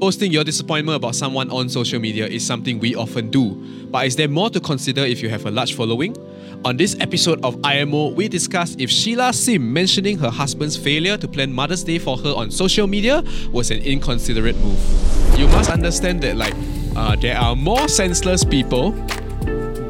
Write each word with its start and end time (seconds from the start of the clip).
Posting 0.00 0.32
your 0.32 0.44
disappointment 0.44 0.96
about 0.96 1.14
someone 1.14 1.50
on 1.50 1.68
social 1.68 2.00
media 2.00 2.26
is 2.26 2.44
something 2.44 2.78
we 2.78 2.94
often 2.94 3.30
do, 3.30 3.54
but 3.90 4.06
is 4.06 4.16
there 4.16 4.28
more 4.28 4.48
to 4.48 4.58
consider 4.58 5.02
if 5.02 5.22
you 5.22 5.28
have 5.28 5.44
a 5.44 5.50
large 5.50 5.74
following? 5.74 6.16
On 6.64 6.78
this 6.78 6.96
episode 7.00 7.38
of 7.44 7.58
IMO, 7.64 8.08
we 8.08 8.26
discuss 8.26 8.74
if 8.78 8.88
Sheila 8.88 9.30
Sim 9.34 9.70
mentioning 9.70 10.16
her 10.16 10.30
husband's 10.30 10.74
failure 10.74 11.18
to 11.18 11.28
plan 11.28 11.52
Mother's 11.52 11.84
Day 11.84 11.98
for 11.98 12.16
her 12.16 12.30
on 12.30 12.50
social 12.50 12.86
media 12.86 13.22
was 13.52 13.70
an 13.70 13.82
inconsiderate 13.82 14.56
move. 14.56 15.38
You 15.38 15.46
must 15.48 15.70
understand 15.70 16.22
that, 16.22 16.36
like, 16.36 16.54
uh, 16.96 17.16
there 17.16 17.36
are 17.36 17.54
more 17.54 17.86
senseless 17.86 18.42
people 18.42 18.92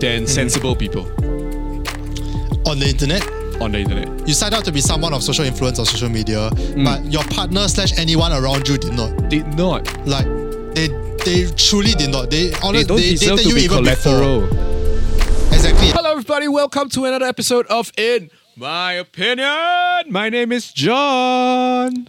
than 0.00 0.26
sensible 0.26 0.74
people 0.74 1.06
on 2.66 2.80
the 2.80 2.86
internet. 2.88 3.39
On 3.60 3.72
the 3.72 3.78
internet. 3.78 4.26
You 4.26 4.34
signed 4.34 4.54
up 4.54 4.64
to 4.64 4.72
be 4.72 4.80
someone 4.80 5.12
of 5.12 5.22
social 5.22 5.44
influence 5.44 5.78
on 5.78 5.86
social 5.86 6.08
media, 6.08 6.50
Mm. 6.50 6.84
but 6.84 7.04
your 7.12 7.24
partner 7.24 7.68
slash 7.68 7.96
anyone 7.98 8.32
around 8.32 8.66
you 8.68 8.78
did 8.78 8.92
not. 8.94 9.28
Did 9.28 9.46
not. 9.56 9.86
Like 10.06 10.26
they 10.74 10.88
they 11.24 11.50
truly 11.56 11.92
did 11.92 12.10
not. 12.10 12.30
They 12.30 12.48
They 12.48 12.56
honestly 12.62 12.96
they, 12.96 13.10
deserve 13.10 13.36
dated 13.38 13.46
you 13.50 13.54
be 13.56 13.62
even 13.64 13.78
collateral. 13.84 14.40
before. 14.46 15.52
Exactly. 15.52 15.88
Hello, 15.88 16.12
everybody. 16.12 16.48
Welcome 16.48 16.88
to 16.90 17.04
another 17.04 17.26
episode 17.26 17.66
of 17.66 17.92
In 17.98 18.30
My 18.56 18.92
Opinion. 18.94 20.10
My 20.10 20.28
name 20.30 20.52
is 20.52 20.72
John. 20.72 22.08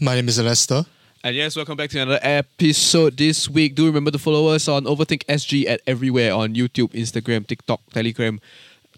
My 0.00 0.14
name 0.16 0.28
is 0.28 0.38
Lester. 0.40 0.84
And 1.24 1.36
yes, 1.36 1.54
welcome 1.56 1.76
back 1.76 1.88
to 1.90 2.00
another 2.00 2.18
episode 2.20 3.16
this 3.16 3.48
week. 3.48 3.76
Do 3.76 3.86
remember 3.86 4.10
to 4.10 4.18
follow 4.18 4.48
us 4.48 4.66
on 4.66 4.84
Overthink 4.84 5.24
SG 5.28 5.66
at 5.68 5.80
everywhere 5.86 6.34
on 6.34 6.54
YouTube, 6.54 6.90
Instagram, 6.92 7.46
TikTok, 7.46 7.80
Telegram, 7.94 8.40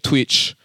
Twitch, 0.01 0.55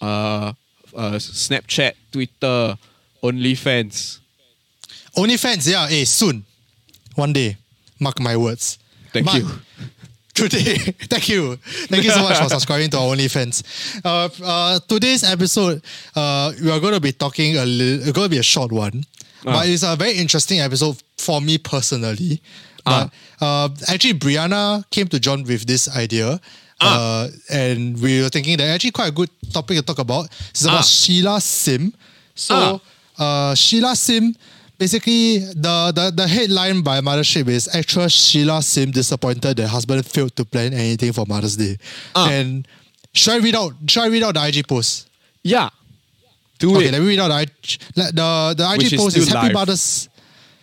uh, 0.00 0.52
uh, 0.98 1.12
Snapchat, 1.18 1.94
Twitter, 2.12 2.76
OnlyFans. 3.22 4.18
OnlyFans, 5.16 5.70
yeah, 5.70 5.86
eh, 5.90 6.04
soon. 6.04 6.44
One 7.14 7.32
day. 7.32 7.56
Mark 8.00 8.20
my 8.20 8.36
words. 8.36 8.78
Thank 9.12 9.32
you. 9.34 9.48
Today, 10.34 10.76
thank 11.10 11.28
you. 11.28 11.56
Thank 11.90 12.04
you 12.04 12.10
so 12.10 12.22
much 12.22 12.38
for 12.38 12.48
subscribing 12.48 12.90
to 12.90 12.98
our 12.98 13.16
OnlyFans. 13.16 13.64
Uh, 14.04 14.28
uh, 14.44 14.78
today's 14.86 15.24
episode, 15.24 15.82
uh, 16.14 16.52
we 16.62 16.70
are 16.70 16.78
going 16.78 16.94
to 16.94 17.00
be 17.00 17.10
talking 17.10 17.56
a 17.56 17.64
little, 17.64 18.02
it's 18.06 18.12
going 18.12 18.26
to 18.26 18.30
be 18.30 18.38
a 18.38 18.42
short 18.42 18.70
one, 18.70 19.04
Ah. 19.44 19.52
but 19.52 19.68
it's 19.68 19.82
a 19.82 19.96
very 19.96 20.12
interesting 20.12 20.60
episode 20.60 21.02
for 21.16 21.40
me 21.40 21.58
personally. 21.58 22.40
Ah. 22.86 23.10
But 23.40 23.44
uh, 23.44 23.68
actually, 23.92 24.14
Brianna 24.14 24.88
came 24.90 25.08
to 25.08 25.18
John 25.18 25.42
with 25.42 25.66
this 25.66 25.88
idea. 25.96 26.40
Ah. 26.80 27.24
Uh, 27.24 27.28
and 27.50 28.00
we 28.00 28.22
were 28.22 28.28
thinking 28.28 28.56
that 28.58 28.68
actually 28.68 28.92
quite 28.92 29.08
a 29.08 29.12
good 29.12 29.30
topic 29.52 29.76
to 29.78 29.82
talk 29.82 29.98
about. 29.98 30.26
It's 30.50 30.62
about 30.64 30.78
Ah. 30.80 30.82
Sheila 30.82 31.40
Sim. 31.40 31.92
So, 32.34 32.80
uh, 33.18 33.54
Sheila 33.56 33.96
Sim, 33.96 34.34
basically, 34.78 35.38
the, 35.38 35.90
the, 35.94 36.12
the 36.14 36.28
headline 36.28 36.82
by 36.82 37.00
Mothership 37.00 37.48
is 37.48 37.66
Actress 37.74 38.12
Sheila 38.14 38.62
Sim 38.62 38.92
disappointed 38.92 39.56
that 39.56 39.66
husband 39.68 40.06
failed 40.06 40.36
to 40.36 40.44
plan 40.44 40.72
anything 40.72 41.12
for 41.12 41.26
Mother's 41.26 41.56
Day. 41.56 41.76
Ah. 42.14 42.30
And 42.30 42.66
should 43.12 43.32
I 43.34 43.38
read 43.38 43.56
out? 43.56 43.72
Should 43.88 44.02
I 44.04 44.06
read 44.08 44.22
out 44.22 44.34
the 44.34 44.46
IG 44.46 44.68
post? 44.68 45.08
Yeah. 45.42 45.70
Do 46.60 46.76
Okay, 46.76 46.86
it. 46.88 46.92
let 46.92 47.00
me 47.02 47.08
read 47.08 47.18
out 47.18 47.28
the 47.28 47.40
IG, 47.42 47.78
the, 47.94 48.54
the 48.56 48.70
IG 48.74 48.82
Which 48.82 48.96
post 48.96 49.16
is 49.16 49.24
still 49.26 49.36
Happy 49.36 49.48
live. 49.48 49.54
Mother's. 49.54 50.08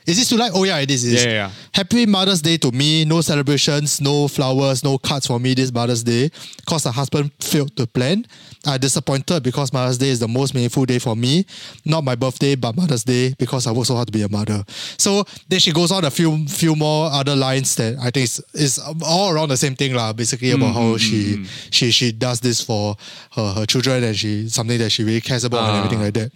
Is 0.05 0.17
this 0.17 0.29
too 0.29 0.37
live? 0.37 0.51
Oh 0.53 0.63
yeah, 0.65 0.77
it 0.79 0.91
is. 0.91 1.03
it 1.03 1.13
is. 1.13 1.25
Yeah, 1.25 1.31
yeah, 1.31 1.35
yeah. 1.47 1.51
Happy 1.73 2.05
Mother's 2.05 2.41
Day 2.41 2.57
to 2.57 2.71
me. 2.71 3.05
No 3.05 3.21
celebrations, 3.21 3.99
no 3.99 4.27
flowers, 4.27 4.83
no 4.83 4.97
cards 4.99 5.25
for 5.27 5.39
me 5.39 5.53
this 5.55 5.71
Mother's 5.73 6.03
Day. 6.03 6.29
Cause 6.67 6.83
the 6.83 6.91
husband 6.91 7.31
failed 7.39 7.75
to 7.77 7.87
plan. 7.87 8.25
I 8.67 8.77
disappointed 8.77 9.41
because 9.43 9.73
Mother's 9.73 9.97
Day 9.97 10.09
is 10.09 10.19
the 10.19 10.27
most 10.27 10.53
meaningful 10.53 10.85
day 10.85 10.99
for 10.99 11.15
me. 11.15 11.45
Not 11.85 12.03
my 12.03 12.15
birthday, 12.15 12.55
but 12.55 12.75
Mother's 12.75 13.03
Day 13.03 13.33
because 13.39 13.65
I 13.67 13.71
work 13.71 13.85
so 13.87 13.95
hard 13.95 14.07
to 14.07 14.11
be 14.11 14.21
a 14.21 14.29
mother. 14.29 14.63
So 14.97 15.23
then 15.49 15.59
she 15.59 15.71
goes 15.71 15.91
on 15.91 16.05
a 16.05 16.11
few 16.11 16.45
few 16.47 16.75
more 16.75 17.09
other 17.11 17.35
lines 17.35 17.75
that 17.75 17.97
I 17.99 18.11
think 18.11 18.25
is, 18.25 18.39
is 18.53 18.79
all 19.03 19.31
around 19.33 19.49
the 19.49 19.57
same 19.57 19.75
thing 19.75 19.93
lah. 19.95 20.13
Basically 20.13 20.51
about 20.51 20.65
Mm-hmm, 20.75 20.91
how 20.91 20.97
she 20.97 21.45
she 21.71 21.91
she 21.91 22.11
does 22.11 22.39
this 22.41 22.61
for 22.61 22.95
her, 23.33 23.53
her 23.53 23.65
children 23.65 24.03
and 24.03 24.15
she 24.15 24.49
something 24.49 24.77
that 24.77 24.91
she 24.91 25.03
really 25.03 25.21
cares 25.21 25.43
about 25.43 25.63
and 25.69 25.71
Ah. 25.71 25.77
everything 25.79 26.01
like 26.01 26.13
that. 26.13 26.31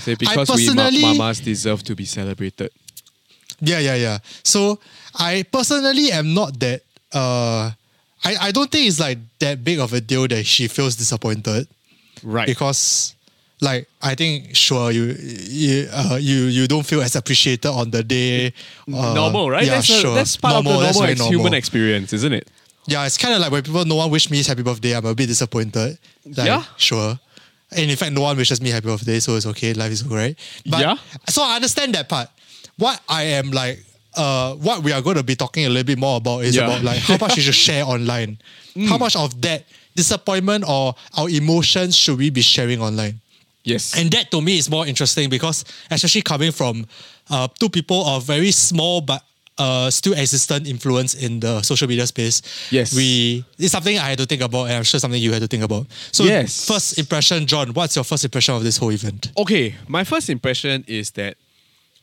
Say 0.00 0.14
because 0.14 0.48
we 0.56 0.72
ma- 0.74 0.90
mamas 0.90 1.40
deserve 1.40 1.82
to 1.84 1.94
be 1.94 2.06
celebrated. 2.06 2.70
Yeah, 3.60 3.78
yeah, 3.78 3.94
yeah. 3.96 4.18
So 4.42 4.78
I 5.14 5.44
personally 5.50 6.12
am 6.12 6.34
not 6.34 6.58
that. 6.60 6.82
Uh, 7.12 7.70
I 8.24 8.48
I 8.48 8.52
don't 8.52 8.70
think 8.70 8.86
it's 8.88 9.00
like 9.00 9.18
that 9.40 9.64
big 9.64 9.78
of 9.80 9.92
a 9.92 10.00
deal 10.00 10.26
that 10.28 10.44
she 10.46 10.68
feels 10.68 10.96
disappointed 10.96 11.66
Right. 12.22 12.46
because, 12.46 13.14
like, 13.60 13.88
I 14.02 14.14
think 14.14 14.54
sure 14.54 14.90
you 14.90 15.16
you 15.18 15.88
uh, 15.92 16.18
you 16.20 16.44
you 16.52 16.66
don't 16.68 16.84
feel 16.84 17.00
as 17.02 17.16
appreciated 17.16 17.66
on 17.68 17.90
the 17.90 18.02
day. 18.02 18.52
Uh, 18.92 19.14
normal, 19.14 19.50
right? 19.50 19.64
Yeah, 19.64 19.76
that's, 19.80 19.88
a- 19.88 20.00
sure. 20.00 20.14
that's 20.14 20.36
part 20.36 20.54
Normal, 20.54 20.72
of 20.74 20.78
the 20.80 20.84
that's 20.86 20.98
normal, 20.98 21.12
ex- 21.12 21.26
human 21.28 21.54
experience, 21.54 22.12
isn't 22.12 22.32
it? 22.32 22.46
Yeah, 22.86 23.04
it's 23.06 23.16
kind 23.18 23.34
of 23.34 23.40
like 23.40 23.50
when 23.52 23.62
people 23.62 23.84
no 23.84 23.96
one 23.96 24.10
wish 24.10 24.30
me 24.30 24.42
happy 24.42 24.62
birthday, 24.62 24.96
I'm 24.96 25.04
a 25.06 25.14
bit 25.14 25.26
disappointed. 25.28 25.98
Like, 26.26 26.46
Yeah. 26.46 26.64
sure. 26.76 27.18
And 27.72 27.88
in 27.90 27.96
fact, 27.96 28.12
no 28.12 28.22
one 28.22 28.36
wishes 28.36 28.60
me 28.60 28.70
happy 28.70 28.86
birthday, 28.88 29.20
so 29.20 29.36
it's 29.36 29.46
okay. 29.46 29.72
Life 29.74 29.92
is 29.92 30.02
alright. 30.04 30.36
But 30.66 30.80
Yeah. 30.80 30.96
so 31.28 31.42
I 31.44 31.56
understand 31.56 31.94
that 31.94 32.08
part. 32.08 32.28
What 32.80 32.98
I 33.08 33.22
am 33.38 33.50
like, 33.52 33.78
uh, 34.16 34.54
what 34.54 34.82
we 34.82 34.90
are 34.92 35.02
going 35.02 35.16
to 35.16 35.22
be 35.22 35.36
talking 35.36 35.64
a 35.66 35.68
little 35.68 35.84
bit 35.84 35.98
more 35.98 36.16
about 36.16 36.40
is 36.44 36.56
Yeah. 36.56 36.64
about 36.64 36.82
like 36.82 36.98
how 36.98 37.16
much 37.20 37.36
you 37.36 37.42
should 37.42 37.54
share 37.54 37.84
online. 37.84 38.38
How 38.88 38.96
much 38.98 39.16
of 39.16 39.40
that 39.42 39.64
disappointment 39.96 40.64
or 40.66 40.94
our 41.18 41.28
emotions 41.28 41.94
should 41.96 42.16
we 42.18 42.30
be 42.30 42.40
sharing 42.40 42.80
online? 42.80 43.20
Yes. 43.64 43.96
And 43.98 44.10
that 44.12 44.30
to 44.30 44.40
me 44.40 44.56
is 44.58 44.70
more 44.70 44.86
interesting 44.86 45.28
because 45.28 45.64
especially 45.90 46.22
coming 46.22 46.52
from 46.52 46.86
uh, 47.28 47.48
two 47.58 47.68
people 47.68 48.00
of 48.06 48.24
very 48.24 48.52
small 48.52 49.00
but 49.02 49.22
uh, 49.58 49.90
still 49.90 50.14
existent 50.14 50.66
influence 50.66 51.12
in 51.14 51.40
the 51.40 51.60
social 51.62 51.86
media 51.88 52.06
space. 52.06 52.40
Yes. 52.70 52.94
We 52.94 53.44
it's 53.58 53.72
something 53.72 53.98
I 53.98 54.08
had 54.10 54.18
to 54.18 54.26
think 54.26 54.40
about 54.40 54.64
and 54.66 54.74
I'm 54.80 54.84
sure 54.84 54.98
something 55.00 55.20
you 55.20 55.32
had 55.32 55.42
to 55.42 55.48
think 55.48 55.64
about. 55.64 55.86
So 56.12 56.24
Yes. 56.24 56.64
first 56.66 56.96
impression, 56.98 57.46
John, 57.46 57.74
what's 57.74 57.94
your 57.96 58.04
first 58.04 58.24
impression 58.24 58.54
of 58.54 58.62
this 58.64 58.78
whole 58.78 58.92
event? 58.92 59.32
okay, 59.36 59.74
my 59.88 60.04
first 60.04 60.30
impression 60.30 60.84
is 60.86 61.10
that 61.18 61.36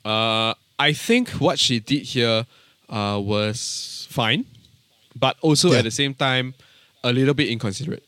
uh, 0.05 0.53
I 0.79 0.93
think 0.93 1.29
what 1.41 1.57
she 1.59 1.79
did 1.79 2.03
here 2.03 2.45
uh, 2.89 3.19
was 3.23 4.07
fine, 4.09 4.45
but 5.15 5.35
also 5.41 5.71
Yeah. 5.71 5.79
at 5.79 5.83
the 5.83 5.91
same 5.91 6.13
time 6.13 6.53
a 7.03 7.11
little 7.11 7.33
bit 7.33 7.49
inconsiderate. 7.49 8.03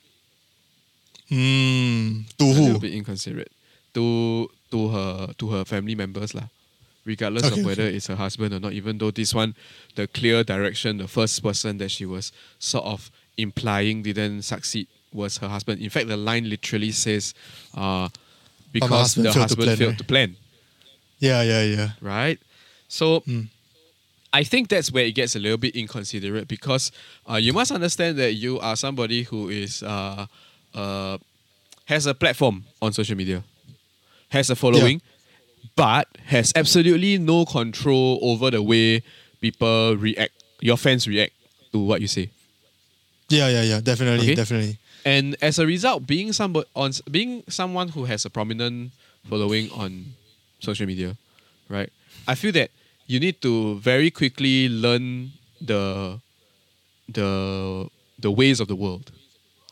Hmm. 1.30 2.22
To 2.38 2.46
A 2.46 2.54
little 2.54 2.80
bit 2.80 2.94
inconsiderate 2.94 3.52
to 3.94 4.50
to 4.72 4.88
her 4.90 5.34
to 5.38 5.50
her 5.50 5.66
family 5.66 5.96
members 5.96 6.34
lah. 6.34 6.48
Regardless 7.06 7.46
Okay, 7.46 7.62
of 7.62 7.66
whether 7.66 7.84
it's 7.88 8.08
her 8.08 8.16
husband 8.16 8.54
or 8.54 8.60
not, 8.60 8.74
even 8.74 8.98
though 8.98 9.10
this 9.10 9.34
one, 9.34 9.56
the 9.96 10.06
clear 10.08 10.44
direction, 10.44 10.98
the 10.98 11.08
first 11.08 11.42
person 11.42 11.78
that 11.80 11.90
she 11.90 12.06
was 12.06 12.32
sort 12.60 12.86
of 12.86 13.10
implying 13.38 14.04
didn't 14.04 14.44
succeed 14.44 14.86
was 15.14 15.38
her 15.38 15.48
husband. 15.50 15.82
In 15.82 15.90
fact, 15.90 16.08
the 16.08 16.18
line 16.18 16.50
literally 16.50 16.92
says, 16.92 17.34
uh, 17.74 18.10
because 18.72 18.90
husband 19.16 19.26
the 19.26 19.34
failed 19.34 19.34
to 19.34 19.42
husband 19.42 19.66
plan, 19.66 19.78
failed 19.78 19.90
right? 19.90 19.98
to 19.98 20.04
plan. 20.04 20.36
Yeah, 21.20 21.42
yeah, 21.42 21.64
yeah. 21.64 21.90
right? 22.02 22.38
So 22.90 23.22
Hmm. 23.22 23.44
I 24.32 24.44
think 24.44 24.68
that's 24.68 24.92
where 24.92 25.06
it 25.06 25.14
gets 25.16 25.36
a 25.36 25.40
little 25.40 25.58
bit 25.58 25.76
inconsiderate 25.76 26.48
because 26.48 26.92
uh, 27.30 27.36
you 27.36 27.52
must 27.54 27.72
understand 27.72 28.18
that 28.20 28.34
you 28.34 28.60
are 28.60 28.76
somebody 28.76 29.24
who 29.24 29.50
is 29.50 29.82
uh, 29.82 30.28
uh, 30.76 31.18
has 31.86 32.06
a 32.06 32.14
platform 32.14 32.66
on 32.82 32.94
social 32.94 33.16
media, 33.18 33.44
has 34.30 34.50
a 34.52 34.56
following, 34.56 35.02
but 35.76 36.08
has 36.26 36.52
absolutely 36.56 37.18
no 37.18 37.44
control 37.46 38.20
over 38.22 38.52
the 38.52 38.62
way 38.62 39.02
people 39.42 39.96
react, 39.98 40.34
your 40.62 40.78
fans 40.78 41.08
react 41.08 41.34
to 41.72 41.80
what 41.80 42.02
you 42.02 42.08
say. 42.08 42.30
Yeah, 43.30 43.48
yeah, 43.50 43.64
yeah. 43.64 43.80
Definitely, 43.82 44.26
Okay. 44.26 44.36
definitely. 44.36 44.78
And 45.06 45.36
as 45.42 45.58
a 45.58 45.66
result, 45.66 46.06
being 46.06 46.34
somebody 46.34 46.68
on 46.76 46.92
being 47.10 47.44
someone 47.48 47.90
who 47.90 48.06
has 48.06 48.26
a 48.26 48.30
prominent 48.30 48.92
following 49.28 49.72
on 49.72 50.14
social 50.60 50.86
media, 50.86 51.16
right? 51.68 51.90
I 52.28 52.36
feel 52.36 52.52
that 52.52 52.70
you 53.10 53.20
need 53.20 53.42
to 53.42 53.80
very 53.82 54.12
quickly 54.14 54.70
learn 54.70 55.32
the 55.60 56.20
the 57.10 57.90
the 58.22 58.30
ways 58.32 58.60
of 58.62 58.68
the 58.70 58.76
world. 58.76 59.12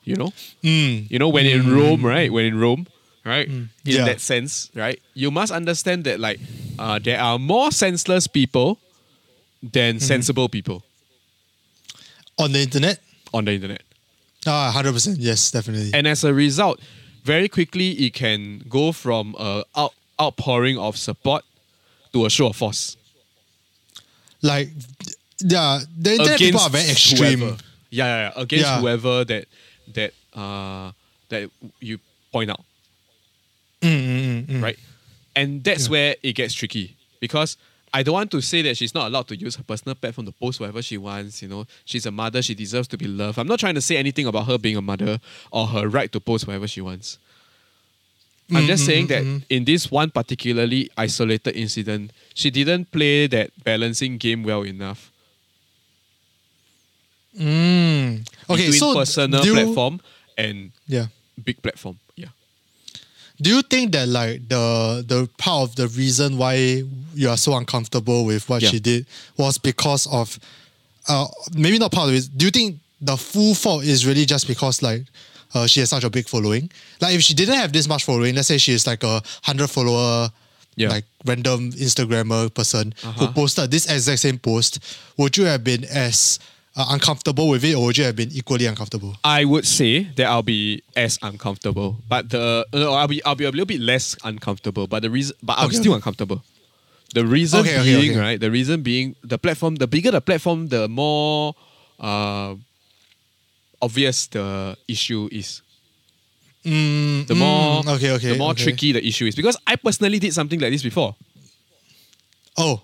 You 0.04 0.16
know? 0.16 0.32
Mm. 0.64 1.06
You 1.12 1.20
know, 1.20 1.30
when 1.30 1.46
in 1.46 1.70
Rome, 1.70 2.02
right? 2.06 2.32
When 2.32 2.46
in 2.46 2.58
Rome, 2.58 2.88
right? 3.26 3.48
In 3.48 3.70
Yeah. 3.86 4.06
that 4.06 4.20
sense, 4.22 4.72
right? 4.74 5.00
You 5.14 5.30
must 5.32 5.52
understand 5.52 6.04
that 6.06 6.20
like 6.20 6.40
uh, 6.80 6.98
there 6.98 7.20
are 7.22 7.38
more 7.38 7.72
senseless 7.72 8.26
people 8.26 8.80
than 9.62 10.00
sensible 10.00 10.48
people 10.50 10.84
On 12.40 12.52
the 12.52 12.60
internet? 12.62 13.00
on 13.34 13.46
the 13.46 13.52
internet. 13.54 13.84
Ah, 14.48 14.72
100%. 14.74 15.18
Yes, 15.20 15.52
definitely. 15.52 15.92
And 15.94 16.08
as 16.08 16.24
a 16.24 16.34
result, 16.34 16.80
very 17.26 17.50
quickly 17.50 17.92
it 18.08 18.14
can 18.14 18.64
go 18.70 18.94
from 18.94 19.36
a 19.38 19.64
out, 19.76 19.94
outpouring 20.22 20.78
of 20.80 20.96
support 20.98 21.44
to 22.14 22.26
a 22.26 22.30
show 22.30 22.48
of 22.48 22.56
force 22.56 22.96
like, 24.42 24.70
yeah, 25.40 25.80
the 25.98 26.12
internet 26.14 26.40
people 26.40 26.60
are 26.62 26.70
very 26.70 26.90
extreme. 26.90 27.40
whoever. 27.40 27.58
Yeah, 27.90 28.06
yeah, 28.06 28.32
yeah, 28.36 28.42
against 28.42 28.66
Yeah. 28.66 28.80
whoever 28.80 29.24
that 29.26 29.46
that 29.94 30.14
uh 30.34 30.92
that 31.30 31.50
you 31.80 32.00
point 32.32 32.50
out, 32.52 32.64
Mm, 33.82 33.90
mm, 33.90 34.46
mm, 34.46 34.46
mm. 34.48 34.62
right? 34.64 34.78
And 35.36 35.64
that's 35.64 35.90
where 35.90 36.16
it 36.24 36.34
gets 36.34 36.54
tricky 36.54 36.96
because 37.20 37.58
I 37.94 38.04
don't 38.04 38.14
want 38.14 38.32
to 38.32 38.42
say 38.42 38.62
that 38.64 38.76
she's 38.76 38.94
not 38.94 39.08
allowed 39.08 39.28
to 39.30 39.36
use 39.38 39.56
her 39.56 39.64
personal 39.64 39.96
platform 39.96 40.26
to 40.26 40.32
post 40.34 40.60
whatever 40.60 40.82
she 40.82 40.98
wants. 40.98 41.42
You 41.42 41.48
know, 41.48 41.66
she's 41.86 42.06
a 42.06 42.12
mother; 42.12 42.42
she 42.42 42.54
deserves 42.56 42.88
to 42.90 42.98
be 42.98 43.08
loved. 43.08 43.38
I'm 43.40 43.48
not 43.48 43.60
trying 43.60 43.76
to 43.76 43.82
say 43.82 43.98
anything 43.98 44.26
about 44.26 44.48
her 44.48 44.58
being 44.58 44.76
a 44.78 44.82
mother 44.82 45.20
or 45.52 45.68
her 45.68 45.88
right 45.88 46.12
to 46.12 46.20
post 46.20 46.48
whatever 46.48 46.68
she 46.68 46.82
wants. 46.82 47.18
I'm 48.50 48.66
just 48.66 48.84
Mm, 48.84 48.86
saying 48.86 49.06
mm, 49.06 49.10
that 49.10 49.24
mm. 49.24 49.44
in 49.50 49.66
this 49.66 49.92
one 49.92 50.10
particularly 50.10 50.90
isolated 50.98 51.56
incident, 51.56 52.12
she 52.34 52.50
didn't 52.50 52.92
play 52.92 53.28
that 53.28 53.52
balancing 53.64 54.18
game 54.18 54.44
well 54.44 54.62
enough 54.64 55.12
Mm. 57.38 58.28
Okay, 58.50 58.64
between 58.66 58.80
so 58.80 58.96
personal 58.96 59.46
you, 59.46 59.54
platform 59.54 60.00
and 60.38 60.72
Yeah. 60.88 61.08
big 61.44 61.62
platform. 61.62 62.00
Yeah. 62.16 62.30
Do 63.40 63.52
you 63.52 63.62
think 63.62 63.92
that 63.92 64.08
like 64.08 64.48
the 64.50 65.04
the 65.08 65.30
part 65.38 65.70
of 65.70 65.76
the 65.76 65.88
reason 65.90 66.38
why 66.38 66.84
you 67.14 67.30
are 67.30 67.38
so 67.38 67.56
uncomfortable 67.56 68.26
with 68.26 68.50
what 68.50 68.64
Yeah. 68.64 68.70
she 68.72 68.80
did 68.80 69.06
was 69.38 69.60
because 69.60 70.08
of 70.08 70.40
uh 71.08 71.28
maybe 71.54 71.78
not 71.78 71.92
part 71.92 72.10
of 72.10 72.16
it. 72.16 72.30
Do 72.36 72.46
you 72.46 72.52
think 72.52 72.80
the 73.02 73.18
full 73.18 73.54
fault 73.54 73.84
is 73.84 74.06
really 74.08 74.26
just 74.26 74.48
because 74.48 74.82
like 74.82 75.04
uh, 75.54 75.68
she 75.68 75.80
has 75.82 75.90
such 75.90 76.04
a 76.04 76.10
big 76.10 76.28
following? 76.28 76.70
Like 77.02 77.16
if 77.16 77.22
she 77.22 77.34
didn't 77.34 77.56
have 77.56 77.72
this 77.74 77.88
much 77.88 78.04
following, 78.06 78.36
let's 78.36 78.48
say 78.48 78.58
she 78.58 78.74
is 78.74 78.86
like 78.88 79.04
a 79.04 79.22
hundred 79.44 79.68
follower 79.70 80.30
Yeah. 80.78 80.90
like 80.90 81.06
random 81.26 81.72
Instagrammer 81.74 82.54
person 82.54 82.94
who 83.02 83.10
Uh-huh. 83.10 83.32
posted 83.34 83.72
this 83.72 83.86
exact 83.90 84.20
same 84.20 84.38
post, 84.38 84.78
would 85.18 85.36
you 85.38 85.46
have 85.46 85.64
been 85.64 85.84
as 85.86 86.38
uh, 86.76 86.86
uncomfortable 86.90 87.50
with 87.50 87.64
it 87.66 87.74
or 87.74 87.86
would 87.86 87.98
you 87.98 88.04
have 88.04 88.16
been 88.16 88.30
equally 88.32 88.68
uncomfortable? 88.68 89.18
I 89.24 89.44
would 89.46 89.66
say 89.66 90.04
that 90.16 90.28
I'll 90.28 90.44
be 90.44 90.84
as 90.96 91.18
uncomfortable, 91.24 91.98
but 92.08 92.30
the 92.30 92.68
no, 92.74 92.94
I'll 92.94 93.08
be 93.08 93.24
I'll 93.26 93.34
be 93.34 93.46
a 93.46 93.50
little 93.50 93.66
bit 93.66 93.82
less 93.82 94.16
uncomfortable. 94.24 94.86
But 94.86 95.02
the 95.02 95.10
reason, 95.10 95.36
but 95.42 95.58
I'm 95.58 95.66
Okay, 95.74 95.78
still 95.82 95.94
okay. 95.94 95.98
uncomfortable. 95.98 96.44
The 97.16 97.26
reason 97.26 97.62
Okay, 97.62 97.82
being 97.82 98.14
right. 98.20 98.38
The 98.40 98.52
reason 98.52 98.84
being 98.84 99.16
the 99.24 99.40
platform. 99.40 99.76
The 99.82 99.88
bigger 99.88 100.12
the 100.12 100.22
platform, 100.22 100.68
the 100.70 100.88
more 100.88 101.56
uh, 102.00 102.54
obvious 103.82 104.28
the 104.28 104.78
issue 104.88 105.30
is. 105.32 105.62
Mm, 106.66 107.28
The 107.28 107.36
more 107.36 107.84
mm, 107.84 107.96
okay, 107.96 108.12
okay, 108.12 108.32
the 108.34 108.38
more 108.38 108.52
okay. 108.52 108.64
tricky 108.64 108.92
the 108.92 109.06
issue 109.06 109.26
is 109.26 109.36
because 109.36 109.58
I 109.66 109.76
personally 109.78 110.20
did 110.20 110.34
something 110.34 110.60
like 110.60 110.72
this 110.72 110.84
before. 110.84 111.16
Oh, 112.58 112.82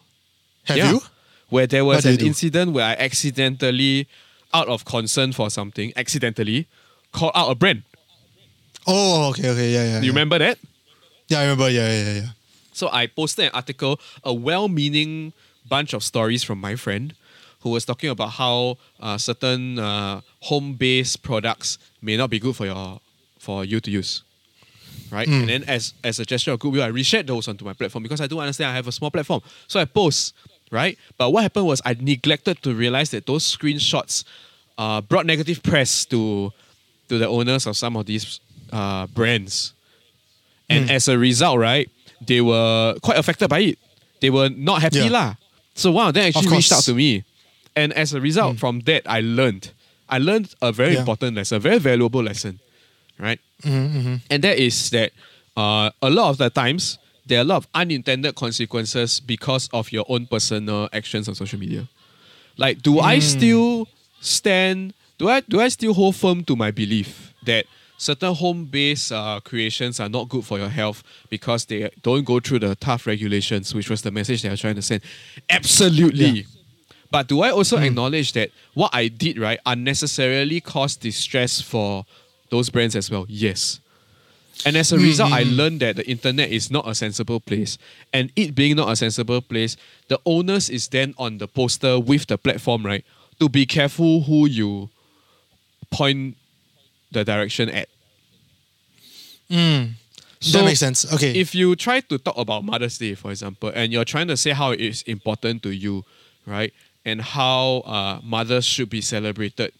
have 0.66 0.78
Yeah. 0.78 0.92
you? 0.92 1.02
Where 1.50 1.68
there 1.68 1.86
was 1.86 2.06
an 2.06 2.20
incident 2.20 2.72
where 2.72 2.86
I 2.86 2.94
accidentally, 2.94 4.08
out 4.54 4.68
of 4.70 4.86
concern 4.86 5.34
for 5.34 5.50
something, 5.50 5.94
accidentally 5.96 6.68
called 7.12 7.34
out 7.36 7.52
a 7.52 7.56
brand. 7.56 7.84
Oh, 8.88 9.30
okay, 9.30 9.50
okay, 9.50 9.72
yeah, 9.72 9.84
yeah. 9.84 9.98
You 10.00 10.06
yeah. 10.06 10.10
remember 10.10 10.40
that? 10.40 10.58
Yeah, 11.28 11.40
I 11.40 11.44
remember. 11.44 11.70
Yeah, 11.70 11.90
yeah, 11.92 12.14
yeah. 12.14 12.28
So 12.74 12.90
I 12.92 13.08
posted 13.08 13.46
an 13.46 13.52
article, 13.54 14.00
a 14.24 14.34
well-meaning 14.34 15.34
bunch 15.70 15.94
of 15.94 16.04
stories 16.04 16.44
from 16.44 16.60
my 16.60 16.76
friend, 16.76 17.14
who 17.64 17.70
was 17.72 17.86
talking 17.86 18.10
about 18.10 18.30
how 18.32 18.78
uh, 19.00 19.18
certain 19.18 19.80
uh, 19.80 20.22
home-based 20.42 21.24
products 21.24 21.78
may 22.02 22.16
not 22.18 22.30
be 22.30 22.38
good 22.40 22.56
for 22.56 22.66
your 22.66 23.00
for 23.40 23.66
you 23.66 23.80
to 23.80 23.90
use, 23.92 24.24
right? 25.12 25.28
And 25.28 25.50
then 25.50 25.64
as 25.68 25.94
as 26.04 26.20
a 26.20 26.26
gesture 26.26 26.52
of 26.52 26.60
goodwill, 26.60 26.84
I 26.84 26.92
reshared 26.92 27.28
those 27.28 27.48
onto 27.48 27.66
my 27.66 27.74
platform 27.74 28.04
because 28.04 28.22
I 28.22 28.28
do 28.28 28.40
understand 28.40 28.70
I 28.72 28.76
have 28.76 28.88
a 28.88 28.92
small 28.92 29.12
platform, 29.12 29.42
so 29.68 29.80
I 29.80 29.86
post, 29.86 30.34
right? 30.72 30.98
But 31.18 31.32
what 31.32 31.42
happened 31.44 31.66
was 31.68 31.82
I 31.86 31.96
neglected 32.00 32.62
to 32.64 32.74
realize 32.76 33.10
that 33.12 33.26
those 33.26 33.44
screenshots 33.44 34.24
uh, 34.78 35.02
brought 35.02 35.26
negative 35.26 35.64
press 35.64 36.06
to 36.06 36.52
to 37.10 37.18
the 37.18 37.28
owners 37.28 37.66
of 37.68 37.76
some 37.78 37.96
of 37.98 38.06
these 38.06 38.40
uh, 38.72 39.08
brands. 39.08 39.74
And 40.70 40.90
as 40.90 41.08
a 41.08 41.18
result, 41.20 41.60
right, 41.60 41.90
they 42.26 42.42
were 42.42 42.96
quite 43.02 43.18
affected 43.20 43.48
by 43.50 43.60
it. 43.60 43.80
They 44.22 44.30
were 44.32 44.50
not 44.50 44.82
happy 44.82 45.00
Yeah. 45.00 45.10
lah. 45.12 45.30
So 45.76 45.92
one 45.92 46.08
of 46.08 46.14
them 46.16 46.26
actually 46.28 46.48
Of 46.48 46.52
reached 46.54 46.72
out 46.72 46.84
to 46.86 46.96
me. 46.96 47.24
And 47.76 47.94
as 47.94 48.14
a 48.14 48.22
result 48.22 48.60
from 48.60 48.82
that, 48.82 49.04
I 49.06 49.22
learned. 49.22 49.72
I 50.10 50.20
learned 50.20 50.54
a 50.62 50.72
very 50.72 50.94
Yeah. 50.94 51.00
important 51.00 51.36
lesson, 51.36 51.58
a 51.58 51.60
very 51.60 51.80
valuable 51.80 52.22
lesson, 52.22 52.60
right? 53.18 53.40
Mm-hmm, 53.64 54.16
And 54.30 54.44
that 54.44 54.58
is 54.60 54.90
that 54.92 55.12
uh, 55.58 55.90
a 56.02 56.10
lot 56.10 56.30
of 56.30 56.38
the 56.38 56.50
times, 56.50 56.98
there 57.26 57.40
are 57.40 57.42
a 57.42 57.46
lot 57.46 57.58
of 57.58 57.68
unintended 57.74 58.36
consequences 58.36 59.20
because 59.20 59.70
of 59.72 59.92
your 59.92 60.06
own 60.10 60.26
personal 60.28 60.90
actions 60.92 61.28
on 61.28 61.36
social 61.36 61.58
media. 61.60 61.88
Like, 62.58 62.82
do 62.82 63.00
I 63.00 63.20
still 63.20 63.88
stand? 64.20 64.94
Do 65.18 65.30
I 65.30 65.40
do 65.42 65.62
I 65.62 65.70
still 65.70 65.94
hold 65.94 66.16
firm 66.16 66.44
to 66.46 66.56
my 66.56 66.70
belief 66.72 67.34
that 67.46 67.66
certain 67.98 68.34
home-based 68.36 69.12
uh, 69.12 69.40
creations 69.44 70.00
are 70.00 70.10
not 70.10 70.28
good 70.28 70.44
for 70.46 70.58
your 70.60 70.70
health 70.70 71.04
because 71.30 71.66
they 71.66 71.90
don't 72.02 72.26
go 72.26 72.40
through 72.40 72.60
the 72.60 72.76
tough 72.76 73.08
regulations, 73.08 73.74
which 73.74 73.90
was 73.90 74.02
the 74.02 74.12
message 74.12 74.42
they 74.42 74.50
are 74.50 74.58
trying 74.58 74.76
to 74.76 74.82
send? 74.82 75.02
Absolutely. 75.50 76.26
Yeah. 76.26 76.44
But 77.14 77.28
do 77.28 77.42
I 77.42 77.52
also 77.52 77.78
hmm. 77.78 77.84
acknowledge 77.84 78.34
that 78.34 78.50
what 78.74 78.90
I 78.92 79.08
did 79.08 79.38
right 79.38 79.60
unnecessarily 79.68 80.60
caused 80.60 81.02
distress 81.02 81.62
for 81.62 82.08
those 82.50 82.72
brands 82.72 82.96
as 82.96 83.12
well? 83.12 83.28
Yes. 83.30 83.80
And 84.66 84.76
as 84.76 84.92
a 84.92 84.98
hmm, 84.98 85.04
result, 85.04 85.32
I 85.32 85.44
hmm, 85.44 85.52
learned 85.52 85.80
that 85.82 85.98
the 85.98 86.10
internet 86.10 86.50
is 86.50 86.72
not 86.72 86.88
a 86.88 86.96
sensible 86.96 87.40
place. 87.40 87.78
And 88.14 88.32
it 88.36 88.56
being 88.56 88.76
not 88.78 88.90
a 88.90 88.96
sensible 88.96 89.42
place, 89.42 89.78
the 90.08 90.20
onus 90.26 90.70
is 90.70 90.88
then 90.88 91.14
on 91.20 91.38
the 91.38 91.48
poster 91.48 92.00
with 92.00 92.26
the 92.26 92.40
platform, 92.40 92.84
right? 92.84 93.06
To 93.40 93.48
be 93.48 93.68
careful 93.68 94.24
who 94.24 94.48
you 94.48 94.90
point 95.92 96.36
the 97.12 97.24
direction 97.24 97.70
at. 97.70 97.90
that 100.54 100.66
makes 100.66 100.80
sense. 100.80 101.14
Okay. 101.14 101.40
If 101.40 101.54
you 101.54 101.76
try 101.76 102.00
to 102.00 102.18
talk 102.18 102.40
about 102.40 102.64
Mother's 102.64 102.98
Day, 102.98 103.14
for 103.14 103.30
example, 103.30 103.72
and 103.76 103.94
you're 103.94 104.04
trying 104.04 104.30
to 104.30 104.36
say 104.36 104.50
how 104.50 104.72
it 104.72 104.82
is 104.82 105.04
important 105.04 105.62
to 105.62 105.70
you, 105.70 106.06
right, 106.48 106.74
and 107.06 107.22
how 107.22 107.84
uh, 107.86 108.20
mothers 108.24 108.66
should 108.66 108.90
be 108.90 109.02
celebrated, 109.02 109.74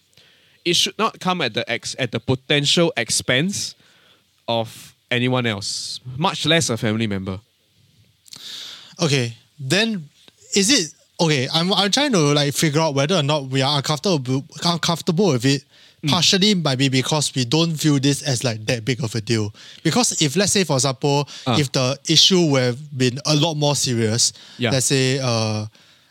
it 0.64 0.74
should 0.76 0.98
not 0.98 1.20
come 1.20 1.40
at 1.40 1.54
the 1.54 1.64
ex- 1.70 1.96
at 1.98 2.12
the 2.12 2.20
potential 2.20 2.92
expense 2.96 3.74
of 4.48 4.94
anyone 5.10 5.46
else, 5.46 6.00
much 6.16 6.44
less 6.46 6.68
a 6.70 6.76
family 6.76 7.06
member. 7.06 7.40
okay, 9.02 9.34
then 9.58 10.08
is 10.54 10.70
it 10.70 10.94
okay? 11.20 11.48
I'm 11.52 11.72
I'm 11.72 11.90
trying 11.90 12.12
to 12.12 12.18
like 12.34 12.54
figure 12.54 12.80
out 12.80 12.94
whether 12.94 13.16
or 13.16 13.22
not 13.22 13.44
we 13.46 13.62
are 13.62 13.76
uncomfortable 13.76 14.44
uncomfortable 14.64 15.28
with 15.28 15.44
it. 15.44 15.64
Mm. 16.04 16.10
Partially 16.10 16.54
might 16.54 16.76
be 16.76 16.90
because 16.90 17.34
we 17.34 17.46
don't 17.46 17.72
view 17.72 17.98
this 17.98 18.20
as 18.22 18.44
like 18.44 18.64
that 18.66 18.84
big 18.84 19.02
of 19.02 19.14
a 19.14 19.20
deal. 19.22 19.54
Because 19.82 20.20
if 20.20 20.36
let's 20.36 20.52
say 20.52 20.64
for 20.64 20.74
example, 20.76 21.26
Ah. 21.46 21.58
if 21.58 21.72
the 21.72 21.98
issue 22.08 22.44
would 22.50 22.62
have 22.62 22.98
been 22.98 23.18
a 23.24 23.34
lot 23.34 23.54
more 23.54 23.74
serious, 23.74 24.32
Yeah. 24.58 24.70
let's 24.70 24.86
say 24.86 25.18
uh. 25.22 25.66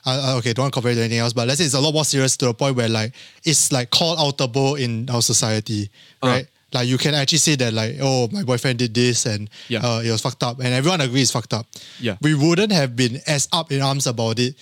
Uh, 0.05 0.35
okay, 0.37 0.51
don't 0.53 0.63
want 0.63 0.73
to 0.73 0.75
compare 0.75 0.91
it 0.91 0.95
to 0.95 1.01
anything 1.01 1.19
else, 1.19 1.31
but 1.33 1.47
let's 1.47 1.59
say 1.59 1.65
it's 1.65 1.73
a 1.73 1.79
lot 1.79 1.93
more 1.93 2.03
serious 2.05 2.35
to 2.37 2.45
the 2.45 2.53
point 2.53 2.75
where 2.75 2.89
like 2.89 3.13
it's 3.45 3.71
like 3.71 3.89
called 3.89 4.19
outable 4.19 4.77
in 4.79 5.09
our 5.09 5.21
society, 5.21 5.89
Ah. 6.21 6.27
right? 6.27 6.47
Like 6.73 6.87
you 6.87 6.97
can 6.97 7.13
actually 7.13 7.37
say 7.37 7.55
that 7.55 7.71
like, 7.71 7.97
oh, 8.01 8.27
my 8.31 8.43
boyfriend 8.43 8.79
did 8.79 8.93
this 8.93 9.25
and 9.25 9.49
Yeah. 9.69 9.79
uh, 9.85 10.01
it 10.01 10.11
was 10.11 10.21
fucked 10.21 10.43
up, 10.43 10.59
and 10.59 10.67
everyone 10.73 11.01
agrees 11.01 11.23
it's 11.23 11.31
fucked 11.31 11.53
up. 11.53 11.67
Yeah. 11.99 12.17
we 12.21 12.33
wouldn't 12.33 12.71
have 12.71 12.95
been 12.95 13.21
as 13.27 13.47
up 13.53 13.71
in 13.71 13.81
arms 13.81 14.07
about 14.07 14.39
it 14.39 14.55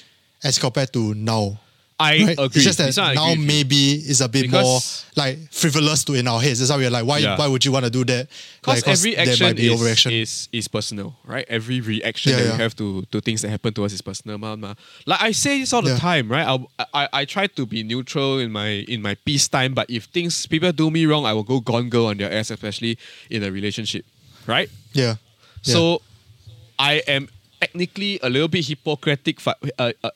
as 0.44 0.60
compared 0.60 0.92
to 0.94 1.14
now. 1.16 1.60
I 2.02 2.12
Right? 2.26 2.40
agree. 2.46 2.62
It's 2.62 2.64
just 2.66 2.78
that 2.80 2.98
one 2.98 3.16
now 3.16 3.36
maybe 3.36 3.94
it's 4.10 4.22
a 4.22 4.28
bit 4.30 4.44
Because- 4.44 4.64
more 4.64 4.82
like 5.24 5.38
frivolous 5.52 6.04
to 6.06 6.14
in 6.14 6.28
our 6.28 6.42
heads. 6.42 6.60
That's 6.60 6.72
why 6.72 6.78
we're 6.78 6.90
like, 6.90 7.06
why 7.06 7.20
Yeah. 7.20 7.38
why 7.38 7.48
would 7.48 7.64
you 7.66 7.72
want 7.72 7.86
to 7.86 7.92
do 7.92 8.04
that? 8.06 8.28
Because 8.62 8.82
Like, 8.86 8.88
every 8.98 9.12
there 9.16 9.28
action 9.30 9.46
might 9.48 9.56
be 9.56 9.68
is, 9.72 9.80
overreaction. 9.80 10.12
is 10.22 10.50
is 10.52 10.68
personal, 10.68 11.16
right? 11.24 11.46
Every 11.48 11.80
reaction 11.82 12.32
Yeah, 12.32 12.38
that 12.40 12.46
yeah. 12.46 12.58
we 12.58 12.62
have 12.66 12.76
to 12.82 12.88
to 13.12 13.22
things 13.22 13.42
that 13.44 13.50
happen 13.50 13.74
to 13.78 13.86
us 13.86 13.94
is 13.94 14.02
personal, 14.02 14.38
mah, 14.38 14.56
mah. 14.56 14.74
Like 15.06 15.22
I 15.22 15.32
say 15.32 15.60
this 15.60 15.74
all 15.74 15.82
the 15.84 15.98
time, 15.98 16.26
right? 16.32 16.48
I'll, 16.48 16.72
I 16.94 17.08
I 17.14 17.26
try 17.26 17.46
to 17.48 17.64
be 17.66 17.84
neutral 17.84 18.40
in 18.40 18.52
my 18.52 18.70
in 18.94 19.02
my 19.02 19.16
peace 19.28 19.48
time, 19.48 19.74
but 19.74 19.86
if 19.90 20.06
things 20.16 20.48
people 20.48 20.72
do 20.72 20.90
me 20.90 21.06
wrong, 21.06 21.26
I 21.26 21.34
will 21.34 21.44
go 21.54 21.60
gone 21.62 21.90
girl 21.90 22.08
on 22.08 22.18
their 22.18 22.32
ass, 22.32 22.50
especially 22.52 22.98
in 23.30 23.44
a 23.44 23.52
relationship, 23.52 24.06
right? 24.48 24.70
yeah. 24.94 25.16
Yeah. 25.64 25.74
So 25.74 26.02
I 26.80 27.04
am 27.06 27.30
technically 27.62 28.18
a 28.24 28.30
little 28.30 28.48
bit 28.48 28.66
hypocritic. 28.66 29.38
Uh, 29.46 29.94
uh, 30.04 30.10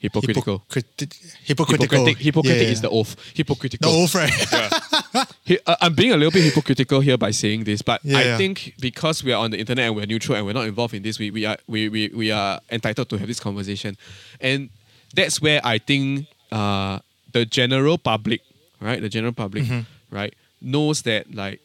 hypocritical. 0.00 0.62
Hypocriti- 0.68 1.36
hypocritical. 1.44 1.98
Hypocritic, 2.06 2.18
hypocritic 2.18 2.62
Yeah, 2.62 2.68
is 2.72 2.80
the 2.80 2.88
yeah. 2.90 2.98
oath. 2.98 3.16
Hypocritical. 3.34 3.90
the 3.92 3.98
oath, 3.98 4.14
right? 4.14 5.26
He- 5.44 5.58
uh, 5.66 5.76
I'm 5.80 5.94
being 5.94 6.12
a 6.12 6.16
little 6.16 6.30
bit 6.32 6.44
hypocritical 6.44 7.00
here 7.00 7.16
by 7.16 7.30
saying 7.30 7.64
this, 7.64 7.82
but 7.82 8.00
Yeah, 8.04 8.18
I 8.18 8.22
yeah. 8.24 8.36
think 8.36 8.74
because 8.80 9.22
we 9.24 9.32
are 9.32 9.42
on 9.42 9.50
the 9.52 9.58
internet 9.58 9.86
and 9.86 9.96
we're 9.96 10.06
neutral 10.06 10.36
and 10.36 10.44
we're 10.46 10.52
not 10.52 10.66
involved 10.66 10.94
in 10.94 11.02
this, 11.02 11.18
we, 11.18 11.30
we 11.30 11.44
are 11.46 11.56
we, 11.66 11.88
we, 11.88 12.08
we 12.08 12.30
are 12.30 12.60
entitled 12.70 13.08
to 13.10 13.16
have 13.18 13.26
this 13.28 13.40
conversation, 13.40 13.96
and 14.40 14.68
that's 15.14 15.40
where 15.40 15.60
I 15.64 15.78
think 15.78 16.26
uh, 16.52 16.98
the 17.32 17.44
general 17.46 17.96
public, 17.96 18.40
right, 18.80 19.00
the 19.00 19.08
general 19.08 19.32
public, 19.32 19.64
Mm-hmm. 19.64 20.14
right, 20.14 20.34
knows 20.60 21.02
that 21.02 21.32
like 21.34 21.60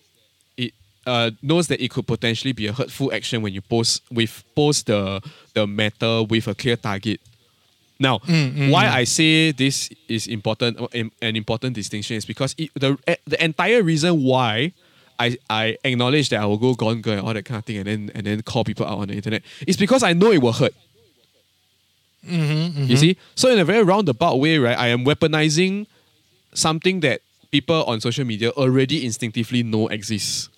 it 0.58 0.74
uh, 1.06 1.32
knows 1.42 1.68
that 1.68 1.82
it 1.84 1.90
could 1.92 2.06
potentially 2.08 2.54
be 2.54 2.68
a 2.68 2.74
hurtful 2.74 3.12
action 3.14 3.42
when 3.42 3.54
you 3.54 3.62
post 3.62 4.04
with 4.12 4.44
post 4.56 4.86
the 4.88 5.22
the 5.54 5.66
matter 5.68 6.24
with 6.24 6.48
a 6.48 6.56
clear 6.56 6.78
target. 6.78 7.20
Now, 8.01 8.17
Mm, 8.25 8.72
why 8.74 8.88
I 8.89 9.03
say 9.05 9.51
this 9.51 9.89
is 10.10 10.25
important, 10.25 10.81
uh, 10.81 10.88
an 11.22 11.36
important 11.36 11.75
distinction 11.75 12.17
is 12.17 12.25
because 12.25 12.55
it, 12.58 12.72
the 12.74 12.98
the 13.27 13.38
entire 13.43 13.84
reason 13.84 14.24
why 14.24 14.74
I, 15.20 15.38
I 15.50 15.77
acknowledge 15.86 16.29
that 16.29 16.41
I 16.41 16.46
will 16.50 16.58
go 16.58 16.74
gone 16.74 17.01
girl 17.01 17.13
and 17.20 17.27
all 17.27 17.34
that 17.34 17.46
kind 17.46 17.60
of 17.60 17.65
thing 17.65 17.77
and 17.77 17.86
then 17.86 18.12
and 18.15 18.25
then 18.25 18.41
call 18.41 18.63
people 18.63 18.88
out 18.88 18.98
on 18.98 19.08
the 19.10 19.13
internet 19.13 19.43
is 19.67 19.77
because 19.77 20.01
I 20.01 20.13
know 20.13 20.31
it 20.31 20.41
will 20.41 20.51
hurt. 20.53 20.74
You 22.25 22.98
see? 22.98 23.17
So 23.36 23.50
in 23.50 23.60
a 23.60 23.65
very 23.65 23.84
roundabout 23.84 24.39
way, 24.39 24.58
right, 24.58 24.77
I 24.77 24.88
am 24.88 25.05
weaponizing 25.05 25.86
something 26.53 27.01
that 27.01 27.22
people 27.51 27.84
on 27.86 28.01
social 28.01 28.25
media 28.25 28.50
already 28.51 29.05
instinctively 29.05 29.62
know 29.63 29.88
exists. 29.88 30.50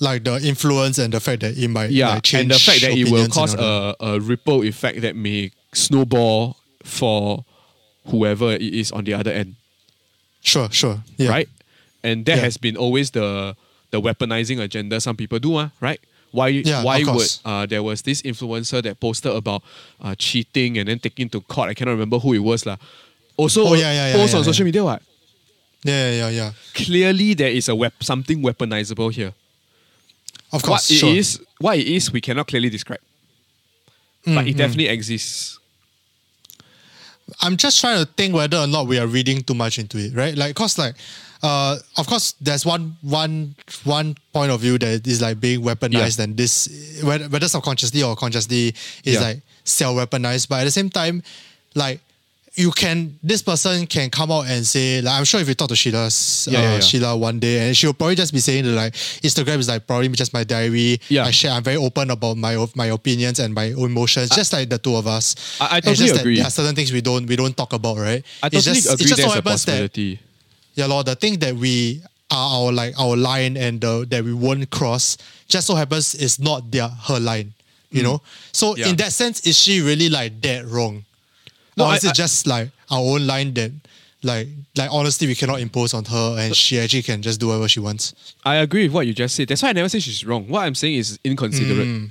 Like 0.00 0.24
the 0.24 0.40
influence 0.42 0.98
and 0.98 1.12
the 1.12 1.20
fact 1.20 1.42
that 1.42 1.56
it 1.56 1.68
might 1.68 1.90
Yeah, 1.90 2.14
like, 2.14 2.22
change 2.24 2.42
and 2.42 2.50
the 2.50 2.58
fact 2.58 2.80
that 2.82 2.92
it 2.92 3.10
will 3.10 3.28
cause 3.28 3.54
a, 3.54 3.94
a 4.00 4.18
ripple 4.20 4.62
effect 4.64 5.00
that 5.02 5.14
may 5.14 5.50
snowball 5.74 6.56
for 6.84 7.44
whoever 8.06 8.52
it 8.52 8.62
is 8.62 8.92
on 8.92 9.04
the 9.04 9.14
other 9.14 9.30
end, 9.32 9.56
Sure, 10.42 10.70
sure. 10.70 11.02
Yeah. 11.16 11.30
right? 11.30 11.48
And 12.02 12.24
that 12.26 12.36
Yeah. 12.36 12.44
has 12.44 12.56
been 12.58 12.76
always 12.76 13.10
the 13.10 13.56
the 13.90 14.00
weaponizing 14.00 14.60
agenda 14.60 15.00
some 15.00 15.16
people 15.16 15.38
do, 15.38 15.54
uh, 15.56 15.68
right? 15.80 16.00
Why 16.32 16.48
Yeah, 16.48 16.82
why 16.82 17.04
would 17.04 17.30
uh, 17.44 17.64
there 17.64 17.82
was 17.82 18.02
this 18.02 18.20
influencer 18.22 18.82
that 18.82 18.98
posted 18.98 19.30
about 19.32 19.62
uh, 20.02 20.14
cheating 20.18 20.76
and 20.78 20.88
then 20.88 20.98
taking 20.98 21.28
to 21.30 21.40
court? 21.40 21.70
I 21.70 21.74
cannot 21.74 21.92
remember 21.92 22.18
who 22.18 22.34
it 22.34 22.42
was 22.42 22.66
lah. 22.66 22.76
Also, 23.36 23.62
Oh, 23.66 23.74
yeah, 23.74 23.92
yeah, 23.92 24.06
yeah, 24.10 24.14
post 24.18 24.32
yeah, 24.34 24.38
on 24.38 24.44
social 24.44 24.64
media. 24.66 24.82
What? 24.84 25.00
Yeah, 25.84 26.10
yeah, 26.10 26.28
yeah. 26.30 26.50
Clearly, 26.74 27.34
there 27.34 27.50
is 27.54 27.68
a 27.68 27.74
wep- 27.74 28.02
something 28.02 28.42
weaponizable 28.42 29.12
here. 29.14 29.32
Of 30.52 30.62
course, 30.62 30.90
it 30.90 30.98
sure. 30.98 31.14
is, 31.14 31.38
what 31.58 31.78
it 31.78 31.86
is, 31.86 32.10
we 32.12 32.20
cannot 32.20 32.46
clearly 32.46 32.70
describe, 32.70 33.00
but 34.24 34.44
Mm, 34.44 34.48
it 34.48 34.54
mm. 34.54 34.58
definitely 34.58 34.88
exists. 34.88 35.58
I'm 37.40 37.56
just 37.56 37.80
trying 37.80 38.04
to 38.04 38.10
think 38.12 38.34
whether 38.34 38.58
or 38.58 38.66
not 38.66 38.86
we 38.86 38.98
are 38.98 39.06
reading 39.06 39.42
too 39.42 39.54
much 39.54 39.78
into 39.78 39.98
it, 39.98 40.14
right? 40.14 40.36
Like, 40.36 40.54
cause 40.56 40.76
like, 40.78 40.94
uh, 41.42 41.78
of 41.96 42.06
course, 42.06 42.32
there's 42.40 42.64
one 42.66 42.96
one 43.02 43.54
one 43.84 44.16
point 44.32 44.50
of 44.52 44.60
view 44.60 44.78
that 44.78 45.06
is 45.06 45.20
like 45.22 45.40
being 45.40 45.60
weaponized, 45.62 46.18
and 46.18 46.36
this 46.36 47.00
whether, 47.02 47.28
whether 47.28 47.48
subconsciously 47.48 48.02
or 48.02 48.14
consciously 48.16 48.68
is 49.04 49.14
Yeah. 49.14 49.20
like 49.20 49.40
self 49.64 49.96
weaponized. 49.96 50.48
But 50.48 50.60
at 50.60 50.64
the 50.64 50.70
same 50.70 50.90
time, 50.90 51.22
like 51.74 52.00
you 52.56 52.70
can 52.70 53.18
this 53.22 53.42
person 53.42 53.86
can 53.86 54.10
come 54.10 54.30
out 54.30 54.46
and 54.46 54.64
say 54.64 55.00
like 55.02 55.14
I'm 55.18 55.24
sure 55.24 55.40
if 55.40 55.48
you 55.48 55.54
talk 55.54 55.68
to 55.70 55.76
Sheila, 55.76 56.08
Yeah, 56.46 56.58
uh, 56.58 56.62
yeah, 56.62 56.74
yeah. 56.74 56.80
Sheila 56.80 57.16
one 57.16 57.40
day, 57.40 57.66
and 57.66 57.76
she'll 57.76 57.92
probably 57.92 58.14
just 58.14 58.32
be 58.32 58.38
saying 58.38 58.64
that 58.64 58.70
like 58.72 58.94
Instagram 58.94 59.58
is 59.58 59.68
like 59.68 59.86
probably 59.86 60.08
just 60.10 60.32
my 60.32 60.44
diary. 60.44 61.00
Yeah. 61.08 61.24
I 61.24 61.30
share. 61.32 61.50
I'm 61.52 61.64
very 61.64 61.76
open 61.78 62.10
about 62.10 62.36
my 62.36 62.54
my 62.76 62.86
opinions 62.86 63.40
and 63.40 63.52
my 63.54 63.64
emotions, 63.74 64.30
just 64.30 64.52
like 64.52 64.68
the 64.68 64.78
two 64.78 64.94
of 64.94 65.06
us. 65.06 65.34
I- 65.60 65.66
I 65.66 65.78
it's 65.78 65.86
totally 65.86 66.06
just 66.06 66.14
that 66.14 66.20
agree. 66.20 66.36
There 66.36 66.46
are 66.46 66.50
certain 66.50 66.74
things 66.76 66.92
we 66.92 67.00
don't 67.00 67.26
we 67.26 67.34
don't 67.36 67.56
talk 67.56 67.72
about, 67.72 67.96
right? 67.98 68.22
I 68.42 68.46
It's 68.46 68.64
totally 68.64 68.74
just- 68.76 68.86
it 68.86 68.94
agree. 68.94 69.06
just 69.08 69.22
so 69.22 69.30
happens 69.30 69.64
that- 69.64 70.18
yeah, 70.76 70.86
Lord, 70.86 71.06
the 71.06 71.14
thing 71.16 71.38
that 71.38 71.54
we 71.56 72.02
are 72.30 72.64
our 72.66 72.72
like 72.72 72.94
our 72.98 73.16
line 73.16 73.56
and 73.56 73.80
the, 73.80 74.06
that 74.10 74.24
we 74.24 74.32
won't 74.32 74.70
cross 74.70 75.16
just 75.48 75.66
so 75.66 75.74
happens 75.74 76.14
is 76.14 76.38
not 76.38 76.70
their 76.70 76.88
her 76.88 77.18
line. 77.20 77.52
You 77.90 78.02
know? 78.02 78.22
So 78.52 78.74
Mm. 78.74 78.78
Yeah. 78.78 78.88
in 78.90 78.96
that 78.96 79.12
sense, 79.12 79.40
is 79.46 79.56
she 79.58 79.80
really 79.80 80.08
like 80.08 80.40
that 80.42 80.66
wrong? 80.66 81.04
No, 81.76 81.84
or 81.84 81.88
I- 81.92 81.96
is 81.96 82.04
it 82.04 82.10
I- 82.10 82.12
just 82.12 82.46
like 82.46 82.70
our 82.90 83.00
own 83.00 83.26
line 83.26 83.54
that 83.54 83.72
like 84.22 84.48
like 84.76 84.90
honestly 84.90 85.26
we 85.26 85.34
cannot 85.34 85.60
impose 85.60 85.92
on 85.92 86.04
her 86.06 86.36
and 86.38 86.56
she 86.56 86.78
actually 86.80 87.02
can 87.02 87.20
just 87.22 87.38
do 87.40 87.48
whatever 87.48 87.68
she 87.68 87.80
wants? 87.80 88.14
I 88.44 88.56
agree 88.56 88.84
with 88.84 88.92
what 88.92 89.06
you 89.06 89.12
just 89.14 89.34
said. 89.36 89.48
That's 89.48 89.62
why 89.62 89.68
I 89.70 89.72
never 89.72 89.88
say 89.88 89.98
she's 90.00 90.24
wrong. 90.24 90.48
What 90.48 90.60
I'm 90.64 90.74
saying 90.74 90.94
is 90.94 91.18
inconsiderate. 91.24 91.86
Hmm. 91.86 92.04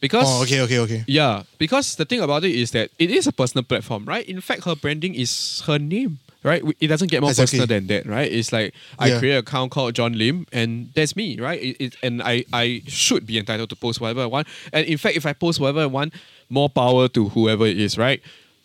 Because 0.00 0.26
Oh, 0.26 0.42
okay, 0.42 0.60
okay, 0.62 0.78
okay. 0.80 1.04
Yeah, 1.06 1.44
because 1.58 1.94
the 1.94 2.04
thing 2.04 2.20
about 2.20 2.42
it 2.44 2.52
is 2.56 2.72
that 2.72 2.90
it 2.98 3.10
is 3.10 3.26
a 3.28 3.32
personal 3.32 3.62
platform, 3.62 4.04
right? 4.04 4.26
In 4.28 4.40
fact, 4.40 4.64
her 4.64 4.74
branding 4.74 5.14
is 5.14 5.62
her 5.66 5.78
name, 5.78 6.18
right? 6.42 6.60
It 6.80 6.88
doesn't 6.88 7.08
get 7.08 7.20
more 7.20 7.30
Exactly. 7.30 7.60
personal 7.60 7.66
than 7.68 7.86
that, 7.86 8.06
right? 8.06 8.30
It's 8.32 8.50
like 8.52 8.74
I 8.98 9.08
Yeah. 9.08 9.18
create 9.20 9.32
an 9.34 9.38
account 9.38 9.70
called 9.70 9.94
John 9.94 10.18
Lim, 10.18 10.46
and 10.52 10.90
that's 10.96 11.14
me, 11.14 11.38
right? 11.38 11.62
It, 11.62 11.76
it, 11.78 11.96
and 12.02 12.20
I, 12.20 12.44
I 12.52 12.82
should 12.88 13.26
be 13.26 13.38
entitled 13.38 13.68
to 13.70 13.76
post 13.76 14.00
whatever 14.00 14.22
I 14.22 14.26
want. 14.26 14.48
And 14.72 14.84
in 14.86 14.98
fact, 14.98 15.16
if 15.16 15.24
I 15.24 15.34
post 15.34 15.60
whatever 15.60 15.82
I 15.82 15.86
want, 15.86 16.14
more 16.50 16.68
power 16.68 17.06
to 17.06 17.28
whoever 17.28 17.64
it 17.66 17.78
is, 17.78 17.96
right? 17.96 18.20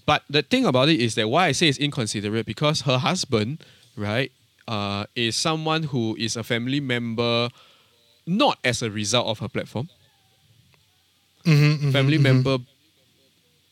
But 0.07 0.23
the 0.29 0.41
thing 0.41 0.65
about 0.65 0.87
it 0.89 0.99
is 0.99 1.13
that 1.15 1.27
why 1.27 1.47
I 1.47 1.51
say 1.51 1.67
it's 1.67 1.77
inconsiderate 1.77 2.45
because 2.47 2.81
her 2.89 2.97
husband, 2.97 3.59
right, 3.95 4.31
uh, 4.67 5.05
is 5.15 5.35
someone 5.35 5.83
who 5.83 6.15
is 6.17 6.35
a 6.35 6.43
family 6.43 6.79
member, 6.79 7.49
not 8.25 8.57
as 8.63 8.81
a 8.81 8.89
result 8.89 9.27
of 9.27 9.39
her 9.39 9.49
platform 9.49 9.89
Mhm, 11.45 11.77
mhm, 11.79 11.91
family 11.91 12.17
mhm. 12.17 12.23
member 12.23 12.57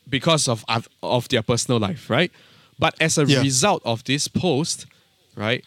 because 0.08 0.48
of 0.48 0.64
of- 0.68 0.88
of 1.02 1.28
their 1.28 1.42
personal 1.42 1.78
life, 1.80 2.08
right? 2.10 2.30
But 2.78 2.94
as 3.00 3.18
a 3.18 3.26
Yeah. 3.26 3.40
result 3.42 3.82
of 3.84 4.04
this 4.04 4.28
post, 4.28 4.86
right, 5.34 5.64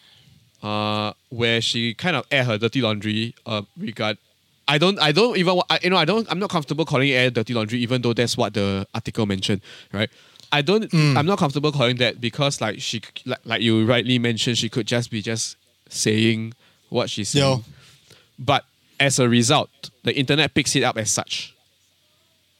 uh, 0.62 1.12
where 1.30 1.60
she 1.60 1.94
kind 1.94 2.16
of 2.16 2.24
aired 2.30 2.46
her 2.46 2.58
dirty 2.58 2.80
laundry, 2.80 3.34
uh, 3.46 3.62
regard. 3.76 4.18
I 4.68 4.78
don't. 4.78 4.98
I 5.00 5.10
don't 5.12 5.36
even. 5.36 5.60
I, 5.68 5.78
you 5.82 5.90
know. 5.90 5.96
I 5.96 6.04
don't. 6.04 6.26
I'm 6.30 6.38
not 6.38 6.50
comfortable 6.50 6.84
calling 6.84 7.08
it 7.08 7.14
air 7.14 7.30
dirty 7.30 7.54
laundry, 7.54 7.78
even 7.80 8.02
though 8.02 8.12
that's 8.12 8.36
what 8.36 8.54
the 8.54 8.86
article 8.94 9.26
mentioned, 9.26 9.62
right? 9.92 10.10
I 10.52 10.62
don't. 10.62 10.90
Mm. 10.90 11.16
I'm 11.16 11.26
not 11.26 11.38
comfortable 11.38 11.70
calling 11.72 11.96
that 11.96 12.20
because, 12.20 12.60
like 12.60 12.80
she, 12.80 13.00
like, 13.24 13.38
like 13.44 13.62
you 13.62 13.84
rightly 13.86 14.18
mentioned, 14.18 14.58
she 14.58 14.68
could 14.68 14.86
just 14.86 15.10
be 15.10 15.22
just 15.22 15.56
saying 15.88 16.54
what 16.88 17.08
she's 17.10 17.28
saying. 17.30 17.58
Yeah. 17.58 17.62
But 18.38 18.64
as 18.98 19.18
a 19.18 19.28
result, 19.28 19.90
the 20.02 20.14
internet 20.16 20.54
picks 20.54 20.74
it 20.76 20.82
up 20.82 20.96
as 20.98 21.10
such 21.10 21.54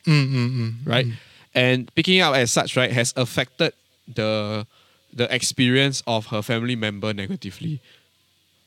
Mm, 0.07 0.29
mm, 0.33 0.51
mm. 0.51 0.75
right? 0.87 1.07
And 1.55 1.95
picking 1.95 2.17
it 2.19 2.21
up 2.21 2.35
as 2.35 2.51
such, 2.51 2.77
right, 2.77 2.91
has 2.91 3.13
affected 3.17 3.73
the 4.15 4.67
the 5.13 5.33
experience 5.35 6.03
of 6.07 6.27
her 6.27 6.41
family 6.43 6.77
member 6.77 7.13
negatively. 7.13 7.81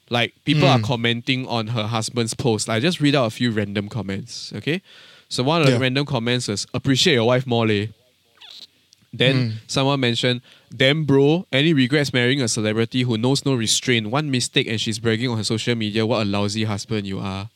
Like 0.09 0.33
people 0.45 0.67
are 0.67 0.77
Mm. 0.79 0.83
commenting 0.83 1.47
on 1.47 1.67
her 1.67 1.83
husband's 1.87 2.33
post. 2.33 2.69
I 2.69 2.79
just 2.79 2.99
read 2.99 3.15
out 3.15 3.25
a 3.25 3.29
few 3.29 3.51
random 3.51 3.87
comments. 3.89 4.51
Okay, 4.53 4.81
so 5.29 5.41
one 5.43 5.61
of 5.61 5.67
the 5.67 5.79
random 5.79 6.05
comments 6.05 6.49
is 6.49 6.67
appreciate 6.73 7.13
your 7.13 7.25
wife 7.25 7.47
more, 7.47 7.65
leh. 7.65 7.87
Then 9.15 9.35
Mm. 9.35 9.53
someone 9.67 9.99
mentioned, 9.99 10.41
damn 10.75 11.05
bro, 11.05 11.45
any 11.51 11.71
regrets 11.73 12.11
marrying 12.13 12.41
a 12.41 12.47
celebrity 12.47 13.03
who 13.03 13.15
knows 13.17 13.45
no 13.45 13.53
restraint? 13.53 14.07
One 14.07 14.31
mistake 14.31 14.65
and 14.67 14.81
she's 14.81 14.97
bragging 14.97 15.29
on 15.29 15.37
her 15.37 15.43
social 15.43 15.75
media, 15.75 16.03
what 16.05 16.23
a 16.23 16.25
lousy 16.25 16.63
husband 16.63 17.05
you 17.05 17.19
are. 17.19 17.49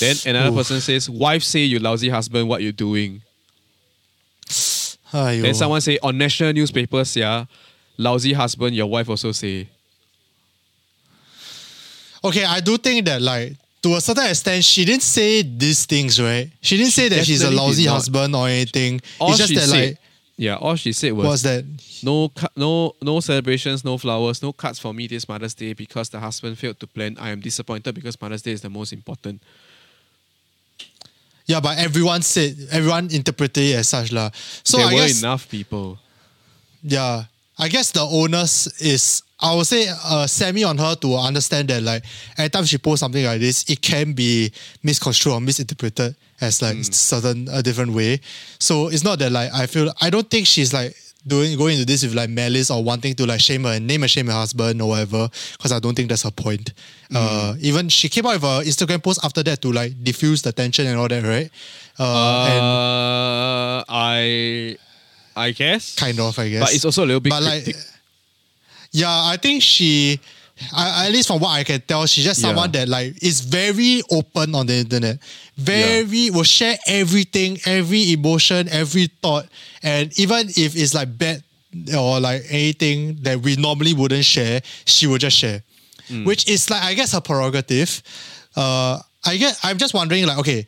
Then 0.00 0.16
another 0.26 0.50
Oof. 0.50 0.56
person 0.56 0.80
says, 0.80 1.10
wife 1.10 1.42
say 1.42 1.60
you 1.64 1.80
lousy 1.80 2.08
husband, 2.08 2.48
what 2.48 2.62
you 2.62 2.70
doing? 2.72 3.22
Aiyo. 5.12 5.42
Then 5.42 5.54
someone 5.54 5.80
say 5.80 5.98
on 6.02 6.16
national 6.18 6.52
newspapers, 6.52 7.16
yeah, 7.16 7.46
lousy 7.98 8.32
husband, 8.32 8.76
your 8.76 8.86
wife 8.86 9.08
also 9.08 9.32
say. 9.32 9.68
Okay, 12.24 12.44
I 12.44 12.60
do 12.60 12.76
think 12.78 13.06
that 13.06 13.22
like 13.22 13.56
to 13.86 13.94
a 13.94 14.00
certain 14.00 14.26
extent, 14.26 14.64
she 14.64 14.84
didn't 14.84 15.04
say 15.04 15.42
these 15.42 15.86
things, 15.86 16.20
right? 16.20 16.50
She 16.60 16.76
didn't 16.76 16.92
say 16.92 17.08
that 17.08 17.24
she's 17.24 17.42
a 17.42 17.50
lousy 17.50 17.86
husband 17.86 18.34
or 18.34 18.48
anything. 18.48 19.00
All 19.20 19.30
it's 19.30 19.38
just 19.38 19.54
that 19.54 19.68
said, 19.68 19.88
like 19.90 19.98
yeah, 20.36 20.56
all 20.56 20.74
she 20.74 20.92
said 20.92 21.12
was 21.12 21.24
was 21.26 21.42
that? 21.42 21.64
no, 22.02 22.32
no, 22.56 22.96
no 23.00 23.20
celebrations, 23.20 23.84
no 23.84 23.96
flowers, 23.96 24.42
no 24.42 24.52
cards 24.52 24.80
for 24.80 24.92
me 24.92 25.06
this 25.06 25.28
Mother's 25.28 25.54
Day 25.54 25.72
because 25.72 26.08
the 26.08 26.18
husband 26.18 26.58
failed 26.58 26.80
to 26.80 26.86
plan. 26.88 27.16
I 27.20 27.30
am 27.30 27.40
disappointed 27.40 27.94
because 27.94 28.20
Mother's 28.20 28.42
Day 28.42 28.50
is 28.52 28.60
the 28.60 28.70
most 28.70 28.92
important. 28.92 29.40
Yeah, 31.46 31.60
but 31.60 31.78
everyone 31.78 32.22
said 32.22 32.56
everyone 32.72 33.08
interpreted 33.12 33.62
it 33.70 33.76
as 33.76 33.88
such 33.88 34.10
lah. 34.10 34.30
So 34.64 34.78
there 34.78 34.88
I 34.88 34.94
were 34.94 34.98
guess 34.98 35.22
enough 35.22 35.48
people. 35.48 35.98
yeah, 36.82 37.24
I 37.56 37.68
guess 37.68 37.92
the 37.92 38.02
onus 38.02 38.66
is 38.82 39.22
I 39.38 39.54
would 39.54 39.66
say 39.66 39.86
uh, 40.04 40.26
semi 40.26 40.64
on 40.64 40.78
her 40.78 40.94
to 40.96 41.16
understand 41.16 41.68
that 41.68 41.82
like 41.82 42.04
anytime 42.38 42.64
she 42.64 42.78
posts 42.78 43.00
something 43.00 43.24
like 43.24 43.40
this, 43.40 43.68
it 43.68 43.82
can 43.82 44.12
be 44.14 44.50
misconstrued 44.82 45.34
or 45.34 45.40
misinterpreted 45.40 46.16
as 46.40 46.62
like 46.62 46.76
certain 46.84 47.46
a 47.52 47.62
different 47.62 47.92
way. 47.92 48.20
So 48.58 48.88
it's 48.88 49.04
not 49.04 49.18
that 49.18 49.32
like 49.32 49.52
I 49.52 49.66
feel 49.66 49.92
I 50.00 50.08
don't 50.10 50.28
think 50.30 50.46
she's 50.46 50.72
like 50.72 50.96
doing 51.26 51.58
going 51.58 51.74
into 51.74 51.84
this 51.84 52.02
with 52.02 52.14
like 52.14 52.30
malice 52.30 52.70
or 52.70 52.82
wanting 52.82 53.14
to 53.16 53.26
like 53.26 53.40
shame 53.40 53.64
her 53.64 53.72
and 53.72 53.86
name 53.86 54.02
and 54.02 54.10
shame 54.10 54.26
her 54.28 54.32
husband 54.32 54.80
or 54.80 54.88
whatever. 54.90 55.28
Because 55.52 55.72
I 55.72 55.80
don't 55.80 55.94
think 55.94 56.08
that's 56.08 56.22
her 56.22 56.30
point. 56.30 56.72
Uh, 57.14 57.54
even 57.60 57.88
she 57.90 58.08
came 58.08 58.24
out 58.26 58.34
with 58.34 58.44
an 58.44 58.62
Instagram 58.64 59.02
post 59.02 59.20
after 59.22 59.42
that 59.42 59.60
to 59.62 59.70
like 59.72 60.02
diffuse 60.02 60.40
the 60.42 60.52
tension 60.52 60.86
and 60.86 60.96
all 60.98 61.08
that, 61.08 61.22
right? 61.24 61.50
Uh, 61.98 62.46
and 62.50 62.64
Uh, 62.64 63.84
I, 63.88 64.76
I 65.36 65.50
guess. 65.50 65.94
kind 65.96 66.18
of, 66.20 66.38
I 66.38 66.48
guess. 66.48 66.62
But 66.64 66.74
it's 66.74 66.84
also 66.84 67.04
a 67.04 67.06
little 67.06 67.20
bit 67.20 67.30
but 67.30 67.42
like. 67.42 67.76
Yeah 69.02 69.16
i 69.32 69.36
think 69.36 69.62
she 69.62 70.18
I, 70.72 71.06
at 71.06 71.12
least 71.12 71.28
from 71.28 71.40
what 71.44 71.50
i 71.60 71.64
can 71.64 71.80
tell 71.90 72.06
she's 72.06 72.24
just 72.24 72.40
Yeah. 72.40 72.48
someone 72.48 72.70
that 72.72 72.88
like 72.88 73.22
is 73.22 73.40
very 73.58 74.00
open 74.10 74.54
on 74.54 74.64
the 74.66 74.74
internet 74.84 75.18
very 75.56 76.30
will 76.30 76.48
share 76.58 76.76
everything 76.86 77.58
every 77.66 78.12
emotion 78.16 78.68
every 78.70 79.06
thought 79.22 79.46
and 79.82 80.04
even 80.18 80.48
if 80.64 80.70
it's 80.80 80.94
like 80.94 81.10
bad 81.18 81.42
or 81.96 82.20
like 82.20 82.42
anything 82.48 83.18
that 83.26 83.36
we 83.44 83.56
normally 83.56 83.92
wouldn't 83.92 84.24
share 84.24 84.60
she 84.86 85.06
will 85.06 85.18
just 85.28 85.36
share 85.36 85.60
Hmm. 86.08 86.24
which 86.24 86.48
is 86.48 86.70
like 86.70 86.84
i 86.84 86.94
guess 86.94 87.10
her 87.12 87.20
prerogative 87.20 87.90
uh 88.54 88.94
i 89.24 89.36
get 89.36 89.58
i'm 89.66 89.76
just 89.76 89.92
wondering 89.92 90.24
like 90.24 90.38
okay 90.38 90.64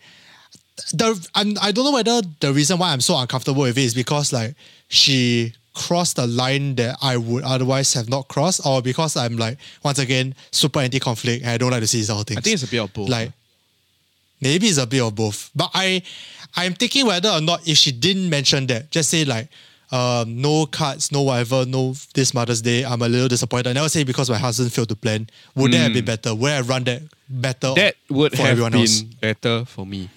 the 0.93 1.09
I'm, 1.35 1.55
I 1.63 1.71
don't 1.73 1.85
know 1.85 1.93
whether 1.93 2.21
the 2.41 2.53
reason 2.53 2.79
why 2.79 2.93
I'm 2.93 3.01
so 3.01 3.17
uncomfortable 3.19 3.63
with 3.63 3.77
it 3.79 3.85
is 3.85 3.95
because 3.95 4.33
like 4.33 4.55
she 4.89 5.53
crossed 5.79 6.17
the 6.17 6.27
line 6.27 6.75
that 6.75 6.99
I 7.01 7.17
would 7.17 7.45
otherwise 7.45 7.95
have 7.95 8.09
not 8.09 8.29
crossed, 8.29 8.61
or 8.67 8.83
because 8.83 9.17
I'm 9.17 9.37
like 9.37 9.57
once 9.85 9.99
again 9.99 10.35
super 10.51 10.81
anti-conflict 10.81 11.43
and 11.43 11.51
I 11.53 11.59
don't 11.59 11.71
like 11.71 11.81
to 11.81 11.87
see 11.87 11.99
these 11.99 12.09
sort 12.09 12.21
of 12.23 12.27
things. 12.27 12.39
I 12.39 12.41
think 12.43 12.55
it's 12.55 12.63
a 12.65 12.71
bit 12.71 12.81
of 12.81 12.93
both. 12.93 13.09
like 13.09 13.33
maybe 14.41 14.67
it's 14.67 14.79
a 14.79 14.87
bit 14.87 15.03
of 15.03 15.15
both. 15.15 15.51
But 15.55 15.71
I 15.75 16.03
I'm 16.57 16.75
thinking 16.75 17.07
whether 17.07 17.29
or 17.31 17.41
not 17.41 17.67
if 17.67 17.77
she 17.79 17.93
didn't 17.93 18.29
mention 18.29 18.67
that, 18.69 18.91
just 18.91 19.11
say 19.11 19.25
like, 19.25 19.49
um, 19.91 20.41
no 20.43 20.67
cards, 20.67 21.11
no 21.13 21.23
whatever, 21.23 21.65
no 21.65 21.95
this 22.15 22.35
Mother's 22.35 22.61
Day. 22.63 22.85
I'm 22.85 23.01
a 23.03 23.09
little 23.09 23.29
disappointed. 23.29 23.71
I 23.71 23.73
never 23.73 23.89
say 23.89 24.05
because 24.05 24.29
my 24.29 24.39
husband 24.39 24.73
failed 24.73 24.89
to 24.91 24.97
plan. 24.97 25.29
Would 25.55 25.73
that 25.73 25.79
have 25.79 25.93
been 25.95 26.05
better? 26.05 26.35
Would 26.35 26.51
I 26.51 26.57
have 26.57 26.69
run 26.69 26.85
that 26.85 27.03
better? 27.29 27.69
Hmm. 27.69 27.75
That 27.75 27.95
would 28.11 28.33
for 28.33 28.43
have 28.43 28.51
everyone 28.51 28.73
been 28.73 28.81
else? 28.81 29.01
better 29.01 29.65
for 29.65 29.87
me. 29.87 30.11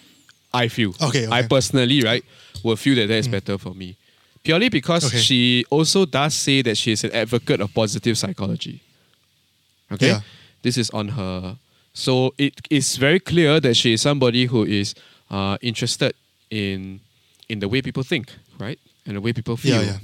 I 0.53 0.67
feel. 0.67 0.93
Okay, 1.01 1.27
I 1.31 1.43
personally, 1.43 2.03
right, 2.03 2.25
will 2.63 2.75
feel 2.75 2.95
that 2.95 3.07
that 3.07 3.13
is 3.15 3.27
better 3.29 3.57
for 3.57 3.73
me. 3.73 3.95
Purely 4.43 4.69
because 4.69 5.05
Okay. 5.05 5.17
she 5.19 5.65
also 5.69 6.05
does 6.05 6.33
say 6.33 6.61
that 6.63 6.75
she 6.77 6.91
is 6.91 7.03
an 7.03 7.11
advocate 7.11 7.61
of 7.61 7.73
positive 7.73 8.17
psychology. 8.17 8.81
Okay? 9.91 10.07
Yeah. 10.07 10.21
This 10.63 10.77
is 10.77 10.89
on 10.91 11.09
her. 11.09 11.57
So 11.93 12.33
it 12.37 12.53
is 12.69 12.95
very 12.97 13.19
clear 13.19 13.59
that 13.59 13.75
she 13.75 13.93
is 13.93 14.01
somebody 14.01 14.45
who 14.45 14.63
is 14.63 14.95
uh, 15.29 15.57
interested 15.61 16.13
in 16.49 17.01
in 17.49 17.59
the 17.59 17.67
way 17.67 17.81
people 17.81 18.03
think, 18.03 18.31
right? 18.59 18.79
And 19.05 19.15
the 19.17 19.21
way 19.21 19.33
people 19.33 19.57
feel. 19.57 19.83
Yeah, 19.83 19.97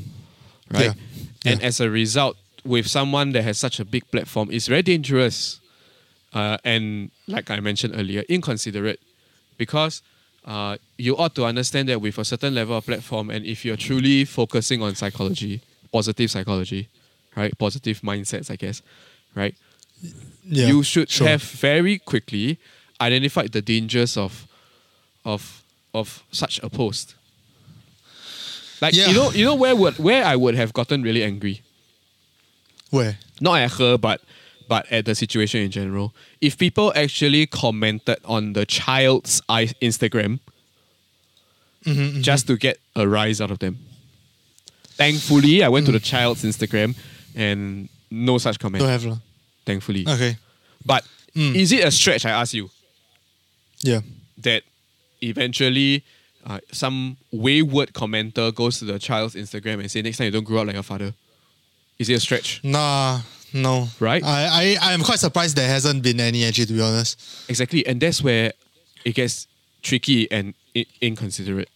yeah. 0.72 0.80
Right? 0.80 0.96
And 1.46 1.64
as 1.64 1.80
a 1.80 1.90
result, 1.90 2.36
with 2.66 2.88
someone 2.88 3.32
that 3.32 3.44
has 3.44 3.58
such 3.58 3.80
a 3.80 3.86
big 3.86 4.04
platform, 4.12 4.50
it's 4.52 4.68
very 4.68 4.82
dangerous. 4.84 5.62
Uh, 6.34 6.58
and 6.66 7.10
like 7.28 7.50
I 7.50 7.60
mentioned 7.62 7.94
earlier, 7.96 8.24
inconsiderate. 8.28 9.00
Because 9.58 10.02
uh, 10.48 10.78
you 10.98 11.16
ought 11.18 11.36
to 11.36 11.46
understand 11.46 11.90
that 11.90 12.00
with 12.02 12.18
a 12.18 12.26
certain 12.26 12.56
level 12.56 12.78
of 12.78 12.86
platform, 12.86 13.30
and 13.30 13.46
if 13.46 13.66
you're 13.66 13.76
truly 13.78 14.24
focusing 14.26 14.82
on 14.82 14.96
psychology, 14.96 15.62
positive 15.92 16.32
psychology, 16.32 16.88
right? 17.36 17.56
Positive 17.58 18.00
mindsets, 18.02 18.50
I 18.50 18.56
guess, 18.56 18.82
right? 19.36 19.54
Yeah, 20.46 20.68
you 20.68 20.84
should 20.84 21.10
sure. 21.10 21.28
have 21.28 21.44
very 21.44 22.00
quickly 22.00 22.58
identified 23.02 23.52
the 23.52 23.62
dangers 23.62 24.16
of 24.16 24.48
of 25.26 25.64
of 25.94 26.24
such 26.32 26.60
a 26.64 26.70
post. 26.70 27.16
Like 28.82 28.96
Yeah. 28.96 29.08
you 29.08 29.14
know, 29.16 29.32
you 29.32 29.44
know 29.44 29.56
where 29.56 29.76
would 29.76 29.98
where 30.00 30.24
I 30.24 30.36
would 30.36 30.56
have 30.56 30.72
gotten 30.72 31.02
really 31.04 31.24
angry. 31.24 31.62
Where? 32.90 33.18
Not 33.42 33.60
at 33.60 33.72
her, 33.74 33.98
but 33.98 34.22
but 34.68 34.92
at 34.92 35.06
the 35.06 35.16
situation 35.16 35.62
in 35.62 35.72
general. 35.72 36.14
If 36.42 36.58
people 36.58 36.92
actually 36.96 37.46
commented 37.48 38.18
on 38.26 38.54
the 38.54 38.66
child's 38.66 39.42
Instagram 39.50 40.40
Mm-hmm, 41.86 42.22
just 42.22 42.48
to 42.48 42.58
get 42.58 42.80
a 42.98 43.08
rise 43.08 43.40
out 43.40 43.50
of 43.52 43.60
them. 43.60 43.78
Thankfully, 44.98 45.64
I 45.64 45.70
went 45.70 45.86
to 45.86 45.92
the 45.94 46.00
child's 46.02 46.44
Instagram 46.44 46.98
and 47.36 47.88
no 48.12 48.40
such 48.40 48.60
comment. 48.60 48.82
Don't 48.82 48.90
have 48.90 49.06
lah. 49.06 49.20
Thankfully. 49.66 50.06
Okay. 50.08 50.38
But 50.86 51.06
Mm. 51.36 51.56
is 51.56 51.72
it 51.72 51.86
a 51.86 51.92
stretch? 51.92 52.26
I 52.26 52.32
ask 52.32 52.54
you 52.54 52.72
Yeah. 53.84 54.02
that 54.40 54.64
eventually 55.22 56.04
uh, 56.46 56.60
some 56.72 57.18
wayward 57.32 57.94
commenter 57.94 58.54
goes 58.54 58.80
to 58.80 58.86
the 58.86 58.98
child's 59.00 59.36
Instagram 59.36 59.80
and 59.80 59.92
say 59.92 60.02
next 60.02 60.18
time 60.18 60.26
you 60.26 60.32
don't 60.32 60.44
grow 60.46 60.62
up 60.62 60.68
like 60.68 60.74
your 60.76 60.84
father. 60.84 61.14
Is 62.00 62.10
it 62.10 62.14
a 62.14 62.20
stretch? 62.20 62.60
Nah. 62.64 63.22
No. 63.62 63.88
Right? 64.00 64.24
I 64.24 64.76
I 64.82 64.94
I'm 64.94 65.02
quite 65.02 65.20
surprised 65.20 65.56
there 65.56 65.68
hasn't 65.68 66.04
been 66.04 66.20
any 66.20 66.44
actually. 66.46 66.66
To 66.68 66.74
be 66.74 66.82
honest. 66.82 67.20
Exactly, 67.50 67.86
and 67.88 68.00
that's 68.02 68.22
where 68.24 68.54
it 69.06 69.14
gets 69.16 69.48
tricky 69.82 70.30
and 70.32 70.54
inconsiderate. 70.76 70.90
inconsiderate. 71.02 71.70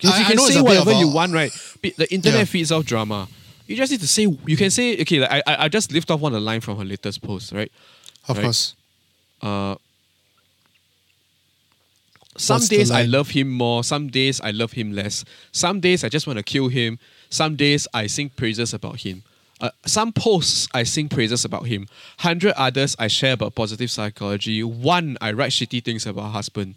'Cause 0.00 0.10
I- 0.10 0.18
you 0.18 0.24
I 0.24 0.28
can 0.28 0.36
know 0.36 0.48
say 0.48 0.60
whatever 0.60 0.90
of 0.90 0.96
a- 0.96 1.00
you 1.00 1.08
want, 1.08 1.32
right? 1.32 1.52
But 1.82 1.96
The 1.96 2.12
internet 2.12 2.40
Yeah. 2.40 2.44
feeds 2.44 2.72
off 2.72 2.84
drama. 2.84 3.28
You 3.68 3.76
just 3.76 3.92
need 3.92 4.00
to 4.00 4.08
say. 4.08 4.22
You 4.46 4.56
can 4.56 4.70
say, 4.70 5.00
okay. 5.00 5.20
Like 5.20 5.30
I, 5.30 5.42
I 5.46 5.64
I 5.64 5.68
just 5.68 5.92
lift 5.92 6.10
off 6.10 6.20
one 6.20 6.32
of 6.34 6.40
the 6.40 6.44
line 6.44 6.60
from 6.60 6.76
her 6.78 6.84
latest 6.84 7.22
post, 7.22 7.52
right? 7.52 7.70
Of 8.28 8.36
Right. 8.36 8.42
course. 8.44 8.74
Uh, 9.40 9.76
some 12.36 12.56
What's 12.56 12.68
the 12.68 12.76
days 12.78 12.90
I 12.90 13.02
love 13.02 13.30
him 13.30 13.50
more. 13.50 13.84
Some 13.84 14.08
days 14.08 14.40
I 14.40 14.50
love 14.50 14.72
him 14.72 14.92
less. 14.92 15.24
Some 15.52 15.80
days 15.80 16.02
I 16.02 16.08
just 16.08 16.26
want 16.26 16.38
to 16.38 16.42
kill 16.42 16.68
him. 16.68 16.98
Some 17.30 17.56
days 17.56 17.86
I 17.94 18.06
sing 18.06 18.30
praises 18.30 18.72
about 18.74 19.00
him. 19.00 19.22
Uh, 19.62 19.70
some 19.86 20.12
posts 20.12 20.66
I 20.74 20.82
sing 20.82 21.08
praises 21.08 21.44
about 21.44 21.66
him. 21.68 21.86
Hundred 22.18 22.52
others 22.56 22.96
I 22.98 23.06
share 23.06 23.34
about 23.34 23.54
positive 23.54 23.92
psychology. 23.92 24.62
One 24.64 25.16
I 25.20 25.30
write 25.32 25.52
shitty 25.52 25.84
things 25.84 26.04
about 26.04 26.32
husband. 26.32 26.74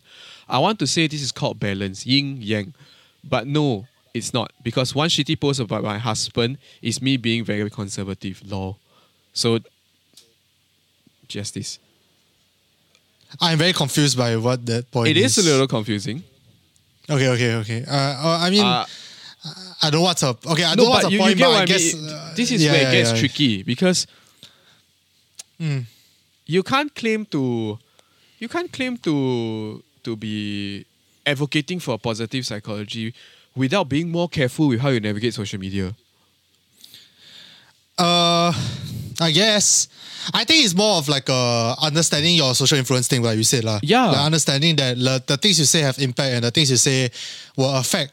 I 0.47 0.59
want 0.59 0.77
to 0.79 0.87
say 0.87 1.07
this 1.07 1.23
is 1.23 1.31
called 1.31 1.59
balance, 1.59 2.05
yin 2.05 2.37
yang, 2.43 2.75
but 3.23 3.47
no, 3.47 3.87
it's 4.13 4.35
not 4.35 4.51
because 4.63 4.93
one 4.93 5.09
shitty 5.09 5.39
post 5.39 5.59
about 5.59 5.83
my 5.83 5.97
husband 5.97 6.59
is 6.83 7.01
me 7.01 7.17
being 7.17 7.43
very 7.43 7.71
conservative. 7.71 8.43
Law, 8.45 8.77
so 9.33 9.57
justice. 11.27 11.79
I'm 13.41 13.57
very 13.57 13.73
confused 13.73 14.15
by 14.15 14.37
what 14.37 14.63
that 14.67 14.91
point 14.91 15.07
is. 15.09 15.17
It 15.17 15.25
is 15.25 15.37
a 15.39 15.49
little 15.51 15.67
confusing. 15.67 16.23
Okay, 17.09 17.27
okay, 17.29 17.55
okay. 17.55 17.83
Uh, 17.87 17.93
uh, 17.95 18.37
I 18.41 18.49
mean, 18.51 18.63
Uh, 18.63 18.85
I 19.87 19.89
know 19.91 20.01
what's 20.01 20.23
up. 20.23 20.45
Okay, 20.45 20.63
I 20.63 20.75
no, 20.75 20.83
know 20.83 20.89
what's 20.89 21.05
the 21.05 21.11
you, 21.11 21.19
point, 21.19 21.29
you 21.31 21.35
get 21.37 21.45
but 21.45 21.51
what 21.51 21.59
I 21.59 21.63
I 21.63 21.65
guess 21.65 21.93
mean. 21.93 22.09
uh, 22.09 22.33
this 22.35 22.51
is 22.51 22.63
yeah, 22.63 22.71
where 22.71 22.87
it 22.87 22.91
gets 22.91 23.11
yeah. 23.11 23.19
tricky 23.19 23.63
because 23.63 24.07
Mm. 25.59 25.85
you 26.45 26.63
can't 26.63 26.93
claim 26.93 27.25
to 27.31 27.79
you 28.39 28.49
can't 28.49 28.67
claim 28.71 28.97
to 29.07 29.81
to 30.03 30.15
be 30.17 30.85
advocating 31.25 31.79
for 31.79 31.95
a 31.95 31.97
positive 31.97 32.45
psychology 32.45 33.13
without 33.55 33.87
being 33.87 34.11
more 34.11 34.27
careful 34.27 34.67
with 34.67 34.81
how 34.81 34.89
you 34.89 34.99
navigate 34.99 35.33
social 35.33 35.57
media. 35.59 35.95
Uh, 37.97 38.51
I 39.21 39.31
guess. 39.31 39.87
I 40.33 40.43
think 40.43 40.65
it's 40.65 40.75
more 40.75 40.97
of 40.97 41.07
like 41.07 41.29
uh, 41.29 41.75
understanding 41.81 42.35
your 42.35 42.53
social 42.55 42.77
influence 42.77 43.07
thing, 43.07 43.21
like 43.23 43.37
you 43.37 43.43
said. 43.43 43.63
lah. 43.63 43.79
Yeah. 43.83 44.07
Like 44.07 44.25
understanding 44.25 44.75
that 44.77 44.97
like, 44.97 45.25
the 45.27 45.37
things 45.37 45.59
you 45.59 45.65
say 45.65 45.81
have 45.81 45.97
impact 45.99 46.33
and 46.35 46.43
the 46.43 46.51
things 46.51 46.69
you 46.71 46.77
say 46.77 47.09
will 47.55 47.73
affect 47.77 48.11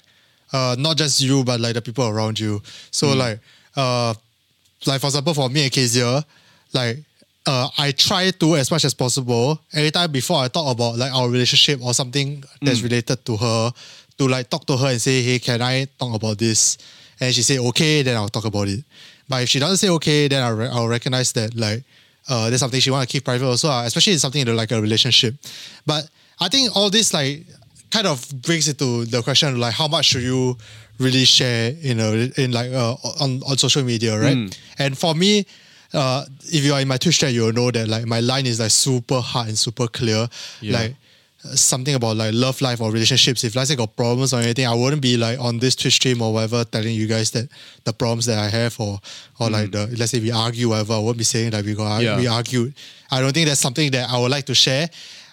uh, 0.52 0.76
not 0.78 0.96
just 0.96 1.20
you, 1.20 1.44
but 1.44 1.60
like 1.60 1.74
the 1.74 1.82
people 1.82 2.06
around 2.06 2.38
you. 2.38 2.60
So 2.90 3.12
Hmm. 3.12 3.18
like, 3.18 3.40
uh, 3.76 4.14
like 4.86 5.00
for 5.00 5.06
example, 5.08 5.34
for 5.34 5.48
me 5.48 5.62
and 5.64 5.72
Kezia, 5.72 6.24
like 6.72 6.98
uh, 7.46 7.68
I 7.78 7.92
try 7.92 8.30
to 8.30 8.56
as 8.56 8.70
much 8.70 8.84
as 8.84 8.94
possible. 8.94 9.60
Every 9.72 9.90
time 9.90 10.10
before 10.12 10.38
I 10.44 10.48
talk 10.48 10.70
about 10.72 10.96
like 10.96 11.12
our 11.12 11.28
relationship 11.28 11.80
or 11.82 11.94
something 11.94 12.44
that's 12.62 12.78
Hmm. 12.80 12.84
related 12.86 13.24
to 13.26 13.36
her, 13.36 13.72
to 14.18 14.28
like 14.28 14.48
talk 14.50 14.66
to 14.66 14.76
her 14.76 14.88
and 14.88 15.00
say, 15.00 15.22
hey, 15.22 15.38
can 15.38 15.60
I 15.62 15.86
talk 15.98 16.14
about 16.14 16.38
this? 16.38 16.78
And 17.20 17.34
she 17.34 17.42
say 17.42 17.58
okay, 17.58 18.02
then 18.02 18.16
I'll 18.16 18.28
talk 18.28 18.44
about 18.44 18.68
it. 18.68 18.84
But 19.28 19.42
if 19.44 19.48
she 19.48 19.58
doesn't 19.58 19.78
say 19.78 19.88
okay, 19.90 20.28
then 20.28 20.42
I'll, 20.42 20.54
re- 20.54 20.68
I'll 20.68 20.88
recognize 20.88 21.32
that 21.32 21.54
like 21.56 21.82
uh, 22.28 22.48
there's 22.48 22.60
something 22.60 22.80
she 22.80 22.90
want 22.90 23.08
to 23.08 23.12
keep 23.12 23.24
private 23.24 23.46
also, 23.46 23.68
uh, 23.70 23.82
especially 23.84 24.12
in 24.14 24.18
something 24.18 24.46
in 24.46 24.56
like 24.56 24.70
a 24.70 24.80
relationship. 24.80 25.34
But 25.86 26.08
I 26.40 26.48
think 26.48 26.74
all 26.76 26.90
this 26.90 27.12
like 27.14 27.46
kind 27.92 28.06
of 28.06 28.18
brings 28.42 28.66
it 28.68 28.78
to 28.78 29.04
the 29.04 29.22
question 29.22 29.48
of 29.50 29.58
like 29.58 29.74
how 29.74 29.86
much 29.86 30.06
should 30.06 30.22
you 30.22 30.56
really 30.98 31.24
share 31.24 31.70
you 31.72 31.94
know 31.94 32.12
in 32.36 32.50
like 32.52 32.70
uh, 32.72 32.94
on 33.20 33.40
on 33.48 33.56
social 33.58 33.84
media, 33.84 34.18
right? 34.18 34.36
Mm. 34.36 34.58
And 34.78 34.98
for 34.98 35.14
me, 35.14 35.44
uh, 35.92 36.24
if 36.44 36.64
you 36.64 36.72
are 36.74 36.80
in 36.80 36.88
my 36.88 36.96
Twitch 36.96 37.18
chat, 37.18 37.32
you'll 37.32 37.52
know 37.52 37.70
that 37.70 37.86
like 37.88 38.06
my 38.06 38.20
line 38.20 38.46
is 38.46 38.58
like 38.60 38.70
super 38.70 39.20
hard 39.20 39.48
and 39.48 39.58
super 39.58 39.88
clear. 39.88 40.26
Yeah. 40.60 40.78
Like 40.78 40.96
something 41.54 41.94
about 41.94 42.16
like 42.16 42.32
love 42.34 42.60
life 42.62 42.80
or 42.80 42.90
relationships. 42.92 43.42
If 43.44 43.56
let's 43.56 43.68
say 43.68 43.76
got 43.76 43.96
problems 43.96 44.32
or 44.32 44.40
anything, 44.40 44.66
I 44.66 44.74
wouldn't 44.74 45.02
be 45.02 45.16
like 45.16 45.38
on 45.40 45.58
this 45.58 45.74
Twitch 45.74 45.94
stream 45.94 46.22
or 46.22 46.32
whatever 46.32 46.64
telling 46.64 46.94
you 46.94 47.06
guys 47.08 47.32
that 47.32 47.48
the 47.84 47.92
problems 47.92 48.26
that 48.26 48.38
I 48.38 48.48
have 48.48 48.78
or 48.80 49.00
or 49.40 49.50
like 49.50 49.72
the 49.72 49.86
let's 49.98 50.12
say 50.12 50.20
we 50.20 50.30
argue 50.30 50.68
whatever. 50.70 50.94
I 50.94 50.98
won't 50.98 51.18
be 51.18 51.24
saying 51.24 51.52
like 51.52 51.64
we 51.64 51.74
got 51.74 52.00
Mm. 52.00 52.04
Yeah. 52.04 52.16
we 52.16 52.26
argued. 52.28 52.74
I 53.10 53.20
don't 53.20 53.32
think 53.34 53.48
that's 53.48 53.60
something 53.60 53.90
that 53.90 54.08
I 54.08 54.18
would 54.20 54.30
like 54.30 54.46
to 54.46 54.54
share. 54.54 54.88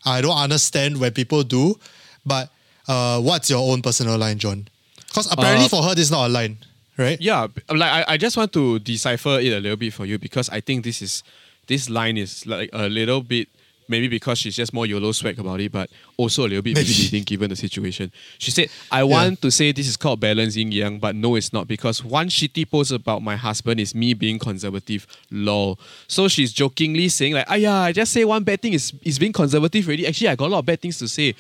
I 0.05 0.21
don't 0.21 0.35
understand 0.37 0.99
when 0.99 1.11
people 1.11 1.43
do, 1.43 1.77
but 2.25 2.49
uh, 2.87 3.21
what's 3.21 3.49
your 3.49 3.71
own 3.71 3.81
personal 3.81 4.17
line, 4.17 4.37
John? 4.37 4.67
Because 5.07 5.31
apparently 5.31 5.65
Uh, 5.65 5.69
for 5.69 5.83
her, 5.83 5.95
this 5.95 6.05
is 6.05 6.11
not 6.11 6.27
a 6.27 6.29
line, 6.29 6.57
right? 6.97 7.19
Yeah, 7.19 7.47
like 7.69 7.91
I, 7.91 8.13
I 8.13 8.17
just 8.17 8.37
want 8.37 8.53
to 8.53 8.79
decipher 8.79 9.39
it 9.39 9.53
a 9.53 9.59
little 9.59 9.77
bit 9.77 9.93
for 9.93 10.05
you 10.05 10.17
because 10.19 10.49
I 10.49 10.61
think 10.61 10.83
this 10.83 11.01
is 11.01 11.23
this 11.67 11.89
line 11.89 12.17
is 12.17 12.45
like 12.45 12.69
a 12.73 12.87
little 12.89 13.21
bit 13.21 13.47
maybe 13.89 14.07
because 14.07 14.37
she's 14.37 14.55
just 14.55 14.71
more 14.71 14.85
YOLO 14.85 15.11
swag 15.11 15.39
about 15.39 15.59
it, 15.59 15.71
but 15.71 15.89
also 16.15 16.43
a 16.45 16.47
little 16.47 16.61
bit 16.61 16.75
Maybe. 16.75 16.87
misleading 16.87 17.23
given 17.23 17.49
the 17.49 17.55
situation. 17.55 18.11
She 18.37 18.51
said, 18.51 18.69
I 18.91 19.03
want 19.03 19.41
to 19.41 19.49
say 19.49 19.71
this 19.71 19.87
is 19.87 19.97
called 19.97 20.19
balancing 20.19 20.71
yang, 20.71 20.99
but 20.99 21.15
no, 21.15 21.35
it's 21.35 21.51
not 21.51 21.67
because 21.67 22.03
one 22.03 22.27
shitty 22.29 22.69
post 22.69 22.91
about 22.91 23.23
my 23.23 23.35
husband 23.35 23.79
is 23.79 23.95
me 23.95 24.13
being 24.13 24.37
conservative. 24.37 25.07
Lol. 25.31 25.79
So 26.07 26.27
she's 26.27 26.53
jokingly 26.53 27.09
saying, 27.09 27.33
like, 27.33 27.47
ah 27.49 27.55
yeah, 27.55 27.79
I 27.79 27.91
just 27.91 28.13
say 28.13 28.23
one 28.23 28.43
bad 28.43 28.61
thing 28.61 28.73
is, 28.73 28.93
is 29.01 29.17
being 29.17 29.33
conservative 29.33 29.87
already. 29.87 30.05
Actually, 30.05 30.27
I 30.29 30.35
got 30.35 30.45
a 30.45 30.51
lot 30.53 30.59
of 30.59 30.65
bad 30.67 30.79
things 30.81 30.99
to 30.99 31.07
say. 31.07 31.33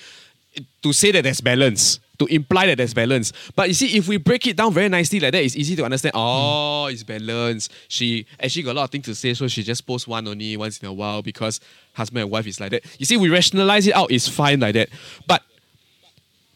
To 0.81 0.91
say 0.93 1.11
that 1.11 1.21
there's 1.23 1.41
balance, 1.41 1.99
to 2.17 2.25
imply 2.25 2.65
that 2.67 2.77
there's 2.77 2.93
balance. 2.93 3.31
But 3.55 3.67
you 3.67 3.73
see, 3.73 3.97
if 3.97 4.07
we 4.07 4.17
break 4.17 4.47
it 4.47 4.57
down 4.57 4.73
very 4.73 4.89
nicely 4.89 5.19
like 5.19 5.31
that, 5.33 5.43
it's 5.43 5.55
easy 5.55 5.75
to 5.75 5.85
understand. 5.85 6.13
Oh, 6.15 6.87
it's 6.87 7.03
balance. 7.03 7.69
She 7.87 8.25
actually 8.41 8.63
got 8.63 8.71
a 8.71 8.77
lot 8.79 8.83
of 8.85 8.89
things 8.89 9.05
to 9.05 9.15
say, 9.15 9.33
so 9.35 9.47
she 9.47 9.61
just 9.63 9.85
posts 9.85 10.07
one 10.07 10.27
only 10.27 10.57
once 10.57 10.79
in 10.79 10.87
a 10.87 10.93
while 10.93 11.21
because 11.21 11.59
husband 11.93 12.23
and 12.23 12.31
wife 12.31 12.47
is 12.47 12.59
like 12.59 12.71
that. 12.71 12.83
You 12.99 13.05
see, 13.05 13.15
we 13.15 13.29
rationalize 13.29 13.87
it 13.87 13.95
out, 13.95 14.11
it's 14.11 14.27
fine 14.27 14.59
like 14.59 14.73
that. 14.73 14.89
But 15.27 15.43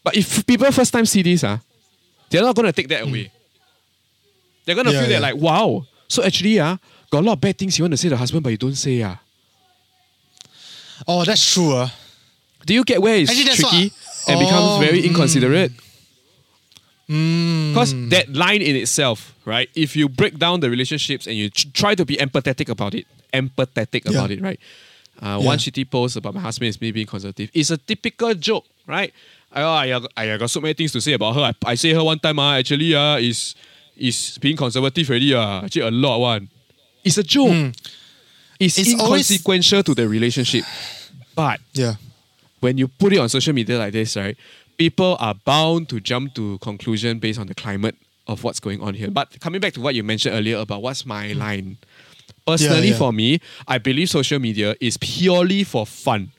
but 0.04 0.18
if 0.18 0.46
people 0.46 0.70
first 0.72 0.92
time 0.92 1.06
see 1.06 1.22
this, 1.22 1.44
ah, 1.44 1.60
they're 2.30 2.42
not 2.42 2.56
gonna 2.56 2.74
take 2.74 2.88
that 2.90 3.04
away. 3.04 3.32
They're 4.66 4.76
gonna 4.76 4.92
Yeah, 4.92 5.02
feel 5.02 5.12
yeah. 5.12 5.20
that 5.20 5.34
like, 5.34 5.42
wow. 5.42 5.86
So 6.08 6.24
actually, 6.24 6.60
ah, 6.60 6.78
got 7.12 7.20
a 7.20 7.26
lot 7.26 7.34
of 7.34 7.42
bad 7.42 7.58
things 7.58 7.78
you 7.78 7.84
want 7.84 7.94
to 7.94 7.98
say 7.98 8.10
to 8.10 8.16
the 8.16 8.18
husband, 8.18 8.44
but 8.44 8.50
you 8.50 8.58
don't 8.58 8.76
say, 8.76 9.02
ah. 9.04 9.18
Oh, 11.08 11.24
that's 11.24 11.54
true. 11.54 11.74
Uh. 11.76 11.90
Do 12.66 12.74
you 12.74 12.84
get 12.84 13.02
where 13.02 13.16
it's 13.18 13.30
Actually, 13.30 13.46
that's 13.46 13.60
tricky? 13.60 13.90
what. 13.90 14.30
and 14.30 14.40
becomes 14.40 14.66
Oh, 14.66 14.80
very 14.80 15.02
mm. 15.02 15.06
inconsiderate. 15.10 15.72
Because 17.08 17.94
that 18.10 18.32
line 18.34 18.62
in 18.62 18.76
itself, 18.76 19.36
right? 19.46 19.70
If 19.76 19.96
you 19.96 20.08
break 20.08 20.40
down 20.40 20.62
the 20.62 20.70
relationships 20.70 21.28
and 21.28 21.36
you 21.36 21.50
try 21.50 21.96
to 21.96 22.06
be 22.06 22.16
empathetic 22.16 22.70
about 22.70 22.96
it, 22.96 23.06
empathetic 23.34 24.10
about 24.10 24.32
it, 24.32 24.42
right? 24.42 24.60
Uh, 25.22 25.38
Yeah. 25.40 25.46
One 25.46 25.58
shitty 25.58 25.90
post 25.90 26.16
about 26.16 26.34
my 26.34 26.40
husband 26.42 26.70
is 26.70 26.80
me 26.80 26.92
being 26.92 27.06
conservative. 27.06 27.50
It's 27.54 27.70
a 27.72 27.78
typical 27.78 28.34
joke, 28.34 28.66
right? 28.88 29.14
I, 29.52 29.62
I, 29.62 30.00
I, 30.18 30.32
I 30.34 30.38
got 30.38 30.50
so 30.50 30.62
many 30.62 30.74
things 30.74 30.92
to 30.94 31.02
say 31.02 31.14
about 31.14 31.36
her. 31.36 31.42
I, 31.42 31.54
I 31.66 31.76
say 31.76 31.94
her 31.94 32.04
one 32.04 32.20
time, 32.20 32.40
uh, 32.40 32.58
actually, 32.58 32.96
uh, 32.96 33.18
is 33.18 33.54
is 33.96 34.40
being 34.42 34.58
conservative 34.58 35.08
already. 35.10 35.34
Uh, 35.36 35.62
actually, 35.66 35.84
a 35.84 35.92
lot 35.92 36.18
one. 36.20 36.50
It's 37.04 37.18
a 37.20 37.24
joke. 37.24 37.50
It's, 38.60 38.76
Hmm. 38.78 38.82
It's 38.82 38.94
always- 39.00 39.30
inconsequential 39.30 39.84
to 39.84 39.94
the 39.94 40.08
relationship. 40.08 40.64
But 41.36 41.60
Yeah. 41.74 41.96
When 42.64 42.78
you 42.78 42.88
put 42.88 43.12
it 43.14 43.20
on 43.20 43.28
social 43.30 43.54
media 43.54 43.78
like 43.78 43.92
this, 43.94 44.16
right, 44.16 44.38
people 44.78 45.18
are 45.20 45.36
bound 45.46 45.90
to 45.90 46.00
jump 46.00 46.34
to 46.36 46.58
conclusion 46.60 47.20
based 47.20 47.38
on 47.38 47.48
the 47.48 47.54
climate 47.54 47.96
of 48.26 48.44
what's 48.44 48.62
going 48.62 48.82
on 48.82 48.94
here. 48.94 49.12
But 49.12 49.40
coming 49.42 49.60
back 49.60 49.74
to 49.74 49.82
what 49.82 49.96
you 49.96 50.04
mentioned 50.04 50.34
earlier 50.34 50.58
about 50.58 50.82
what's 50.82 51.06
my 51.06 51.34
line, 51.34 51.78
personally 52.48 52.90
yeah. 52.90 52.98
for 52.98 53.12
me, 53.12 53.42
I 53.68 53.78
believe 53.78 54.10
social 54.10 54.40
media 54.40 54.76
is 54.80 54.98
purely 54.98 55.66
for 55.66 55.86
fun. 55.86 56.32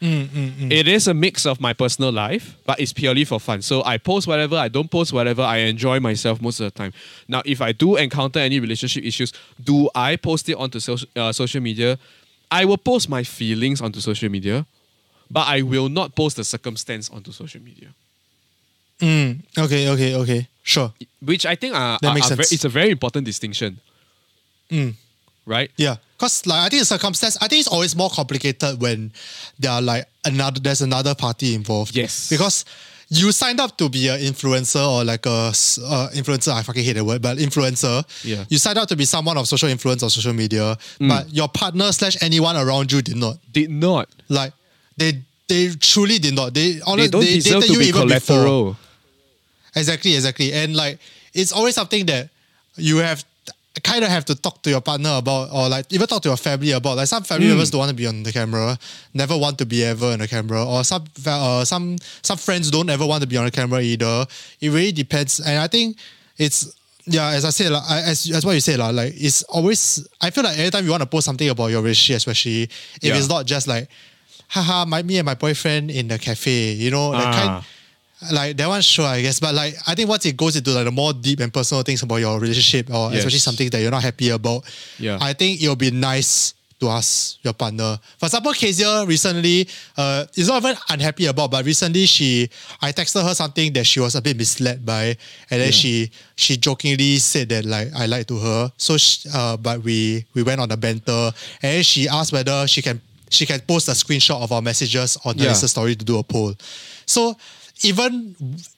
Mm, 0.00 0.26
mm, 0.26 0.50
mm. 0.52 0.72
It 0.72 0.88
is 0.88 1.06
a 1.06 1.14
mix 1.14 1.46
of 1.46 1.60
my 1.60 1.72
personal 1.72 2.10
life, 2.10 2.56
but 2.66 2.80
it's 2.80 2.92
purely 2.92 3.24
for 3.24 3.38
fun. 3.38 3.62
So 3.62 3.84
I 3.84 3.98
post 3.98 4.26
whatever, 4.26 4.56
I 4.56 4.68
don't 4.68 4.90
post 4.90 5.12
whatever, 5.12 5.42
I 5.42 5.58
enjoy 5.58 6.00
myself 6.00 6.40
most 6.40 6.60
of 6.60 6.64
the 6.64 6.78
time. 6.78 6.92
Now, 7.28 7.42
if 7.44 7.60
I 7.62 7.72
do 7.72 7.96
encounter 7.96 8.38
any 8.38 8.58
relationship 8.58 9.04
issues, 9.04 9.32
do 9.62 9.88
I 9.94 10.16
post 10.16 10.48
it 10.48 10.54
onto 10.54 10.80
social, 10.80 11.08
uh, 11.14 11.32
social 11.32 11.60
media? 11.60 11.98
I 12.50 12.64
will 12.64 12.78
post 12.78 13.08
my 13.08 13.22
feelings 13.22 13.80
onto 13.80 14.00
social 14.00 14.28
media, 14.28 14.66
but 15.30 15.46
I 15.48 15.62
will 15.62 15.88
not 15.88 16.14
post 16.14 16.36
the 16.36 16.44
circumstance 16.44 17.10
onto 17.10 17.32
social 17.32 17.60
media. 17.62 17.88
Mm. 19.00 19.40
Okay, 19.58 19.88
okay, 19.88 20.14
okay. 20.14 20.48
Sure. 20.62 20.92
Which 21.20 21.44
I 21.46 21.56
think 21.56 21.74
are, 21.74 21.98
That 22.00 22.08
are- 22.10 22.14
makes 22.14 22.30
are 22.30 22.36
sense. 22.36 22.52
it's 22.52 22.64
a 22.64 22.68
very 22.68 22.90
important 22.90 23.26
distinction, 23.26 23.78
Mm. 24.70 24.94
right? 25.46 25.70
Yeah, 25.76 25.96
cause 26.18 26.46
like 26.46 26.60
I 26.60 26.68
think 26.68 26.80
the 26.80 26.86
circumstance, 26.86 27.36
I 27.40 27.48
think 27.48 27.60
it's 27.60 27.68
always 27.68 27.94
more 27.96 28.08
complicated 28.10 28.80
when 28.80 29.12
there 29.58 29.72
are 29.72 29.82
like 29.82 30.06
another 30.24 30.60
there's 30.60 30.80
another 30.82 31.14
party 31.14 31.54
involved. 31.54 31.94
Yes. 31.94 32.28
because 32.30 32.64
you 33.10 33.30
signed 33.32 33.60
up 33.60 33.76
to 33.76 33.88
be 33.90 34.08
an 34.08 34.18
influencer 34.20 34.80
or 34.88 35.04
like 35.04 35.26
a 35.26 35.30
uh, 35.30 36.08
influencer. 36.14 36.52
I 36.54 36.62
fucking 36.62 36.82
hate 36.82 36.94
the 36.94 37.04
word, 37.04 37.20
but 37.20 37.36
influencer. 37.36 38.02
Yeah. 38.24 38.44
You 38.48 38.56
signed 38.58 38.78
up 38.78 38.88
to 38.88 38.96
be 38.96 39.04
someone 39.04 39.36
of 39.36 39.46
social 39.46 39.68
influence 39.68 40.02
on 40.02 40.08
social 40.08 40.32
media, 40.32 40.76
but 40.98 41.32
your 41.32 41.48
partner 41.48 41.92
slash 41.92 42.16
anyone 42.22 42.56
around 42.56 42.90
you 42.90 43.02
did 43.02 43.16
not. 43.16 43.36
Did 43.52 43.70
not. 43.70 44.08
Like 44.30 44.52
they 44.96 45.20
they 45.48 45.70
truly 45.80 46.18
did 46.18 46.34
not. 46.34 46.54
They 46.54 46.72
They 46.72 46.80
honestly 46.86 47.10
don't 47.10 47.20
they, 47.24 47.34
deserve 47.34 47.62
dated 47.62 47.68
to 47.68 47.72
you 47.74 47.78
be 47.80 47.86
even 47.88 48.08
before. 48.08 48.36
collateral. 48.36 48.76
Exactly, 49.76 50.14
exactly. 50.14 50.52
And 50.52 50.74
like 50.76 50.98
it's 51.32 51.52
always 51.52 51.74
something 51.74 52.06
that 52.06 52.30
you 52.76 52.98
have 52.98 53.24
kind 53.82 54.04
of 54.04 54.10
have 54.10 54.24
to 54.24 54.36
talk 54.36 54.62
to 54.62 54.70
your 54.70 54.80
partner 54.80 55.16
about 55.18 55.50
or 55.52 55.68
like 55.68 55.84
even 55.92 56.06
talk 56.06 56.22
to 56.22 56.28
your 56.28 56.36
family 56.36 56.70
about. 56.70 56.96
Like 56.96 57.08
some 57.08 57.24
family 57.24 57.48
members 57.48 57.70
don't 57.70 57.80
want 57.80 57.90
to 57.90 57.94
be 57.96 58.06
on 58.06 58.22
the 58.22 58.32
camera, 58.32 58.78
never 59.12 59.36
want 59.36 59.58
to 59.58 59.66
be 59.66 59.82
ever 59.84 60.06
on 60.12 60.20
the 60.20 60.28
camera, 60.28 60.64
or 60.64 60.84
some 60.84 61.04
uh, 61.26 61.64
some 61.64 61.96
some 62.22 62.38
friends 62.38 62.70
don't 62.70 62.88
ever 62.88 63.04
want 63.04 63.22
to 63.22 63.26
be 63.28 63.36
on 63.36 63.44
the 63.44 63.50
camera 63.50 63.80
either. 63.80 64.26
It 64.60 64.68
really 64.70 64.92
depends. 64.92 65.40
And 65.40 65.58
I 65.58 65.66
think 65.66 65.96
it's 66.38 66.72
yeah, 67.06 67.30
as 67.30 67.44
I 67.44 67.50
said, 67.50 67.72
like, 67.72 67.82
as 67.90 68.30
as 68.30 68.46
what 68.46 68.52
you 68.52 68.60
said, 68.60 68.78
like, 68.78 68.94
like 68.94 69.12
it's 69.16 69.42
always 69.44 70.06
I 70.20 70.30
feel 70.30 70.44
like 70.44 70.56
every 70.56 70.70
time 70.70 70.84
you 70.84 70.90
want 70.92 71.02
to 71.02 71.06
post 71.08 71.26
something 71.26 71.48
about 71.48 71.66
your 71.66 71.82
relationship, 71.82 72.18
especially 72.18 72.62
if 72.62 72.70
Yeah. 73.02 73.16
it's 73.16 73.28
not 73.28 73.44
just 73.44 73.66
like 73.66 73.88
haha, 74.48 74.84
my 74.84 75.02
me 75.02 75.18
and 75.18 75.26
my 75.26 75.34
boyfriend 75.34 75.90
in 75.90 76.08
the 76.08 76.18
cafe, 76.18 76.72
you 76.72 76.90
know, 76.90 77.12
that 77.12 77.26
Ah. 77.26 77.32
kind 77.32 77.64
like 78.32 78.56
that 78.56 78.68
one 78.68 78.80
sure 78.80 79.04
I 79.04 79.20
guess 79.20 79.38
but 79.38 79.54
like 79.54 79.74
I 79.86 79.94
think 79.94 80.08
once 80.08 80.24
it 80.24 80.34
goes 80.34 80.56
into 80.56 80.70
like 80.70 80.86
the 80.86 80.90
more 80.90 81.12
deep 81.12 81.40
and 81.40 81.52
personal 81.52 81.82
things 81.82 82.02
about 82.02 82.16
your 82.16 82.38
relationship 82.40 82.88
or 82.88 83.10
Yes. 83.10 83.18
especially 83.18 83.40
something 83.40 83.68
that 83.68 83.82
you're 83.82 83.90
not 83.90 84.02
happy 84.02 84.30
about 84.30 84.64
Yeah. 84.98 85.18
I 85.20 85.34
think 85.34 85.60
it'll 85.62 85.76
be 85.76 85.90
nice 85.90 86.54
to 86.80 86.88
ask 86.88 87.36
your 87.44 87.52
partner 87.52 87.98
for 88.18 88.24
example 88.26 88.52
Kezia 88.54 89.04
recently 89.04 89.68
uh 89.98 90.24
is 90.36 90.48
not 90.48 90.62
even 90.64 90.74
unhappy 90.88 91.26
about 91.26 91.50
but 91.50 91.66
recently 91.66 92.06
she 92.06 92.48
I 92.80 92.92
texted 92.92 93.22
her 93.28 93.34
something 93.34 93.74
that 93.74 93.84
she 93.86 94.00
was 94.00 94.14
a 94.14 94.22
bit 94.22 94.38
misled 94.38 94.86
by 94.86 95.18
and 95.50 95.60
then 95.60 95.72
she 95.72 96.10
she 96.34 96.56
jokingly 96.56 97.18
said 97.18 97.50
that 97.50 97.66
like 97.66 97.88
I 97.94 98.06
lied 98.06 98.26
to 98.28 98.38
her 98.38 98.72
so 98.78 98.96
she, 98.96 99.28
uh 99.34 99.58
but 99.58 99.82
we 99.82 100.24
we 100.32 100.42
went 100.42 100.60
on 100.62 100.70
a 100.70 100.78
banter 100.78 101.30
and 101.60 101.76
then 101.76 101.82
she 101.82 102.08
asked 102.08 102.32
whether 102.32 102.66
she 102.66 102.80
can 102.80 103.02
she 103.34 103.46
can 103.46 103.60
post 103.60 103.88
a 103.88 103.92
screenshot 103.92 104.40
of 104.42 104.50
our 104.52 104.62
messages 104.62 105.18
on 105.24 105.36
the 105.36 105.44
Yeah. 105.44 105.50
Insta 105.52 105.68
story 105.68 105.94
to 105.96 106.04
do 106.04 106.18
a 106.18 106.22
poll 106.22 106.54
so 107.06 107.36
even 107.82 108.34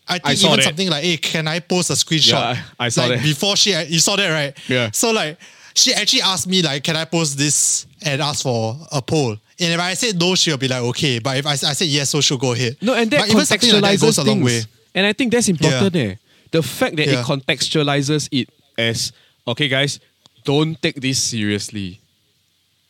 I 0.09 0.19
think 0.19 0.39
saw 0.39 0.47
even 0.49 0.57
that. 0.61 0.65
something 0.65 0.89
like, 0.89 1.05
hey, 1.05 1.17
can 1.19 1.47
I 1.47 1.61
post 1.61 1.91
a 1.91 1.93
screenshot? 1.93 2.31
Yeah, 2.33 2.63
I- 2.81 2.87
I 2.87 2.89
saw 2.89 3.03
like 3.03 3.19
that. 3.21 3.23
before 3.23 3.55
she 3.57 3.71
you 3.85 3.99
saw 4.01 4.17
that, 4.17 4.31
right? 4.31 4.57
Yeah. 4.69 4.91
So 4.93 5.11
like 5.13 5.39
she 5.75 5.93
actually 5.93 6.23
asked 6.23 6.47
me 6.47 6.63
like, 6.63 6.83
can 6.83 6.97
I 6.97 7.05
post 7.05 7.37
this 7.37 7.87
and 8.03 8.23
ask 8.23 8.43
for 8.43 8.75
a 8.91 9.03
poll? 9.03 9.33
And 9.61 9.73
if 9.75 9.79
I 9.81 9.93
said 9.95 10.19
no, 10.19 10.35
she'll 10.35 10.57
be 10.57 10.69
like, 10.69 10.83
okay. 10.83 11.19
But 11.19 11.37
if 11.37 11.47
I, 11.47 11.53
I 11.53 11.75
said 11.75 11.89
yes, 11.89 12.09
so 12.11 12.21
she'll 12.23 12.39
go 12.39 12.53
ahead. 12.53 12.77
No, 12.81 12.95
and 12.95 13.11
that 13.11 13.21
but 13.21 13.29
even 13.31 13.45
something 13.45 13.71
like 13.81 13.83
that 13.83 13.99
contextualizes 13.99 14.01
goes 14.01 14.19
a 14.19 14.25
long 14.25 14.41
way. 14.43 14.63
And 14.95 15.05
I 15.07 15.13
think 15.13 15.31
that's 15.33 15.49
important. 15.49 15.95
Eh. 15.97 16.15
The 16.51 16.63
fact 16.63 16.97
that 16.97 17.07
Yeah. 17.07 17.21
it 17.21 17.27
contextualizes 17.27 18.29
it 18.33 18.49
as 18.79 19.13
okay, 19.47 19.69
guys, 19.69 20.01
don't 20.45 20.81
take 20.81 20.99
this 21.01 21.23
seriously, 21.23 22.01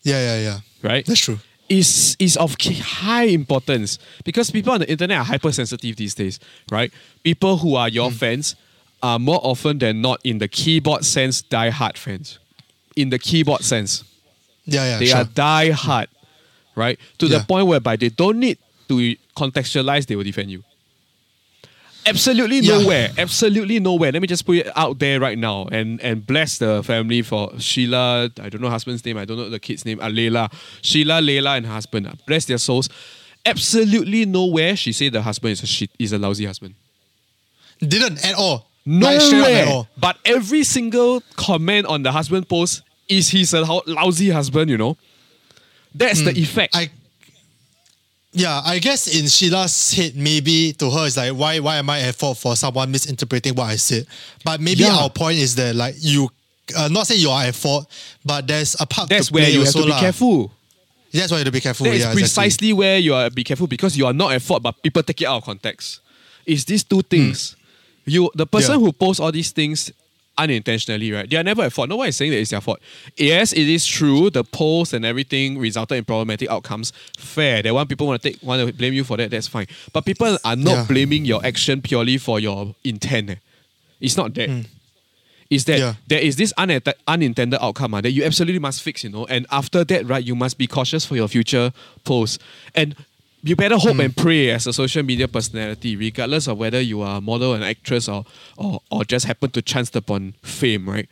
Yeah, 0.05 0.21
yeah, 0.23 0.39
yeah. 0.43 0.59
right? 0.89 1.05
That's 1.05 1.21
true. 1.21 1.41
Is 1.69 2.17
is 2.19 2.37
of 2.37 2.57
high 2.61 3.25
importance 3.25 3.99
because 4.25 4.51
people 4.51 4.73
on 4.73 4.81
the 4.81 4.91
internet 4.91 5.19
are 5.19 5.25
hypersensitive 5.25 5.97
these 5.97 6.15
days, 6.15 6.39
right? 6.71 6.93
People 7.23 7.59
who 7.59 7.75
are 7.75 7.89
your 7.89 8.11
hmm. 8.11 8.17
fans 8.17 8.57
are 9.03 9.19
more 9.19 9.41
often 9.43 9.79
than 9.79 10.01
not 10.01 10.21
in 10.25 10.39
the 10.39 10.49
keyboard 10.49 11.05
sense 11.05 11.43
die-hard 11.43 11.99
fans. 11.99 12.39
In 12.97 13.11
the 13.11 13.19
keyboard 13.19 13.63
sense, 13.63 14.05
Yeah, 14.65 14.85
yeah. 14.85 14.99
they 14.99 15.07
sure. 15.07 15.19
are 15.19 15.25
die-hard, 15.25 16.09
right? 16.75 16.99
To 17.19 17.29
the 17.29 17.41
point 17.41 17.67
whereby 17.67 17.97
they 17.97 18.09
don't 18.09 18.41
need 18.41 18.59
to 18.89 19.17
contextualize, 19.37 20.07
they 20.07 20.17
will 20.17 20.25
defend 20.25 20.51
you. 20.51 20.65
Absolutely 22.07 22.61
Yeah. 22.61 22.79
nowhere. 22.79 23.11
Absolutely 23.19 23.81
nowhere. 23.81 24.13
Let 24.13 24.23
me 24.23 24.29
just 24.29 24.47
put 24.47 24.59
it 24.59 24.69
out 24.77 24.99
there 24.99 25.19
right 25.21 25.37
now 25.37 25.67
and 25.73 26.01
and 26.01 26.25
bless 26.27 26.59
the 26.59 26.83
family 26.85 27.23
for 27.23 27.53
Sheila. 27.59 28.31
I 28.41 28.49
don't 28.49 28.61
know 28.61 28.71
husband's 28.71 29.05
name. 29.05 29.19
I 29.19 29.25
don't 29.25 29.37
know 29.37 29.49
the 29.51 29.59
kid's 29.59 29.85
name. 29.85 29.99
Uh, 30.01 30.07
Layla. 30.09 30.53
Sheila, 30.83 31.15
Layla, 31.21 31.57
and 31.57 31.67
her 31.67 31.73
husband. 31.73 32.07
Uh, 32.07 32.13
Bless 32.27 32.45
their 32.45 32.59
souls. 32.59 32.89
Absolutely 33.45 34.25
nowhere 34.27 34.75
she 34.77 34.93
said 34.93 35.13
the 35.13 35.23
husband 35.23 35.53
is 35.53 35.63
a 35.63 35.67
shit. 35.67 35.91
Is 35.99 36.13
a 36.13 36.19
lousy 36.19 36.45
husband. 36.47 36.75
Didn't 37.81 38.25
at 38.25 38.35
all. 38.35 38.69
Straight 38.87 39.17
at 39.17 39.33
Nowhere. 39.33 39.67
all. 39.67 39.89
But 39.99 40.17
every 40.25 40.63
single 40.65 41.21
comment 41.37 41.87
on 41.87 42.03
the 42.05 42.13
husband 42.13 42.49
post 42.49 42.83
is 43.09 43.29
he's 43.29 43.53
a 43.53 43.61
lousy 43.87 44.31
husband. 44.31 44.71
You 44.71 44.79
know. 44.79 44.97
That's 45.95 46.23
the 46.23 46.31
effect. 46.39 46.75
Hmm. 46.75 46.81
I 46.83 46.91
yeah, 48.37 48.61
I 48.65 48.79
guess 48.79 49.07
in 49.09 49.25
Sheila's 49.29 49.93
head, 49.95 50.15
maybe 50.15 50.75
to 50.75 50.91
her 50.91 51.07
it's 51.07 51.17
like, 51.17 51.33
why 51.33 51.59
why 51.59 51.77
am 51.77 51.89
I 51.89 52.01
at 52.03 52.15
fault 52.15 52.37
for 52.37 52.55
someone 52.55 52.91
misinterpreting 52.91 53.55
what 53.55 53.65
I 53.71 53.77
said? 53.77 54.07
But 54.45 54.61
maybe 54.61 54.81
Yeah. 54.83 54.95
our 54.95 55.09
point 55.09 55.39
is 55.39 55.55
that 55.55 55.75
like 55.75 55.95
you, 55.99 56.29
uh, 56.77 56.89
not 56.89 57.07
say 57.07 57.15
you 57.17 57.31
are 57.31 57.45
at 57.45 57.55
fault, 57.55 57.89
but 58.27 58.47
there's 58.47 58.77
a 58.79 58.85
part. 58.85 59.09
That's 59.09 59.33
where 59.33 59.49
you 59.49 59.65
have 59.65 59.73
to 59.73 59.83
be 59.85 59.89
lah. 59.89 60.01
careful. 60.01 60.53
That's 61.13 61.31
why 61.33 61.39
you 61.39 61.45
have 61.45 61.47
to 61.47 61.53
be 61.53 61.61
careful. 61.63 61.85
That 61.85 61.95
is 61.95 62.01
yeah, 62.01 62.13
exactly. 62.13 62.23
precisely 62.23 62.73
where 62.75 62.99
you 62.99 63.15
are 63.15 63.31
be 63.31 63.43
careful 63.43 63.67
because 63.67 63.97
you 63.97 64.05
are 64.05 64.13
not 64.13 64.33
at 64.33 64.43
fault, 64.43 64.63
but 64.63 64.83
people 64.83 65.03
take 65.03 65.23
it 65.23 65.25
out 65.27 65.39
of 65.39 65.45
context. 65.45 66.01
It's 66.45 66.65
these 66.65 66.85
two 66.85 67.01
things. 67.03 67.57
You 68.05 68.31
the 68.35 68.47
person. 68.47 68.75
Yeah. 68.75 68.81
who 68.81 68.93
posts 68.93 69.19
all 69.21 69.33
these 69.33 69.51
things 69.51 69.91
unintentionally, 70.39 71.13
right? 71.13 71.29
They 71.29 71.37
are 71.37 71.43
never 71.43 71.63
at 71.63 71.73
fault. 71.73 71.89
No 71.89 71.97
one 71.97 72.09
is 72.09 72.17
saying 72.17 72.31
that 72.31 72.39
it's 72.39 72.51
their 72.51 72.61
fault. 72.61 72.81
Yes, 73.17 73.53
it 73.53 73.69
is 73.69 73.87
true. 73.87 74.31
The 74.31 74.45
post 74.45 74.93
and 74.93 75.05
everything 75.05 75.59
resulted 75.59 75.99
in 75.99 76.05
problematic 76.05 76.49
outcomes. 76.51 76.93
Fair. 77.19 77.63
That 77.63 77.75
one 77.75 77.87
people 77.87 78.07
want 78.07 78.23
to 78.23 78.31
take 78.31 78.43
want 78.43 78.67
to 78.67 78.73
blame 78.73 78.93
you 78.95 79.05
for 79.05 79.17
that. 79.17 79.31
That's 79.31 79.49
fine. 79.49 79.67
But 79.93 80.05
people 80.05 80.39
are 80.45 80.57
not 80.57 80.73
Yeah. 80.75 80.85
blaming 80.89 81.25
your 81.25 81.45
action 81.45 81.83
purely 81.83 82.19
for 82.19 82.39
your 82.41 82.75
intent. 82.85 83.31
eh. 83.31 83.35
It's 84.01 84.17
not 84.17 84.35
that. 84.35 84.67
Is 85.49 85.65
that. 85.67 85.79
Yeah. 85.79 85.95
there 86.09 86.19
is 86.21 86.37
this 86.37 86.53
unintended 86.59 87.59
outcome 87.63 87.95
ah, 87.95 88.01
that 88.01 88.11
you 88.11 88.25
absolutely 88.25 88.59
must 88.59 88.83
fix, 88.83 89.05
you 89.05 89.11
know. 89.11 89.27
And 89.27 89.47
after 89.51 89.85
that, 89.85 90.07
right, 90.07 90.25
you 90.25 90.35
must 90.35 90.59
be 90.59 90.67
cautious 90.67 91.05
for 91.07 91.15
your 91.17 91.29
future 91.29 91.73
posts. 92.05 92.39
And 92.75 92.97
you 93.47 93.57
better 93.57 93.79
hope 93.79 93.99
and 93.99 94.15
pray 94.17 94.51
as 94.51 94.67
a 94.67 94.73
social 94.73 95.03
media 95.03 95.29
personality, 95.29 95.97
regardless 95.97 96.49
of 96.49 96.59
whether 96.59 96.81
you 96.81 97.01
are 97.03 97.19
a 97.19 97.21
model, 97.21 97.55
an 97.55 97.63
actress, 97.63 98.09
or 98.09 98.25
or, 98.57 98.81
or 98.91 99.05
just 99.05 99.27
happen 99.27 99.51
to 99.51 99.63
chance 99.63 99.95
upon 99.95 100.35
fame, 100.43 100.89
right? 100.89 101.09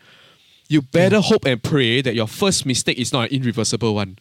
You 0.69 0.83
better 0.83 1.21
hope 1.21 1.45
and 1.47 1.63
pray 1.63 2.03
that 2.03 2.15
your 2.15 2.27
first 2.27 2.67
mistake 2.67 2.99
is 2.99 3.13
not 3.13 3.31
an 3.31 3.37
irreversible 3.41 3.95
one. 3.95 4.19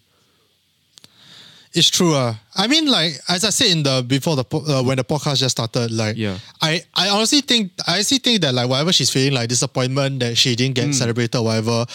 It's 1.74 1.90
true. 1.90 2.14
Uh. 2.14 2.36
I 2.56 2.68
mean, 2.68 2.86
like 2.86 3.14
as 3.28 3.44
I 3.44 3.50
said 3.50 3.68
in 3.68 3.82
the 3.82 4.06
before 4.08 4.36
the 4.36 4.46
uh, 4.54 4.84
when 4.84 4.98
the 4.98 5.04
podcast 5.04 5.40
just 5.40 5.58
started, 5.58 5.90
like 5.92 6.16
Yeah. 6.16 6.38
I 6.62 6.84
I 6.94 7.10
honestly 7.10 7.42
think 7.42 7.72
I 7.88 7.94
honestly 7.96 8.20
think 8.20 8.42
that 8.42 8.54
like 8.54 8.70
whatever 8.70 8.94
she's 8.94 9.10
feeling 9.10 9.34
like 9.34 9.50
disappointment 9.50 10.20
that 10.20 10.38
she 10.38 10.56
didn't 10.56 10.76
get 10.76 10.94
celebrated, 10.94 11.36
or 11.36 11.46
whatever. 11.46 11.86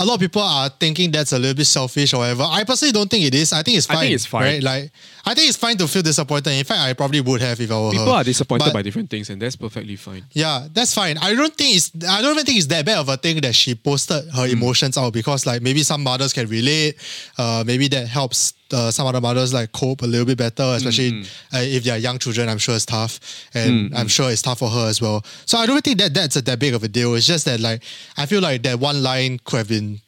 A 0.00 0.04
lot 0.04 0.14
of 0.14 0.20
people 0.20 0.42
are 0.42 0.68
thinking 0.68 1.10
that's 1.10 1.32
a 1.32 1.38
little 1.38 1.54
bit 1.56 1.66
selfish 1.66 2.14
or 2.14 2.18
whatever. 2.18 2.44
I 2.44 2.64
personally 2.64 2.92
don't 2.92 3.10
think 3.10 3.24
it 3.24 3.34
is. 3.34 3.52
I 3.52 3.62
think 3.62 3.76
it's 3.78 3.86
fine. 3.86 3.96
I 3.96 4.00
think 4.02 4.14
it's 4.14 4.26
fine. 4.26 4.42
Right? 4.42 4.62
Like 4.62 4.92
I 5.24 5.34
think 5.34 5.48
it's 5.48 5.56
fine 5.58 5.76
to 5.78 5.88
feel 5.88 6.02
disappointed. 6.02 6.50
In 6.52 6.64
fact, 6.64 6.80
I 6.80 6.92
probably 6.92 7.20
would 7.20 7.40
have 7.40 7.60
if 7.60 7.70
I 7.70 7.80
were 7.80 7.90
People 7.90 8.06
her. 8.06 8.12
are 8.12 8.24
disappointed 8.24 8.66
But- 8.66 8.74
by 8.74 8.82
different 8.82 9.10
things, 9.10 9.28
and 9.30 9.40
that's 9.42 9.56
perfectly 9.56 9.96
fine. 9.96 10.24
Yeah, 10.32 10.66
that's 10.72 10.94
fine. 10.94 11.18
I 11.18 11.34
don't 11.34 11.54
think 11.56 11.76
it's 11.76 11.90
I 12.08 12.22
don't 12.22 12.32
even 12.32 12.44
think 12.46 12.58
it's 12.58 12.66
that 12.68 12.84
bad 12.86 12.98
of 12.98 13.08
a 13.08 13.16
thing 13.16 13.40
that 13.40 13.54
she 13.54 13.74
posted 13.74 14.24
her 14.34 14.46
Hmm. 14.46 14.52
emotions 14.52 14.96
out 14.96 15.12
because 15.12 15.46
like 15.46 15.62
maybe 15.62 15.82
some 15.82 16.02
mothers 16.02 16.32
can 16.32 16.46
relate. 16.48 16.96
Uh, 17.36 17.64
maybe 17.66 17.88
that 17.88 18.06
helps 18.08 18.52
uh, 18.72 18.90
some 18.90 19.06
other 19.06 19.20
mothers 19.20 19.52
like 19.54 19.72
cope 19.72 20.02
a 20.02 20.06
little 20.06 20.26
bit 20.26 20.38
better, 20.38 20.62
especially 20.76 21.10
Hmm. 21.10 21.22
uh, 21.54 21.58
if 21.60 21.84
they 21.84 21.90
are 21.90 21.98
young 21.98 22.18
children. 22.18 22.48
I'm 22.48 22.58
sure 22.58 22.74
it's 22.76 22.86
tough, 22.86 23.18
and 23.54 23.94
I'm 23.96 24.08
sure 24.08 24.30
it's 24.30 24.42
tough 24.42 24.58
for 24.58 24.68
her 24.70 24.88
as 24.88 25.00
well. 25.00 25.24
So 25.46 25.58
I 25.58 25.66
don't 25.66 25.82
think 25.82 25.98
that 25.98 26.12
that's 26.14 26.36
a, 26.36 26.42
that 26.42 26.58
big 26.58 26.74
of 26.74 26.82
a 26.82 26.88
deal. 26.88 27.14
It's 27.14 27.26
just 27.26 27.44
that 27.46 27.60
like 27.60 27.82
I 28.16 28.26
feel 28.26 28.40
like 28.40 28.62
that 28.64 28.78
one 28.80 29.02
line 29.02 29.38
could 29.44 29.58
have 29.58 29.68
been 29.68 30.00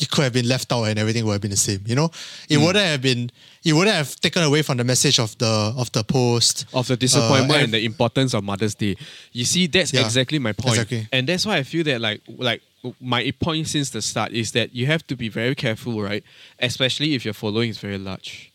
it 0.00 0.10
could 0.10 0.24
have 0.24 0.32
been 0.32 0.48
left 0.48 0.72
out 0.72 0.84
and 0.84 0.98
everything 0.98 1.24
would 1.24 1.32
have 1.32 1.40
been 1.40 1.50
the 1.52 1.56
same. 1.56 1.80
You 1.86 1.94
know, 1.94 2.10
it 2.48 2.56
Hmm. 2.58 2.64
wouldn't 2.64 2.84
have 2.84 3.00
been. 3.02 3.30
It 3.64 3.72
wouldn't 3.72 3.94
have 3.96 4.14
taken 4.20 4.42
away 4.42 4.62
from 4.62 4.76
the 4.76 4.84
message 4.84 5.18
of 5.20 5.36
the 5.38 5.46
of 5.76 5.90
the 5.92 6.02
post. 6.04 6.66
of 6.72 6.86
the 6.88 6.96
disappointment 6.96 7.60
Uh, 7.60 7.64
and 7.64 7.72
the 7.72 7.84
importance 7.84 8.34
of 8.34 8.42
Mother's 8.44 8.74
Day. 8.74 8.96
You 9.32 9.44
see, 9.44 9.66
that's 9.68 9.92
Yeah, 9.92 10.00
exactly 10.04 10.38
my 10.38 10.52
point. 10.52 10.74
exactly. 10.74 11.08
And 11.12 11.28
that's 11.28 11.46
why 11.46 11.56
I 11.58 11.62
feel 11.62 11.84
that 11.84 12.00
like 12.00 12.20
like 12.38 12.62
my 13.00 13.32
point 13.40 13.66
since 13.68 13.90
the 13.90 14.02
start 14.02 14.32
is 14.32 14.50
that 14.52 14.74
you 14.74 14.86
have 14.86 15.06
to 15.06 15.16
be 15.16 15.28
very 15.30 15.54
careful, 15.54 16.02
right? 16.02 16.22
Especially 16.58 17.14
if 17.14 17.24
your 17.24 17.32
following 17.34 17.70
is 17.70 17.78
very 17.78 17.96
large. 17.98 18.50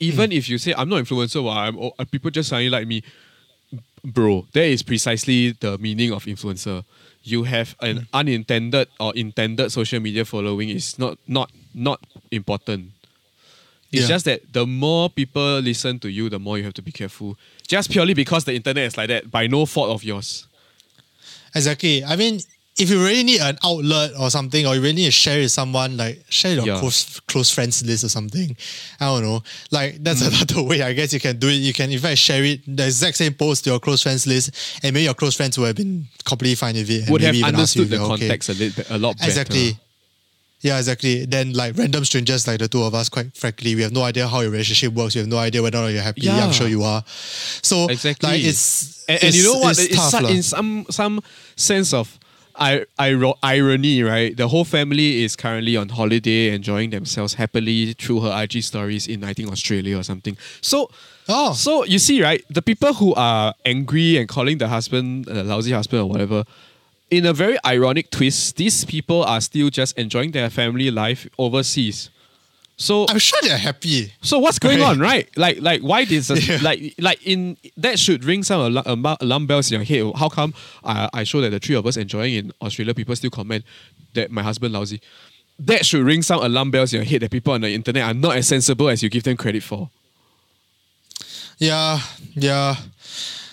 Even 0.00 0.30
Hmm. 0.30 0.36
if 0.38 0.48
you 0.48 0.58
say 0.58 0.72
I'm 0.76 0.88
not 0.88 1.04
influencer, 1.04 1.42
well, 1.44 1.52
I'm, 1.56 1.78
oh, 1.78 1.92
people 2.10 2.30
just 2.30 2.48
suddenly 2.48 2.70
like 2.70 2.86
me, 2.88 3.02
bro. 4.04 4.46
That 4.52 4.64
is 4.64 4.82
precisely 4.82 5.52
the 5.52 5.78
meaning 5.78 6.12
of 6.12 6.24
influencer. 6.24 6.84
You 7.24 7.44
have 7.44 7.76
an 7.80 7.96
Hmm. 7.98 8.04
unintended 8.12 8.88
or 8.98 9.14
intended 9.14 9.70
social 9.70 10.00
media 10.00 10.24
following 10.24 10.68
is 10.70 10.98
not 10.98 11.18
not 11.28 11.50
not 11.74 12.00
important. 12.30 12.90
It's 13.92 14.02
Yeah. 14.02 14.08
just 14.08 14.24
that 14.24 14.52
the 14.52 14.66
more 14.66 15.08
people 15.10 15.60
listen 15.60 15.98
to 16.00 16.08
you, 16.10 16.28
the 16.30 16.38
more 16.38 16.58
you 16.58 16.64
have 16.64 16.74
to 16.74 16.82
be 16.82 16.92
careful. 16.92 17.36
Just 17.68 17.90
purely 17.90 18.14
because 18.14 18.44
the 18.44 18.54
internet 18.54 18.84
is 18.86 18.96
like 18.96 19.08
that, 19.08 19.30
by 19.30 19.46
no 19.46 19.66
fault 19.66 19.90
of 19.90 20.02
yours. 20.02 20.46
Exactly. 21.54 22.02
I 22.04 22.16
mean, 22.16 22.40
if 22.78 22.88
you 22.88 23.04
really 23.04 23.22
need 23.22 23.40
an 23.40 23.58
outlet 23.62 24.12
or 24.18 24.30
something, 24.30 24.66
or 24.66 24.74
you 24.74 24.80
really 24.80 24.94
need 24.94 25.04
to 25.04 25.10
share 25.10 25.38
with 25.38 25.50
someone, 25.52 25.96
like 25.98 26.24
share 26.30 26.54
your 26.54 26.66
Yeah. 26.66 26.78
close 26.80 27.20
close 27.26 27.50
friends 27.50 27.82
list 27.84 28.02
or 28.04 28.08
something. 28.08 28.56
I 28.98 29.04
don't 29.06 29.22
know. 29.22 29.42
Like 29.70 30.02
that's 30.02 30.22
Mm. 30.22 30.28
another 30.28 30.62
way. 30.68 30.82
I 30.82 30.94
guess 30.94 31.12
you 31.12 31.20
can 31.20 31.38
do 31.38 31.48
it. 31.48 31.60
You 31.60 31.74
can 31.74 31.90
in 31.92 31.98
fact 31.98 32.18
share 32.18 32.42
it 32.44 32.60
the 32.66 32.86
exact 32.86 33.18
same 33.18 33.34
post 33.34 33.64
to 33.64 33.70
your 33.70 33.80
close 33.80 34.02
friends 34.02 34.26
list, 34.26 34.50
and 34.82 34.94
maybe 34.94 35.04
your 35.04 35.14
close 35.14 35.34
friends 35.36 35.58
would 35.58 35.66
have 35.66 35.76
been 35.76 36.06
completely 36.24 36.54
fine 36.54 36.74
with 36.74 36.88
it. 36.88 37.02
And 37.02 37.10
Would 37.10 37.20
have 37.22 37.34
maybe 37.34 37.46
even 37.46 37.60
ask 37.60 37.76
you 37.76 37.82
understood 37.82 37.90
the 37.90 37.96
you're 37.96 38.12
okay. 38.14 38.20
context 38.28 38.48
a, 38.48 38.54
little, 38.54 38.84
a 38.88 38.98
lot 38.98 39.18
better. 39.18 39.28
Exactly. 39.30 39.78
Yeah, 40.62 40.78
exactly. 40.78 41.24
Then 41.26 41.52
like 41.54 41.76
random 41.76 42.04
strangers 42.04 42.46
like 42.46 42.60
the 42.60 42.68
two 42.68 42.84
of 42.84 42.94
us, 42.94 43.08
quite 43.08 43.36
frankly, 43.36 43.74
we 43.74 43.82
have 43.82 43.90
no 43.92 44.04
idea 44.04 44.28
how 44.28 44.40
your 44.42 44.50
relationship 44.50 44.92
works. 44.94 45.14
We 45.16 45.18
have 45.18 45.28
no 45.28 45.38
idea 45.38 45.60
whether 45.60 45.76
or 45.78 45.82
not 45.82 45.88
you're 45.88 46.02
happy. 46.02 46.20
Yeah. 46.22 46.44
I'm 46.46 46.52
sure 46.52 46.68
you 46.68 46.84
are. 46.84 47.02
So 47.62 47.88
Exactly. 47.88 48.28
like 48.28 48.42
it's 48.44 49.04
And, 49.08 49.24
and 49.24 49.34
you 49.34 49.42
know 49.42 49.58
what? 49.58 49.72
It's, 49.78 49.92
It's 49.92 50.10
tough, 50.12 50.30
in 50.30 50.42
some 50.42 50.86
some 50.88 51.20
sense 51.56 51.92
of 51.92 52.16
I, 52.56 52.84
iro- 53.00 53.38
irony, 53.42 54.02
right? 54.02 54.36
The 54.36 54.48
whole 54.48 54.64
family 54.64 55.22
is 55.24 55.36
currently 55.36 55.76
on 55.76 55.88
holiday, 55.90 56.54
enjoying 56.54 56.90
themselves 56.90 57.34
happily 57.34 57.92
through 57.94 58.20
her 58.20 58.42
IG 58.42 58.62
stories 58.62 59.06
in 59.08 59.24
I 59.24 59.32
think 59.32 59.50
Australia 59.50 59.98
or 59.98 60.02
something. 60.02 60.36
So, 60.60 60.90
Oh. 61.28 61.52
so 61.52 61.84
you 61.84 61.98
see, 61.98 62.20
right? 62.22 62.42
The 62.50 62.62
people 62.62 62.94
who 62.94 63.14
are 63.14 63.54
angry 63.64 64.16
and 64.18 64.28
calling 64.28 64.58
the 64.58 64.68
husband 64.68 65.28
a 65.28 65.44
lousy 65.44 65.70
husband 65.72 66.02
or 66.02 66.06
whatever, 66.08 66.44
in 67.10 67.26
a 67.26 67.32
very 67.32 67.58
ironic 67.64 68.10
twist, 68.10 68.56
these 68.56 68.84
people 68.84 69.22
are 69.22 69.40
still 69.40 69.70
just 69.70 69.96
enjoying 69.98 70.32
their 70.32 70.50
family 70.50 70.90
life 70.90 71.28
overseas. 71.38 72.10
So 72.82 73.06
I'm 73.08 73.18
sure 73.18 73.38
they're 73.42 73.56
happy. 73.70 74.12
so 74.22 74.38
what's 74.40 74.58
going 74.58 74.80
Right. 74.80 74.90
on, 74.90 74.98
right? 74.98 75.28
Like, 75.36 75.60
like 75.60 75.80
why 75.82 76.04
did 76.04 76.28
Yeah. 76.48 76.58
like 76.62 76.94
like 76.98 77.20
in 77.24 77.56
that 77.76 77.98
should 77.98 78.24
ring 78.24 78.42
some 78.42 78.60
alarm, 78.60 78.84
alarm- 78.86 79.16
alarm 79.20 79.46
bells 79.46 79.70
in 79.70 79.76
your 79.80 79.84
head? 79.84 80.12
How 80.18 80.28
come 80.28 80.52
I, 80.82 81.08
I 81.20 81.24
show 81.24 81.40
that 81.42 81.50
the 81.50 81.60
three 81.60 81.76
of 81.76 81.86
us 81.86 81.96
enjoying 81.96 82.34
in 82.34 82.52
Australia, 82.60 82.92
people 82.94 83.14
still 83.16 83.30
comment 83.30 83.64
that 84.14 84.30
my 84.30 84.42
husband 84.42 84.74
lousy? 84.74 85.00
That 85.60 85.86
should 85.86 86.02
ring 86.04 86.22
some 86.22 86.42
alarm 86.42 86.70
bells 86.72 86.92
in 86.92 86.98
your 87.02 87.06
head 87.06 87.20
that 87.22 87.30
people 87.30 87.52
on 87.52 87.60
the 87.60 87.70
internet 87.72 88.02
are 88.02 88.14
not 88.14 88.36
as 88.36 88.48
sensible 88.48 88.88
as 88.88 89.00
you 89.02 89.08
give 89.10 89.22
them 89.22 89.36
credit 89.36 89.62
for. 89.62 89.88
Yeah, 91.58 92.00
yeah, 92.34 92.74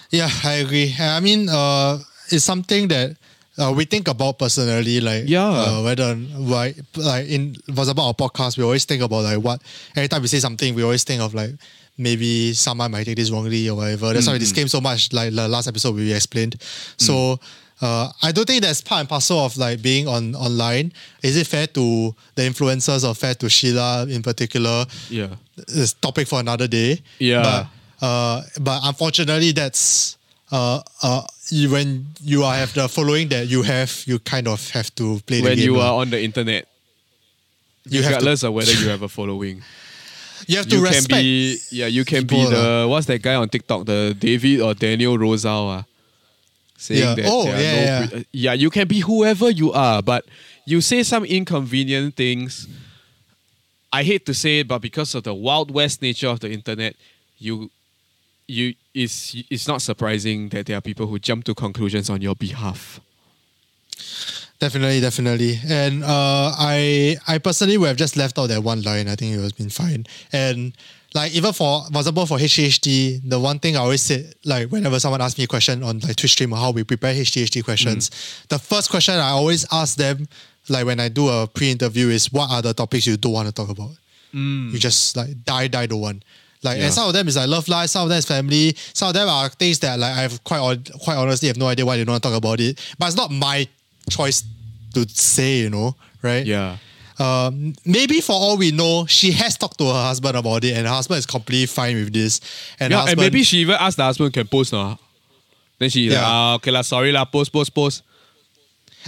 yeah. 0.10 0.30
I 0.44 0.54
agree. 0.66 0.96
I 1.00 1.20
mean, 1.20 1.50
uh, 1.50 2.00
it's 2.32 2.44
something 2.46 2.88
that 2.88 3.16
uh, 3.60 3.72
we 3.76 3.86
think 3.86 4.08
about 4.08 4.40
personally. 4.40 5.02
Like, 5.02 5.24
Yeah. 5.28 5.48
uh, 5.48 5.82
whether 5.84 6.16
why, 6.16 6.74
like 6.96 7.28
in 7.28 7.56
for 7.76 7.82
example, 7.82 8.06
our 8.06 8.14
podcast, 8.14 8.58
we 8.58 8.64
always 8.64 8.86
think 8.86 9.02
about 9.02 9.24
like 9.24 9.40
what 9.40 9.62
every 9.96 10.08
time 10.08 10.22
we 10.22 10.28
say 10.28 10.40
something, 10.40 10.74
we 10.76 10.84
always 10.84 11.04
think 11.04 11.22
of 11.22 11.34
like 11.34 11.52
maybe 11.98 12.54
someone 12.54 12.92
might 12.92 13.04
take 13.06 13.18
this 13.18 13.30
wrongly 13.30 13.70
or 13.70 13.76
whatever. 13.76 14.14
That's 14.14 14.28
why 14.28 14.36
Mm. 14.38 14.40
this 14.40 14.52
came 14.54 14.68
so 14.70 14.80
much. 14.82 15.12
Like 15.12 15.34
the 15.36 15.48
last 15.48 15.68
episode 15.68 15.96
we 15.96 16.14
explained. 16.14 16.56
So. 16.98 17.40
Uh, 17.82 18.12
I 18.22 18.34
don't 18.34 18.44
think 18.44 18.62
that's 18.62 18.82
part 18.82 19.00
and 19.00 19.08
parcel 19.08 19.40
of 19.40 19.56
like 19.56 19.82
being 19.82 20.06
on 20.06 20.36
online. 20.36 20.92
Is 21.24 21.38
it 21.38 21.48
fair 21.48 21.66
to 21.68 22.14
the 22.36 22.42
influencers 22.42 23.08
or 23.08 23.16
fair 23.16 23.34
to 23.36 23.48
Sheila 23.48 24.06
in 24.10 24.22
particular? 24.22 24.86
Yeah. 25.10 25.28
this 25.66 25.94
topic 25.94 26.28
for 26.28 26.42
another 26.42 26.68
day. 26.68 27.00
Yeah. 27.20 27.42
But, 28.02 28.06
uh, 28.06 28.42
but 28.60 28.82
unfortunately, 28.84 29.54
that's 29.54 30.18
uh, 30.52 30.82
uh, 31.04 31.22
you, 31.50 31.70
when 31.72 32.08
you 32.22 32.44
are 32.44 32.56
have 32.56 32.74
the 32.74 32.88
following 32.90 33.28
that 33.30 33.48
you 33.48 33.62
have, 33.64 34.04
you 34.06 34.20
kind 34.20 34.48
of 34.48 34.70
have 34.72 34.94
to 34.96 35.20
play 35.26 35.40
the 35.42 35.44
When 35.44 35.58
you 35.58 35.78
are 35.80 35.94
on 36.02 36.10
the 36.10 36.22
internet, 36.22 36.68
you 37.86 38.02
have 38.02 38.12
to, 38.12 38.16
regardless 38.18 38.44
of 38.44 38.54
whether 38.54 38.72
you 38.72 38.88
have 38.94 39.02
a 39.02 39.10
following, 39.10 39.62
you 40.48 40.58
have 40.58 40.68
to 40.68 40.76
you 40.76 40.82
can 40.84 40.92
respect. 40.94 41.10
be 41.10 41.58
yeah, 41.72 41.88
you 41.88 42.06
can 42.06 42.26
be 42.26 42.46
the 42.46 42.88
what's 42.90 43.06
that 43.08 43.22
guy 43.22 43.36
on 43.36 43.50
TikTok, 43.50 43.86
the 43.86 44.16
David 44.18 44.62
or 44.62 44.74
Daniel 44.74 45.18
Rosal, 45.18 45.70
ah, 45.70 45.84
saying 46.78 47.00
Yeah. 47.02 47.16
that 47.16 47.26
Oh, 47.28 47.44
there 47.46 47.56
are 47.56 47.62
yeah, 47.62 47.72
no 47.72 47.82
yeah. 47.82 48.08
pre- 48.08 48.20
uh, 48.20 48.24
yeah, 48.32 48.54
you 48.54 48.70
can 48.70 48.88
be 48.88 49.00
whoever 49.00 49.50
you 49.50 49.72
are, 49.72 50.02
but 50.02 50.26
you 50.66 50.82
say 50.82 51.04
some 51.04 51.26
inconvenient 51.26 52.16
things. 52.16 52.68
I 53.92 54.04
hate 54.04 54.26
to 54.28 54.34
say 54.36 54.60
it, 54.60 54.68
but 54.68 54.80
because 54.84 55.16
of 55.16 55.24
the 55.24 55.34
wild 55.34 55.72
west 55.72 56.02
nature 56.02 56.28
of 56.28 56.40
the 56.42 56.52
internet, 56.52 56.96
you 57.40 57.72
you 58.50 58.74
it's 58.94 59.36
it's 59.50 59.68
not 59.68 59.82
surprising 59.82 60.50
that 60.50 60.66
there 60.66 60.78
are 60.78 60.82
people 60.82 61.08
who 61.08 61.20
jump 61.20 61.44
to 61.46 61.56
conclusions 61.56 62.10
on 62.10 62.22
your 62.22 62.36
behalf. 62.36 63.00
Definitely, 64.60 65.00
definitely. 65.00 65.60
And 65.68 66.04
uh, 66.04 66.54
I 66.58 67.18
I 67.28 67.38
personally 67.38 67.78
would 67.78 67.88
have 67.88 67.98
just 67.98 68.18
left 68.18 68.38
out 68.38 68.48
that 68.48 68.64
one 68.64 68.82
line. 68.82 69.08
I 69.08 69.16
think 69.16 69.34
it 69.34 69.38
would 69.38 69.46
have 69.46 69.58
been 69.58 69.70
fine. 69.70 70.06
And 70.34 70.74
like 71.14 71.34
even 71.34 71.54
for 71.54 71.86
for 71.92 72.00
example 72.00 72.26
for 72.26 72.38
HDHD, 72.38 73.22
the 73.28 73.40
one 73.40 73.60
thing 73.60 73.78
I 73.78 73.80
always 73.80 74.02
say, 74.02 74.32
like 74.44 74.70
whenever 74.70 75.00
someone 75.00 75.22
asks 75.22 75.38
me 75.38 75.46
a 75.46 75.48
question 75.48 75.82
on 75.82 76.00
like 76.00 76.18
Twitch 76.18 76.34
stream 76.34 76.52
or 76.54 76.58
how 76.58 76.72
we 76.72 76.84
prepare 76.84 77.14
HDHD 77.14 77.64
questions, 77.64 78.10
the 78.50 78.60
first 78.60 78.90
question 78.90 79.16
I 79.16 79.30
always 79.30 79.66
ask 79.72 79.96
them, 79.96 80.28
like 80.68 80.86
when 80.86 81.00
I 81.00 81.08
do 81.08 81.30
a 81.30 81.48
pre-interview, 81.48 82.10
is 82.10 82.32
what 82.32 82.52
are 82.52 82.62
the 82.62 82.74
topics 82.74 83.08
you 83.08 83.16
don't 83.18 83.32
want 83.32 83.48
to 83.48 83.54
talk 83.54 83.70
about? 83.70 83.92
You 84.74 84.78
just 84.78 85.16
like 85.16 85.44
die, 85.46 85.68
die 85.68 85.88
the 85.88 85.98
one. 85.98 86.22
Like 86.62 86.78
Yeah. 86.78 86.86
and 86.86 86.94
some 86.94 87.08
of 87.08 87.14
them 87.14 87.28
is 87.28 87.36
like 87.38 87.48
love 87.48 87.68
life, 87.68 87.90
some 87.90 88.04
of 88.04 88.10
them 88.10 88.18
is 88.20 88.26
family, 88.26 88.76
some 88.94 89.08
of 89.10 89.14
them 89.14 89.30
are 89.30 89.48
things 89.50 89.80
that 89.80 89.98
like 89.98 90.16
I've 90.18 90.44
quite 90.44 90.60
hon- 90.60 90.84
quite 91.00 91.16
honestly 91.18 91.48
have 91.48 91.58
no 91.58 91.68
idea 91.68 91.86
why 91.86 91.96
they 91.98 92.04
don't 92.04 92.14
want 92.14 92.24
to 92.24 92.30
talk 92.30 92.38
about 92.38 92.60
it. 92.60 92.80
But 92.98 93.08
it's 93.08 93.16
not 93.16 93.32
my 93.32 93.68
choice 94.10 94.44
to 94.94 95.08
say, 95.08 95.60
you 95.60 95.70
know, 95.70 95.96
right? 96.22 96.46
Yeah. 96.46 96.78
Um, 97.18 97.74
maybe 97.86 98.22
for 98.22 98.34
all 98.34 98.58
we 98.58 98.72
know, 98.72 99.06
she 99.06 99.32
has 99.34 99.58
talked 99.58 99.78
to 99.80 99.86
her 99.86 100.04
husband 100.04 100.36
about 100.38 100.64
it, 100.64 100.76
and 100.78 100.88
her 100.88 100.94
husband 100.94 101.20
is 101.20 101.26
completely 101.26 101.66
fine 101.66 101.96
with 101.96 102.14
this. 102.14 102.40
And, 102.80 102.92
Yeah, 102.92 103.06
and 103.08 103.18
maybe 103.20 103.44
she 103.44 103.58
even 103.60 103.76
asked 103.80 103.98
the 103.98 104.04
husband 104.04 104.34
can 104.34 104.48
post 104.48 104.72
now. 104.74 104.98
Then 105.80 105.90
she 105.90 106.10
like, 106.10 106.20
ah, 106.22 106.56
okay 106.56 106.72
lah, 106.72 106.82
sorry 106.82 107.12
lah, 107.12 107.26
post, 107.26 107.52
post, 107.54 107.74
post. 107.74 108.04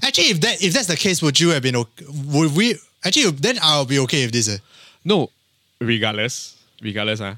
actually, 0.04 0.30
if 0.32 0.40
that 0.42 0.62
if 0.64 0.74
that's 0.74 0.88
the 0.88 0.96
case, 0.96 1.22
would 1.22 1.40
you 1.40 1.50
have 1.50 1.64
been 1.64 1.76
okay? 1.76 2.06
Would 2.08 2.56
we 2.56 2.76
actually? 3.04 3.32
Then 3.32 3.60
I'll 3.62 3.86
be 3.86 4.00
okay 4.00 4.24
with 4.26 4.34
this. 4.34 4.48
eh. 4.48 4.58
No, 5.04 5.30
regardless, 5.80 6.56
regardless, 6.82 7.22
ah, 7.22 7.38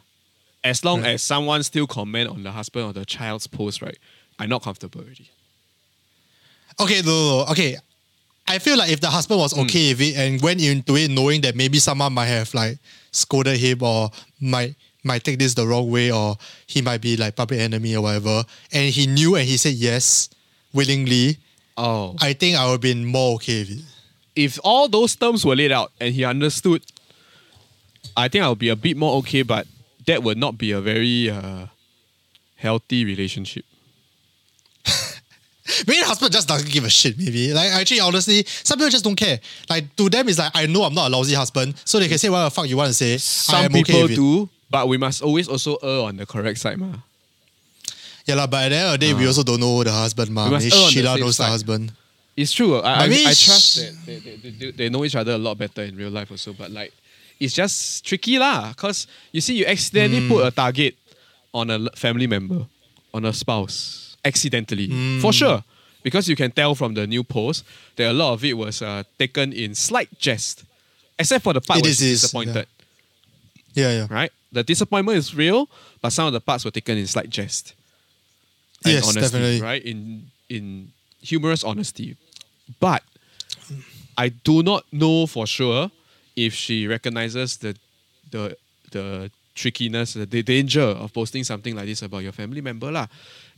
as 0.64 0.84
long 0.86 1.04
as 1.06 1.22
someone 1.22 1.62
still 1.64 1.86
comment 1.88 2.30
on 2.30 2.44
the 2.44 2.52
husband 2.52 2.86
or 2.86 2.94
the 2.94 3.06
child's 3.06 3.48
post, 3.48 3.82
right, 3.82 3.98
I'm 4.40 4.50
not 4.50 4.64
comfortable 4.64 5.02
already. 5.02 5.30
Okay, 6.80 7.02
no, 7.02 7.12
no, 7.12 7.38
no. 7.46 7.52
okay. 7.52 7.78
I 8.48 8.60
feel 8.60 8.78
like 8.78 8.92
if 8.92 9.00
the 9.00 9.08
husband 9.10 9.40
was 9.40 9.58
okay 9.58 9.94
with 9.94 10.02
it 10.02 10.16
and 10.18 10.42
went 10.42 10.62
into 10.62 10.96
it 10.98 11.10
knowing 11.10 11.40
that 11.42 11.56
maybe 11.56 11.80
someone 11.80 12.12
might 12.14 12.26
have 12.26 12.54
like 12.54 12.78
scolded 13.12 13.58
him 13.58 13.82
or 13.82 14.10
might 14.42 14.76
might 15.06 15.24
take 15.24 15.40
this 15.40 15.54
the 15.54 15.66
wrong 15.66 15.90
way 15.90 16.12
or 16.12 16.36
he 16.68 16.82
might 16.82 17.00
be 17.02 17.16
like 17.16 17.36
public 17.36 17.60
enemy 17.62 17.96
or 17.96 18.02
whatever, 18.04 18.44
and 18.72 18.90
he 18.94 19.08
knew 19.08 19.36
and 19.36 19.48
he 19.48 19.56
said 19.58 19.74
yes 19.74 20.30
willingly, 20.74 21.38
Oh, 21.78 22.16
I 22.22 22.34
think 22.34 22.58
I 22.58 22.66
would 22.66 22.72
have 22.74 22.82
been 22.82 23.06
more 23.06 23.36
okay 23.36 23.60
with 23.62 23.72
it. 23.72 23.84
if 24.36 24.60
all 24.64 24.88
those 24.88 25.16
terms 25.16 25.46
were 25.46 25.56
laid 25.56 25.72
out 25.72 25.92
and 26.00 26.14
he 26.14 26.24
understood, 26.26 26.84
I 28.16 28.28
think 28.28 28.44
I'll 28.44 28.56
be 28.56 28.70
a 28.70 28.76
bit 28.76 28.98
more 28.98 29.16
okay. 29.18 29.44
But 29.44 29.68
that 30.06 30.24
would 30.24 30.38
not 30.38 30.58
be 30.58 30.72
a 30.72 30.82
very 30.82 31.30
uh, 31.30 31.68
healthy 32.56 33.06
relationship. 33.06 33.66
maybe 35.88 36.00
the 36.00 36.06
husband 36.06 36.32
just 36.32 36.48
doesn't 36.48 36.72
give 36.72 36.84
a 36.84 36.90
shit. 36.90 37.18
Maybe 37.18 37.54
like 37.54 37.72
actually, 37.72 38.00
honestly, 38.00 38.44
some 38.46 38.78
people 38.78 38.90
just 38.90 39.04
don't 39.04 39.16
care. 39.16 39.40
Like 39.70 39.96
to 39.96 40.10
them, 40.10 40.28
it's 40.30 40.40
like 40.40 40.52
I 40.54 40.66
know 40.66 40.84
I'm 40.84 40.94
not 40.94 41.08
a 41.08 41.16
lousy 41.16 41.36
husband, 41.36 41.76
so 41.86 42.00
they 42.00 42.08
can 42.08 42.18
say 42.18 42.30
whatever 42.30 42.50
the 42.50 42.52
fuck 42.56 42.68
you 42.68 42.78
want 42.78 42.90
to 42.90 42.94
say. 42.94 43.18
Some 43.18 43.66
okay 43.66 43.84
people 43.84 44.02
with 44.04 44.16
do, 44.16 44.50
but 44.70 44.88
we 44.88 44.98
must 44.98 45.22
always 45.22 45.48
also 45.48 45.78
err 45.82 46.08
on 46.08 46.18
the 46.18 46.26
correct 46.26 46.60
side, 46.60 46.78
ma. 46.78 46.88
Yeah, 48.26 48.36
lah, 48.36 48.48
but 48.48 48.64
at 48.64 48.70
the 48.70 48.76
end 48.76 48.86
of 48.88 49.00
the 49.00 49.08
day, 49.08 49.14
we 49.14 49.28
also 49.28 49.44
don't 49.44 49.60
know 49.60 49.84
the 49.84 49.92
husband, 49.92 50.32
ma. 50.32 50.50
Maybe 50.50 50.70
the 50.70 50.70
Sheila 50.70 51.14
safe 51.14 51.20
knows 51.20 51.38
the 51.38 51.44
side. 51.44 51.50
husband. 51.50 51.92
It's 52.36 52.52
true. 52.52 52.80
I, 52.80 52.94
I, 52.94 53.04
I 53.04 53.08
mean, 53.08 53.28
I 53.28 53.34
trust 53.34 53.76
that 53.78 53.94
they, 54.06 54.20
they, 54.20 54.50
they, 54.50 54.72
they 54.72 54.90
know 54.90 55.04
each 55.06 55.16
other 55.16 55.34
a 55.34 55.38
lot 55.38 55.58
better 55.58 55.84
in 55.84 55.96
real 55.96 56.10
life 56.10 56.32
also. 56.32 56.54
But 56.54 56.72
like, 56.72 56.94
it's 57.44 57.54
just 57.54 58.06
tricky 58.06 58.38
lah. 58.40 58.74
Cause 58.74 59.08
you 59.32 59.42
see, 59.42 59.56
you 59.60 59.66
accidentally 59.66 60.22
Hmm. 60.22 60.30
put 60.32 60.42
a 60.48 60.52
target 60.52 60.96
on 61.54 61.70
a 61.70 61.78
family 61.96 62.28
member, 62.28 62.66
on 63.14 63.26
a 63.26 63.34
spouse, 63.34 64.16
accidentally 64.26 64.88
Hmm. 64.88 65.20
for 65.22 65.34
sure. 65.34 65.64
Because 66.04 66.28
you 66.28 66.36
can 66.36 66.52
tell 66.52 66.76
from 66.76 66.94
the 66.96 67.08
new 67.08 67.24
post 67.24 67.64
that 67.96 68.12
a 68.12 68.14
lot 68.14 68.34
of 68.34 68.44
it 68.44 68.56
was 68.58 68.82
uh, 68.82 69.04
taken 69.18 69.54
in 69.54 69.76
slight 69.76 70.10
jest, 70.20 70.64
except 71.18 71.44
for 71.44 71.54
the 71.54 71.62
part 71.62 71.80
It 71.80 71.84
where 71.84 71.92
is, 71.92 71.98
she's 72.00 72.08
it 72.08 72.14
is, 72.14 72.22
disappointed. 72.22 72.68
Yeah, 73.74 73.92
yeah. 74.04 74.08
Right? 74.10 74.32
The 74.52 74.64
disappointment 74.64 75.18
is 75.18 75.34
real, 75.34 75.70
but 76.02 76.12
some 76.12 76.28
of 76.28 76.34
the 76.34 76.42
parts 76.42 76.66
were 76.66 76.72
taken 76.72 76.98
in 76.98 77.08
slight 77.08 77.30
jest. 77.30 77.74
and 78.84 78.94
Yes, 78.94 79.04
honesty, 79.08 79.22
definitely. 79.22 79.62
right? 79.62 79.82
In 79.84 80.28
in 80.50 80.92
humorous 81.24 81.64
honesty. 81.64 82.18
But 82.80 83.02
I 84.18 84.30
do 84.30 84.62
not 84.62 84.84
know 84.92 85.26
for 85.26 85.48
sure 85.48 85.90
if 86.36 86.54
she 86.54 86.88
recognizes 86.88 87.58
the 87.58 87.76
the 88.32 88.58
the 88.92 89.32
trickiness, 89.56 90.14
the 90.14 90.26
danger 90.26 90.82
of 90.82 91.14
posting 91.14 91.44
something 91.44 91.76
like 91.76 91.86
this 91.86 92.02
about 92.02 92.20
your 92.20 92.32
family 92.32 92.62
member. 92.62 92.92
lah. 92.92 93.08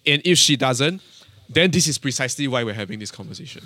And 0.05 0.21
if 0.25 0.38
she 0.38 0.55
doesn't, 0.55 1.01
then 1.49 1.71
this 1.71 1.88
is 1.88 1.97
precisely 1.97 2.47
why 2.47 2.63
we're 2.63 2.73
having 2.73 2.99
this 2.99 3.11
conversation. 3.11 3.63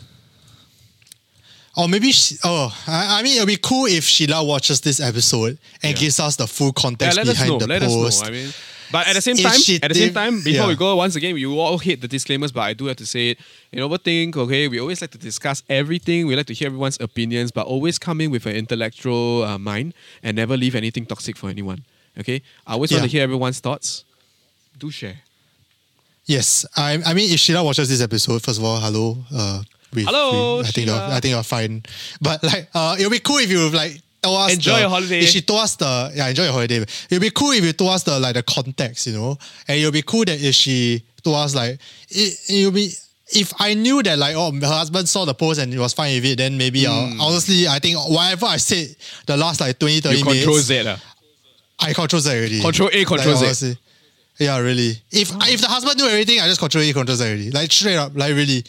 Or 1.78 1.88
maybe 1.88 2.12
she, 2.12 2.36
oh, 2.44 2.76
I, 2.88 3.20
I 3.20 3.24
mean, 3.24 3.36
it'll 3.36 3.46
be 3.46 3.58
cool 3.62 3.86
if 3.86 4.04
Sheila 4.04 4.44
watches 4.44 4.82
this 4.82 5.00
episode 5.00 5.58
and 5.84 5.94
Yeah. 5.96 6.00
gives 6.02 6.20
us 6.20 6.36
the 6.36 6.48
full 6.48 6.68
Yeah, 6.76 6.82
context 6.82 7.18
let 7.18 7.28
us 7.28 7.34
behind 7.36 7.50
know. 7.52 7.60
the 7.60 7.68
Let 7.68 7.82
post. 7.84 7.98
us 8.08 8.22
know. 8.22 8.28
I 8.28 8.32
mean, 8.32 8.54
but 8.92 9.08
at 9.08 9.14
the 9.14 9.22
same 9.22 9.38
time, 9.38 9.54
at 9.84 9.90
the 9.90 9.94
same 9.96 10.14
time, 10.14 10.42
before 10.44 10.68
we 10.68 10.76
go, 10.76 10.96
once 10.96 11.16
again, 11.16 11.38
you 11.38 11.60
all 11.60 11.78
hate 11.78 12.02
the 12.02 12.08
disclaimers, 12.08 12.52
but 12.52 12.62
I 12.62 12.74
do 12.74 12.86
have 12.88 12.98
to 12.98 13.06
say 13.06 13.30
it. 13.30 13.40
You 13.72 13.88
overthink. 13.88 14.36
Okay, 14.36 14.68
we 14.68 14.80
always 14.80 15.00
like 15.00 15.12
to 15.12 15.18
discuss 15.20 15.62
everything. 15.70 16.26
We 16.26 16.36
like 16.36 16.48
to 16.48 16.56
hear 16.56 16.66
everyone's 16.68 16.98
opinions, 17.00 17.52
but 17.52 17.68
always 17.68 18.00
come 18.00 18.20
in 18.20 18.32
with 18.32 18.48
an 18.48 18.56
intellectual 18.56 19.44
uh, 19.44 19.60
mind 19.60 19.94
and 20.24 20.36
never 20.36 20.58
leave 20.58 20.74
anything 20.74 21.06
toxic 21.06 21.38
for 21.38 21.50
anyone. 21.52 21.86
Okay, 22.20 22.42
I 22.66 22.74
always 22.74 22.92
want 22.92 23.04
to 23.04 23.10
hear 23.10 23.22
everyone's 23.22 23.60
thoughts. 23.60 24.06
Do 24.80 24.90
share. 24.90 25.20
Yes, 26.26 26.66
I, 26.76 27.00
I 27.06 27.14
mean, 27.14 27.32
if 27.32 27.40
Sheila 27.40 27.64
watches 27.64 27.90
this 27.90 28.02
episode, 28.02 28.42
first 28.42 28.58
of 28.60 28.64
all, 28.66 28.80
hello. 28.80 29.18
Uh, 29.34 29.62
we, 29.94 30.04
Hello, 30.04 30.58
we- 30.58 30.64
I 30.64 30.68
think 30.68 30.88
you're, 30.88 30.96
Sheila. 30.96 31.16
I 31.16 31.20
think 31.20 31.32
you're 31.34 31.44
fine. 31.44 31.84
But 32.22 32.44
like, 32.44 32.70
uh, 32.74 32.96
it'll 33.00 33.12
be 33.12 33.20
cool 33.20 33.38
if 33.38 33.50
you 33.50 33.70
like 33.70 34.02
told 34.22 34.38
us 34.42 34.54
Enjoy 34.54 34.74
the- 34.74 34.80
your 34.82 34.90
holiday. 34.90 35.20
If 35.20 35.30
she 35.30 35.42
told 35.42 35.62
us 35.62 35.76
the 35.76 36.12
yeah, 36.16 36.28
enjoy 36.28 36.44
your 36.44 36.54
holiday. 36.54 36.86
It'll 37.10 37.20
be 37.22 37.32
cool 37.32 37.52
if 37.52 37.64
you 37.64 37.74
told 37.74 37.92
us 37.92 38.04
the 38.04 38.20
like 38.20 38.36
the 38.36 38.44
context, 38.44 39.08
you 39.08 39.14
know. 39.14 39.38
And 39.68 39.80
it'll 39.80 39.92
be 39.92 40.02
cool 40.04 40.26
that 40.26 40.40
if 40.42 40.56
she 40.56 41.04
told 41.24 41.38
us 41.38 41.56
like 41.56 41.80
it, 42.10 42.40
it'll 42.50 42.72
be. 42.72 42.92
If 43.32 43.54
I 43.60 43.76
knew 43.76 44.02
that 44.02 44.18
like 44.18 44.36
oh 44.36 44.52
her 44.52 44.66
husband 44.68 45.08
saw 45.08 45.24
the 45.24 45.36
post 45.36 45.60
and 45.60 45.72
he 45.72 45.78
was 45.78 45.94
fine 45.94 46.16
with 46.16 46.26
it, 46.26 46.38
then 46.40 46.58
maybe 46.58 46.88
uh, 46.88 46.92
honestly 47.22 47.68
I 47.68 47.78
think 47.78 47.96
whatever 48.10 48.48
I 48.48 48.58
said 48.58 48.96
the 49.28 49.38
last 49.38 49.62
like 49.62 49.78
20, 49.78 50.02
30 50.02 50.16
Hmm. 50.16 50.18
You 50.20 50.26
minutes, 50.26 50.44
control 50.46 50.60
Z. 50.62 50.84
ah. 50.88 51.00
I 51.80 51.94
control 51.94 52.20
Z 52.22 52.30
already. 52.32 52.60
Control 52.60 52.90
A, 52.92 53.06
control 53.06 53.36
Z. 53.36 53.46
honestly. 53.46 53.78
Yeah, 54.40 54.58
really. 54.58 54.98
If 55.12 55.30
if 55.48 55.62
the 55.62 55.68
husband 55.68 55.98
knew 56.00 56.08
everything, 56.08 56.40
I 56.40 56.48
just 56.48 56.60
control 56.60 56.84
A, 56.84 56.92
control 56.92 57.16
Z 57.18 57.24
already. 57.24 57.52
Like 57.52 57.72
straight 57.72 57.98
up, 57.98 58.14
like 58.16 58.34
really. 58.34 58.64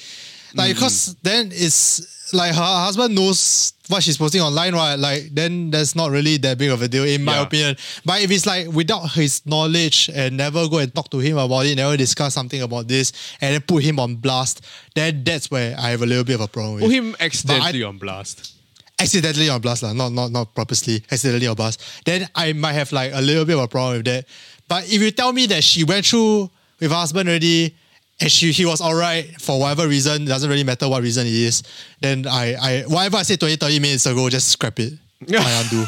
Like 0.55 0.71
Mm. 0.71 0.75
because 0.75 1.17
then 1.23 1.51
it's 1.53 2.33
like 2.33 2.55
her 2.55 2.63
husband 2.87 3.15
knows 3.15 3.73
what 3.89 4.03
she's 4.05 4.17
posting 4.17 4.41
online, 4.41 4.73
right? 4.75 4.95
Like 4.99 5.31
then 5.35 5.71
that's 5.71 5.95
not 5.97 6.11
really 6.11 6.37
that 6.39 6.59
big 6.59 6.71
of 6.71 6.81
a 6.83 6.89
deal, 6.89 7.05
in 7.05 7.25
my 7.25 7.37
Yeah. 7.37 7.43
opinion. 7.43 7.77
But 8.05 8.23
if 8.23 8.31
it's 8.31 8.47
like 8.47 8.69
without 8.73 9.11
his 9.13 9.43
knowledge 9.47 10.09
and 10.15 10.37
never 10.37 10.69
go 10.69 10.79
and 10.79 10.95
talk 10.95 11.11
to 11.11 11.19
him 11.19 11.39
about 11.39 11.67
it, 11.67 11.75
never 11.77 11.97
discuss 11.97 12.35
something 12.35 12.63
about 12.63 12.87
this, 12.89 13.13
and 13.41 13.55
then 13.55 13.61
put 13.63 13.83
him 13.83 13.99
on 13.99 14.17
blast, 14.17 14.61
then 14.95 15.25
that's 15.25 15.51
where 15.51 15.75
I 15.79 15.91
have 15.91 16.03
a 16.03 16.07
little 16.07 16.25
bit 16.25 16.35
of 16.35 16.41
a 16.43 16.49
problem 16.49 16.75
with 16.75 16.85
Put 16.85 16.93
him 16.93 17.17
accidentally 17.19 17.83
on 17.83 17.99
blast. 17.99 18.53
accidentally 18.99 19.49
on 19.49 19.61
blast, 19.61 19.83
lah, 19.83 19.93
not 19.93 20.13
not 20.13 20.31
not 20.31 20.55
purposely, 20.55 21.03
accidentally 21.11 21.47
on 21.49 21.55
blast, 21.57 21.81
then 22.05 22.29
I 22.35 22.53
might 22.53 22.75
have 22.75 22.93
like 22.93 23.11
a 23.13 23.21
little 23.21 23.45
bit 23.45 23.55
of 23.57 23.63
a 23.65 23.69
problem 23.69 23.97
with 23.99 24.07
that. 24.07 24.27
But 24.69 24.85
if 24.87 25.01
you 25.03 25.11
tell 25.11 25.33
me 25.33 25.47
that 25.47 25.65
she 25.65 25.83
went 25.85 26.07
through 26.07 26.51
with 26.79 26.91
her 26.91 26.97
husband 26.97 27.29
already 27.29 27.75
and 28.21 28.31
she 28.31 28.53
he 28.53 28.65
was 28.65 28.81
alright 28.81 29.41
for 29.41 29.59
whatever 29.59 29.89
reason, 29.89 30.23
It 30.23 30.27
doesn't 30.27 30.49
really 30.51 30.65
matter 30.65 30.89
what 30.89 31.03
reason 31.03 31.27
it 31.27 31.33
is, 31.33 31.63
then 32.01 32.27
I 32.27 32.55
I 32.55 32.83
whatever 32.87 33.17
I 33.19 33.23
said 33.23 33.41
20, 33.41 33.57
30 33.57 33.81
minutes 33.81 34.07
ago, 34.07 34.29
just 34.29 34.49
scrap 34.49 34.79
it. 34.81 34.95
I 35.33 35.63
undo. 35.65 35.85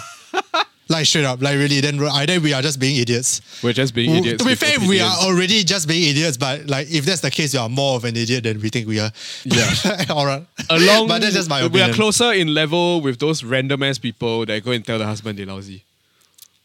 like 0.89 1.07
straight 1.07 1.25
up, 1.25 1.41
like 1.41 1.57
really, 1.57 1.81
then 1.81 2.01
either 2.01 2.41
we 2.41 2.53
are 2.53 2.63
just 2.63 2.79
being 2.79 2.97
idiots. 2.97 3.41
We're 3.63 3.73
just 3.73 3.95
being 3.95 4.15
idiots. 4.15 4.43
to 4.43 4.49
be 4.49 4.55
fair, 4.55 4.79
we 4.81 5.01
are 5.01 5.17
already 5.23 5.65
just 5.65 5.89
being 5.89 6.09
idiots, 6.11 6.37
but 6.37 6.67
like 6.67 6.91
if 6.91 7.05
that's 7.05 7.21
the 7.21 7.31
case, 7.31 7.55
you 7.55 7.61
are 7.61 7.69
more 7.69 7.97
of 7.97 8.05
an 8.05 8.17
idiot 8.17 8.45
than 8.45 8.61
we 8.61 8.69
think 8.69 8.87
we 8.89 9.01
are. 9.01 9.11
Yeah. 9.45 9.71
Alright. 10.11 10.47
along. 10.71 11.09
but 11.09 11.21
that's 11.21 11.35
just 11.35 11.49
my 11.49 11.61
opinion. 11.61 11.73
We 11.73 11.93
are 11.93 11.95
closer 11.95 12.33
in 12.33 12.53
level 12.55 13.01
with 13.01 13.19
those 13.19 13.43
random 13.45 13.83
ass 13.83 13.99
people 13.99 14.45
that 14.47 14.65
go 14.65 14.73
and 14.73 14.85
tell 14.85 14.99
the 14.99 15.07
husband 15.07 15.39
they 15.39 15.45
lousy. 15.45 15.85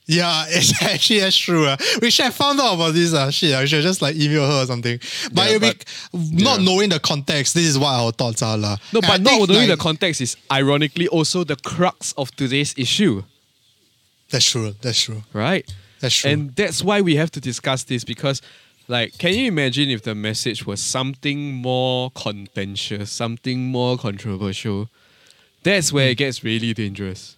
Yeah, 0.07 0.45
it's 0.49 0.81
actually 0.81 1.19
that's 1.19 1.35
true. 1.37 1.65
Uh. 1.65 1.77
We 2.01 2.09
should 2.11 2.25
have 2.25 2.33
found 2.35 2.59
out 2.59 2.75
about 2.75 2.93
this. 2.93 3.13
Uh. 3.13 3.29
Shit, 3.29 3.53
I 3.53 3.65
should 3.65 3.77
have 3.77 3.83
just 3.83 4.01
like 4.01 4.15
email 4.15 4.47
her 4.49 4.63
or 4.63 4.65
something. 4.65 4.99
But 5.33 5.49
Yeah, 5.49 5.55
it'll 5.55 5.69
be 5.69 6.43
not 6.43 6.59
yeah. 6.59 6.65
knowing 6.65 6.89
the 6.89 6.99
context. 6.99 7.53
This 7.53 7.65
is 7.65 7.77
what 7.77 7.89
our 7.89 8.11
thoughts 8.11 8.41
are. 8.41 8.57
lah. 8.57 8.77
No, 8.93 8.99
And 8.99 9.07
but 9.07 9.11
I 9.11 9.17
not 9.17 9.29
think, 9.37 9.49
knowing 9.49 9.69
like, 9.69 9.77
the 9.77 9.83
context 9.83 10.21
is 10.21 10.37
ironically 10.51 11.07
also 11.09 11.43
the 11.43 11.57
crux 11.57 12.13
of 12.17 12.33
today's 12.35 12.73
issue, 12.77 13.23
That's 14.29 14.49
true. 14.49 14.75
That's 14.81 15.01
true. 15.01 15.23
right? 15.33 15.65
That's 15.99 16.15
true. 16.15 16.31
And 16.31 16.55
that's 16.55 16.83
why 16.83 17.01
we 17.01 17.15
have 17.15 17.31
to 17.31 17.41
discuss 17.41 17.83
this 17.83 18.03
because, 18.03 18.41
like, 18.87 19.17
can 19.17 19.33
you 19.33 19.47
imagine 19.47 19.89
if 19.89 20.03
the 20.03 20.15
message 20.15 20.65
was 20.65 20.79
something 20.81 21.53
more 21.55 22.11
contentious, 22.11 23.11
something 23.11 23.65
more 23.71 23.97
controversial? 23.97 24.89
That's 25.63 25.91
where 25.91 26.09
it 26.09 26.15
gets 26.17 26.43
really 26.43 26.73
dangerous. 26.73 27.35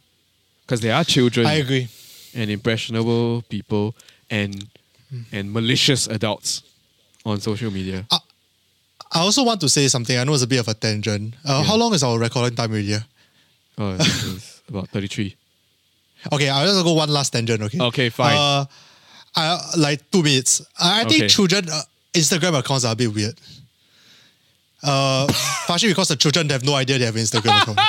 Because 0.66 0.82
there 0.82 0.94
are 0.94 1.04
children 1.04 1.48
I 1.48 1.54
agree. 1.56 1.88
And 2.40 2.50
impressionable 2.50 3.44
people 3.50 3.94
and 4.30 4.68
and 5.32 5.52
malicious 5.52 6.08
adults 6.08 6.64
on 7.26 7.40
social 7.42 7.72
media. 7.72 8.06
I 9.12 9.20
also 9.22 9.44
want 9.44 9.60
to 9.62 9.70
say 9.70 9.88
something. 9.88 10.16
I 10.18 10.24
know 10.24 10.34
it's 10.34 10.44
a 10.44 10.48
bit 10.48 10.60
of 10.60 10.68
a 10.68 10.74
tangent. 10.74 11.34
Uh, 11.44 11.64
How 11.64 11.76
long 11.76 11.94
is 11.94 12.04
our 12.04 12.18
recording 12.20 12.56
time 12.56 12.72
uh? 12.74 13.00
Oh, 13.78 13.92
is 13.94 14.62
about 14.70 14.90
33. 14.90 15.36
Okay, 16.32 16.48
I'll 16.50 16.66
just 16.68 16.84
go 16.84 16.94
one 16.94 17.10
last 17.10 17.32
tangent. 17.34 17.62
Okay. 17.64 17.80
Okay, 17.82 18.10
fine. 18.10 18.38
Uh, 18.38 18.66
I, 19.36 19.60
like 19.78 20.12
two 20.12 20.22
minutes. 20.22 20.62
I, 20.78 21.02
I 21.02 21.04
think 21.06 21.24
Okay. 21.24 21.28
children 21.28 21.70
uh, 21.70 21.82
Instagram 22.14 22.60
accounts 22.60 22.86
are 22.86 22.94
a 22.94 22.96
bit 22.96 23.14
weird. 23.14 23.36
Uh, 24.84 25.28
partially 25.68 25.90
because 25.90 26.10
the 26.10 26.16
children 26.16 26.50
have 26.50 26.64
no 26.64 26.76
idea 26.76 27.00
they 27.00 27.06
have 27.06 27.16
an 27.16 27.22
Instagram 27.22 27.62
account. 27.64 27.80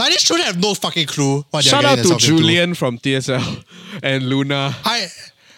Like 0.00 0.12
these 0.12 0.22
children 0.22 0.46
have 0.46 0.58
no 0.58 0.72
fucking 0.74 1.06
clue 1.06 1.44
what 1.50 1.62
they're 1.62 1.62
Shout 1.62 1.84
out 1.84 1.90
to 1.90 1.96
themselves 1.96 2.26
into. 2.26 2.38
Julian 2.38 2.74
from 2.74 2.98
TSL 2.98 3.64
and 4.02 4.24
Luna. 4.24 4.74
I 4.84 5.06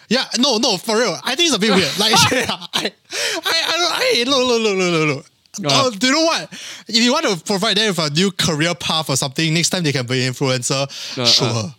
yeah 0.09 0.25
no 0.37 0.57
no 0.57 0.77
for 0.77 0.97
real 0.97 1.17
I 1.23 1.35
think 1.35 1.47
it's 1.47 1.55
a 1.55 1.59
bit 1.59 1.71
weird 1.73 1.97
like 1.97 2.11
I 2.19 2.91
I 3.45 3.55
I 3.71 3.77
don't 3.77 3.93
I 3.93 4.23
look 4.27 4.47
look 4.47 4.61
look 4.61 4.77
look 4.77 4.91
look 4.91 5.15
look. 5.15 5.25
Uh. 5.65 5.89
Do 5.91 6.07
you 6.07 6.13
know 6.13 6.25
what? 6.25 6.51
If 6.87 6.95
you 6.97 7.13
want 7.13 7.25
to 7.25 7.41
provide 7.43 7.77
them 7.77 7.87
with 7.87 7.99
a 7.99 8.09
new 8.09 8.31
career 8.31 8.73
path 8.73 9.09
or 9.09 9.15
something, 9.15 9.53
next 9.53 9.69
time 9.69 9.83
they 9.83 9.91
can 9.91 10.05
be 10.05 10.25
an 10.25 10.33
influencer. 10.33 10.87
Uh, 11.17 11.25
sure, 11.25 11.47
uh. 11.47 11.69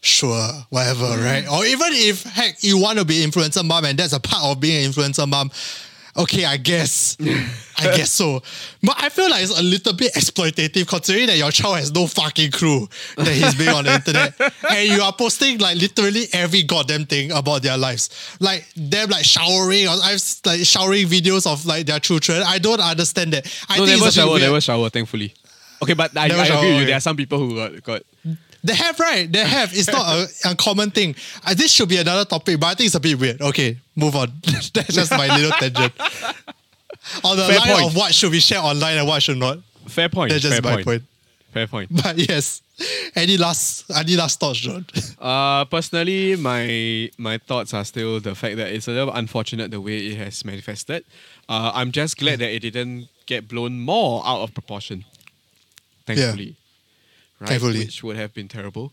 sure, 0.00 0.48
whatever, 0.70 1.20
right? 1.20 1.44
Or 1.50 1.64
even 1.66 1.88
if 1.90 2.22
heck 2.22 2.62
you 2.62 2.78
want 2.78 3.00
to 3.00 3.04
be 3.04 3.24
influencer 3.26 3.64
mom 3.64 3.86
and 3.86 3.98
that's 3.98 4.12
a 4.12 4.20
part 4.20 4.44
of 4.44 4.60
being 4.60 4.84
an 4.84 4.92
influencer 4.92 5.28
mom, 5.28 5.50
okay, 6.16 6.44
I 6.44 6.56
guess, 6.56 7.16
I 7.78 7.96
guess 7.96 8.10
so. 8.10 8.42
But 8.82 8.96
I 9.02 9.08
feel 9.08 9.28
like 9.30 9.42
it's 9.42 9.58
a 9.58 9.62
little 9.62 9.92
bit 9.94 10.12
exploitative 10.14 10.86
considering 10.86 11.26
that 11.26 11.36
your 11.38 11.50
child 11.50 11.78
has 11.78 11.92
no 11.92 12.06
fucking 12.06 12.50
clue 12.52 12.88
that 13.16 13.28
he's 13.28 13.54
being 13.54 13.70
on 13.70 13.84
the 13.84 13.94
internet 13.94 14.34
and 14.70 14.88
you 14.88 15.00
are 15.02 15.12
posting 15.12 15.58
like 15.58 15.76
literally 15.80 16.26
every 16.32 16.62
goddamn 16.62 17.06
thing 17.06 17.32
about 17.32 17.62
their 17.62 17.76
lives, 17.76 18.10
like 18.40 18.66
them 18.76 19.10
like 19.10 19.24
showering 19.24 19.86
or 19.88 19.96
I've 20.02 20.22
like 20.44 20.60
showering 20.64 21.06
videos 21.06 21.50
of 21.50 21.66
like 21.66 21.86
their 21.86 21.98
children. 22.00 22.42
I 22.46 22.58
don't 22.58 22.80
understand 22.80 23.32
that. 23.32 23.46
I 23.68 23.78
No, 23.78 23.86
think 23.86 23.98
never 23.98 24.08
it's 24.08 24.16
a 24.16 24.20
bit 24.20 24.26
shower, 24.26 24.38
never 24.38 24.60
shower, 24.60 24.90
thankfully. 24.90 25.34
Okay, 25.82 25.94
but 25.94 26.16
I, 26.16 26.22
I 26.24 26.46
agree 26.46 26.70
with 26.72 26.80
you. 26.80 26.86
There 26.86 26.96
are 26.96 27.00
some 27.00 27.16
people 27.16 27.38
who 27.38 27.56
got, 27.56 27.82
got 27.82 28.02
They 28.64 28.74
have, 28.74 28.98
right? 28.98 29.30
They 29.30 29.44
have. 29.44 29.72
It's 29.74 29.88
not 29.92 30.06
a 30.08 30.26
uncommon 30.48 30.90
thing. 30.90 31.14
Uh, 31.46 31.52
this 31.52 31.70
should 31.70 31.88
be 31.88 31.98
another 31.98 32.24
topic, 32.24 32.58
but 32.58 32.68
I 32.68 32.74
think 32.74 32.86
it's 32.86 32.94
a 32.94 33.00
bit 33.00 33.18
weird. 33.20 33.40
Okay, 33.42 33.76
move 33.94 34.16
on. 34.16 34.32
That's 34.42 34.70
just 34.94 35.10
my 35.10 35.28
little 35.36 35.52
tangent. 35.52 35.92
On 37.22 37.36
the 37.36 37.44
Fair 37.44 37.58
line 37.58 37.68
point. 37.76 37.86
of 37.90 37.96
what 37.96 38.14
should 38.14 38.32
be 38.32 38.40
shared 38.40 38.64
online 38.64 38.96
and 38.96 39.06
what 39.06 39.22
should 39.22 39.36
not. 39.36 39.58
fair 39.86 40.08
point. 40.08 40.30
That's 40.30 40.42
just 40.42 40.54
fair 40.54 40.62
my 40.62 40.76
point. 40.76 40.86
point. 40.86 41.02
Fair 41.52 41.66
point. 41.66 41.90
But 42.02 42.16
yes. 42.16 42.62
Any 43.14 43.36
last 43.36 43.84
any 43.94 44.16
last 44.16 44.40
thoughts, 44.40 44.58
John? 44.60 44.86
Uh, 45.20 45.66
personally, 45.66 46.34
my 46.36 47.10
my 47.18 47.36
thoughts 47.38 47.74
are 47.74 47.84
still 47.84 48.18
the 48.20 48.34
fact 48.34 48.56
that 48.56 48.72
it's 48.72 48.88
a 48.88 48.92
little 48.92 49.12
unfortunate 49.14 49.70
the 49.70 49.80
way 49.80 49.98
it 49.98 50.16
has 50.16 50.44
manifested. 50.44 51.04
Uh, 51.48 51.70
I'm 51.74 51.92
just 51.92 52.16
glad 52.18 52.38
that 52.40 52.50
it 52.50 52.60
didn't 52.60 53.08
get 53.26 53.46
blown 53.46 53.78
more 53.80 54.22
out 54.26 54.40
of 54.42 54.54
proportion. 54.54 55.04
Thankfully. 56.06 56.56
Right? 57.44 57.50
Thankfully. 57.50 57.84
Which 57.84 58.02
would 58.02 58.16
have 58.16 58.32
been 58.32 58.48
terrible. 58.48 58.92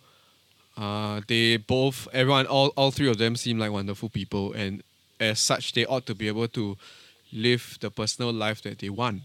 Uh, 0.77 1.21
they 1.27 1.57
both, 1.57 2.07
everyone, 2.13 2.47
all, 2.47 2.69
all 2.75 2.91
three 2.91 3.09
of 3.09 3.17
them 3.17 3.35
seem 3.35 3.57
like 3.59 3.71
wonderful 3.71 4.09
people, 4.09 4.53
and 4.53 4.83
as 5.19 5.39
such, 5.39 5.73
they 5.73 5.85
ought 5.85 6.05
to 6.05 6.15
be 6.15 6.27
able 6.27 6.47
to 6.49 6.77
live 7.33 7.77
the 7.81 7.89
personal 7.89 8.31
life 8.33 8.61
that 8.63 8.79
they 8.79 8.89
want. 8.89 9.21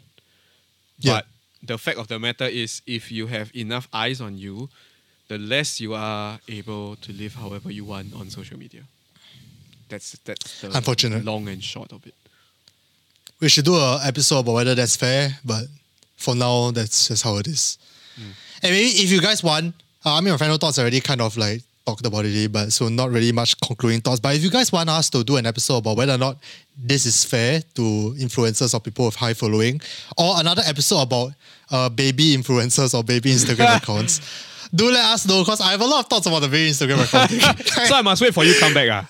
Yeah. 0.99 1.12
But 1.14 1.27
the 1.62 1.79
fact 1.79 1.99
of 1.99 2.09
the 2.09 2.18
matter 2.18 2.45
is, 2.45 2.83
if 2.87 3.11
you 3.11 3.27
have 3.27 3.51
enough 3.55 3.89
eyes 3.93 4.20
on 4.20 4.39
you, 4.39 4.68
the 5.29 5.39
less 5.39 5.81
you 5.81 5.95
are 5.95 6.39
able 6.49 6.97
to 6.97 7.12
live 7.12 7.35
however 7.35 7.70
you 7.72 7.85
want 7.85 8.14
on 8.14 8.31
social 8.31 8.59
media. 8.59 8.83
That's 9.89 10.12
that's 10.24 10.61
the 10.61 10.77
Unfortunate. 10.77 11.24
long 11.24 11.49
and 11.49 11.62
short 11.62 11.93
of 11.93 12.07
it. 12.07 12.14
We 13.41 13.49
should 13.49 13.64
do 13.64 13.77
an 13.77 14.01
episode 14.05 14.41
about 14.41 14.55
whether 14.55 14.74
that's 14.74 14.97
fair, 14.97 15.39
but 15.45 15.64
for 16.16 16.35
now, 16.35 16.70
that's 16.70 17.09
just 17.09 17.22
how 17.22 17.37
it 17.37 17.47
is. 17.47 17.79
And 18.62 18.72
maybe 18.72 18.88
if 18.88 19.11
you 19.11 19.20
guys 19.20 19.42
want, 19.42 19.74
uh, 20.04 20.14
I 20.14 20.20
mean, 20.20 20.32
my 20.32 20.36
final 20.38 20.59
thoughts 20.59 20.78
already 20.78 21.00
kind 21.00 21.20
of 21.20 21.36
like 21.36 21.62
talked 21.86 22.04
about 22.07 22.24
it, 22.24 22.52
but 22.52 22.72
so 22.72 22.88
not 22.88 23.11
really 23.11 23.32
much 23.32 23.61
concluding 23.61 24.00
thoughts. 24.00 24.18
But 24.20 24.34
if 24.34 24.42
you 24.42 24.50
guys 24.50 24.72
want 24.72 24.88
us 24.90 25.09
to 25.11 25.22
do 25.22 25.36
an 25.36 25.46
episode 25.46 25.78
about 25.78 25.96
whether 25.96 26.14
or 26.14 26.18
not 26.18 26.36
this 26.76 27.07
is 27.07 27.24
fair 27.24 27.61
to 27.74 27.82
influencers 28.18 28.74
or 28.74 28.80
people 28.80 29.07
with 29.07 29.14
high 29.14 29.34
following, 29.34 29.80
or 30.18 30.40
another 30.40 30.62
episode 30.66 31.02
about 31.02 31.32
uh, 31.70 31.88
baby 31.88 32.36
influencers 32.36 32.92
or 32.94 33.04
baby 33.04 33.32
Instagram 33.32 33.76
accounts, 33.82 34.20
do 34.74 34.90
let 34.90 35.04
us 35.12 35.26
know 35.28 35.42
because 35.42 35.61
I 35.61 35.70
have 35.70 35.80
a 35.80 35.84
lot 35.86 36.00
of 36.00 36.07
thoughts 36.11 36.26
about 36.26 36.40
the 36.40 36.48
baby 36.48 36.70
Instagram 36.70 37.04
account. 37.04 37.62
so 37.88 37.94
I 37.94 38.02
must 38.02 38.20
wait 38.20 38.34
for 38.34 38.44
you 38.44 38.54
to 38.54 38.61
come 38.61 38.74
back. 38.74 38.88
Ah. 38.90 39.09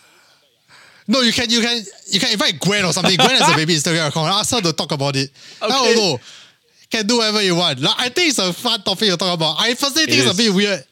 No, 1.08 1.20
you 1.20 1.32
can 1.32 1.48
you 1.48 1.60
can 1.60 1.82
you 2.08 2.18
can 2.20 2.32
invite 2.32 2.58
Gwen 2.60 2.84
or 2.84 2.92
something. 2.92 3.16
Gwen 3.16 3.30
has 3.30 3.52
a 3.52 3.56
baby 3.56 3.74
Instagram 3.76 4.08
account. 4.08 4.28
Ask 4.28 4.52
her 4.54 4.60
to 4.60 4.72
talk 4.72 4.92
about 4.92 5.14
it. 5.16 5.30
I 5.62 5.66
Okay. 5.66 5.94
don't 5.94 5.96
know. 5.96 6.20
Can 6.90 7.06
do 7.06 7.18
whatever 7.18 7.42
you 7.42 7.56
want. 7.56 7.80
Like, 7.80 7.94
I 7.98 8.08
think 8.08 8.28
it's 8.30 8.38
a 8.38 8.52
fun 8.52 8.80
topic 8.82 9.10
to 9.10 9.16
talk 9.16 9.34
about. 9.34 9.56
I 9.58 9.70
personally 9.74 10.06
think 10.06 10.18
It 10.18 10.26
it's 10.26 10.34
a 10.34 10.36
bit 10.36 10.54
weird. 10.54 10.84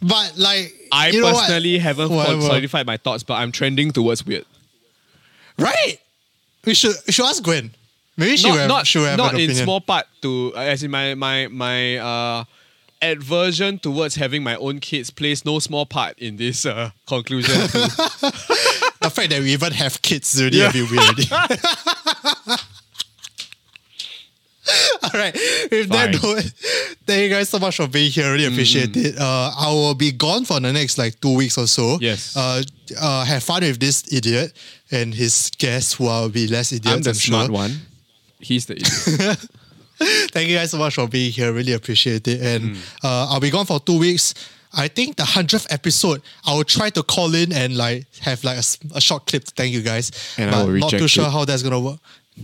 But 0.00 0.34
like 0.36 0.72
I 0.92 1.08
you 1.08 1.20
know 1.20 1.32
what? 1.32 1.40
personally 1.46 1.78
haven't 1.78 2.10
Whatever. 2.10 2.40
solidified 2.42 2.86
my 2.86 2.96
thoughts, 2.96 3.22
but 3.22 3.34
I'm 3.34 3.52
trending 3.52 3.90
towards 3.92 4.24
weird. 4.26 4.44
Right? 5.58 5.98
We 6.64 6.74
should 6.74 6.94
we 7.06 7.12
should 7.12 7.24
ask 7.26 7.42
Gwen. 7.42 7.70
Maybe 8.16 8.36
she 8.36 8.48
not 8.48 8.56
will 8.56 8.68
not, 8.68 8.86
she 8.86 8.98
will 8.98 9.06
have 9.06 9.16
not 9.18 9.38
in 9.38 9.54
small 9.54 9.80
part 9.80 10.06
to 10.22 10.52
uh, 10.56 10.60
as 10.60 10.82
in 10.82 10.90
my 10.90 11.14
my 11.14 11.46
my 11.48 11.96
uh 11.96 12.44
aversion 13.00 13.78
towards 13.78 14.14
having 14.16 14.42
my 14.44 14.54
own 14.56 14.78
kids 14.80 15.10
plays 15.10 15.44
no 15.44 15.58
small 15.58 15.84
part 15.86 16.16
in 16.18 16.36
this 16.36 16.64
uh, 16.66 16.90
conclusion. 17.06 17.54
the 17.60 19.10
fact 19.12 19.30
that 19.30 19.40
we 19.40 19.52
even 19.52 19.72
have 19.72 20.00
kids 20.02 20.34
is 20.34 20.40
already 20.40 20.58
Yeah. 20.58 20.68
a 20.68 20.72
bit 20.72 20.90
weird. 20.90 22.58
All 25.02 25.10
right. 25.14 25.34
With 25.70 25.88
that 25.90 26.10
note, 26.22 26.44
thank 27.06 27.22
you 27.22 27.28
guys 27.28 27.48
so 27.48 27.58
much 27.58 27.76
for 27.76 27.86
being 27.88 28.10
here. 28.10 28.32
Really 28.32 28.46
appreciate 28.46 28.96
it. 28.96 29.18
Uh, 29.18 29.52
I 29.58 29.70
will 29.72 29.94
be 29.94 30.12
gone 30.12 30.44
for 30.44 30.60
the 30.60 30.72
next 30.72 30.98
like 30.98 31.20
two 31.20 31.34
weeks 31.36 31.58
or 31.58 31.66
so. 31.66 31.98
Yes. 32.00 32.36
Uh, 32.36 32.62
uh, 33.00 33.24
have 33.24 33.42
fun 33.42 33.62
with 33.62 33.78
this 33.80 34.04
idiot 34.12 34.52
and 34.90 35.14
his 35.14 35.50
guests 35.58 35.94
who 35.94 36.04
will 36.04 36.28
be 36.28 36.46
less 36.46 36.72
idiots. 36.72 36.94
I'm 36.96 37.02
the 37.02 37.14
smart 37.14 37.46
sure. 37.46 37.54
one. 37.54 37.72
He's 38.40 38.66
the 38.66 38.74
idiot. 38.76 39.38
Thank 40.32 40.48
you 40.48 40.56
guys 40.56 40.70
so 40.72 40.78
much 40.78 40.94
for 40.96 41.06
being 41.06 41.30
here. 41.32 41.52
Really 41.52 41.72
appreciate 41.74 42.26
it. 42.26 42.40
And 42.40 42.74
Mm. 42.74 43.04
uh, 43.04 43.26
I'll 43.32 43.40
be 43.40 43.50
gone 43.50 43.66
for 43.66 43.78
two 43.80 43.98
weeks. 43.98 44.34
I 44.74 44.88
think 44.88 45.16
the 45.16 45.24
hundredth 45.24 45.66
episode, 45.70 46.22
I 46.46 46.54
will 46.56 46.64
try 46.64 46.88
to 46.90 47.02
call 47.02 47.34
in 47.34 47.52
and 47.52 47.76
like 47.76 48.06
have 48.22 48.42
like 48.42 48.58
a 48.94 49.00
short 49.00 49.26
clip 49.26 49.44
to 49.44 49.52
thank 49.54 49.72
you 49.72 49.82
guys. 49.82 50.10
And 50.38 50.50
I 50.50 50.60
but 50.62 50.66
will 50.66 50.78
not 50.78 50.90
too 50.90 51.06
sure 51.08 51.26
it. 51.26 51.30
how 51.30 51.44
that's 51.44 51.62
gonna 51.62 51.78
work. 51.78 52.00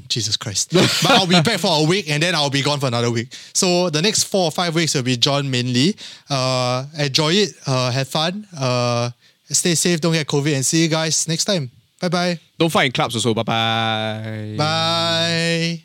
Jesus 0.09 0.37
Christ. 0.37 0.73
but 0.73 1.11
I'll 1.11 1.27
be 1.27 1.41
back 1.41 1.59
for 1.61 1.85
a 1.85 1.87
week 1.89 2.09
and 2.11 2.23
then 2.23 2.35
I'll 2.35 2.51
be 2.51 2.63
gone 2.63 2.79
for 2.81 2.87
another 2.87 3.11
week. 3.11 3.29
So 3.55 3.91
the 3.91 4.03
next 4.03 4.25
four 4.25 4.45
or 4.45 4.51
five 4.51 4.75
weeks 4.75 4.95
will 4.95 5.03
be 5.03 5.17
John 5.17 5.51
mainly. 5.51 5.97
Uh, 6.29 6.85
enjoy 6.99 7.33
it. 7.33 7.51
Uh, 7.67 7.91
have 7.91 8.09
fun. 8.09 8.47
Uh, 8.57 9.11
stay 9.51 9.75
safe. 9.75 10.01
Don't 10.01 10.13
get 10.13 10.27
COVID. 10.27 10.55
And 10.55 10.65
see 10.67 10.83
you 10.83 10.89
guys 10.89 11.27
next 11.29 11.45
time. 11.47 11.71
Bye-bye. 12.01 12.39
Don't 12.59 12.71
fight 12.71 12.87
in 12.87 12.93
clubs 12.93 13.15
also. 13.17 13.35
Bye 13.35 13.43
bye. 13.43 14.55
Bye. 14.57 15.83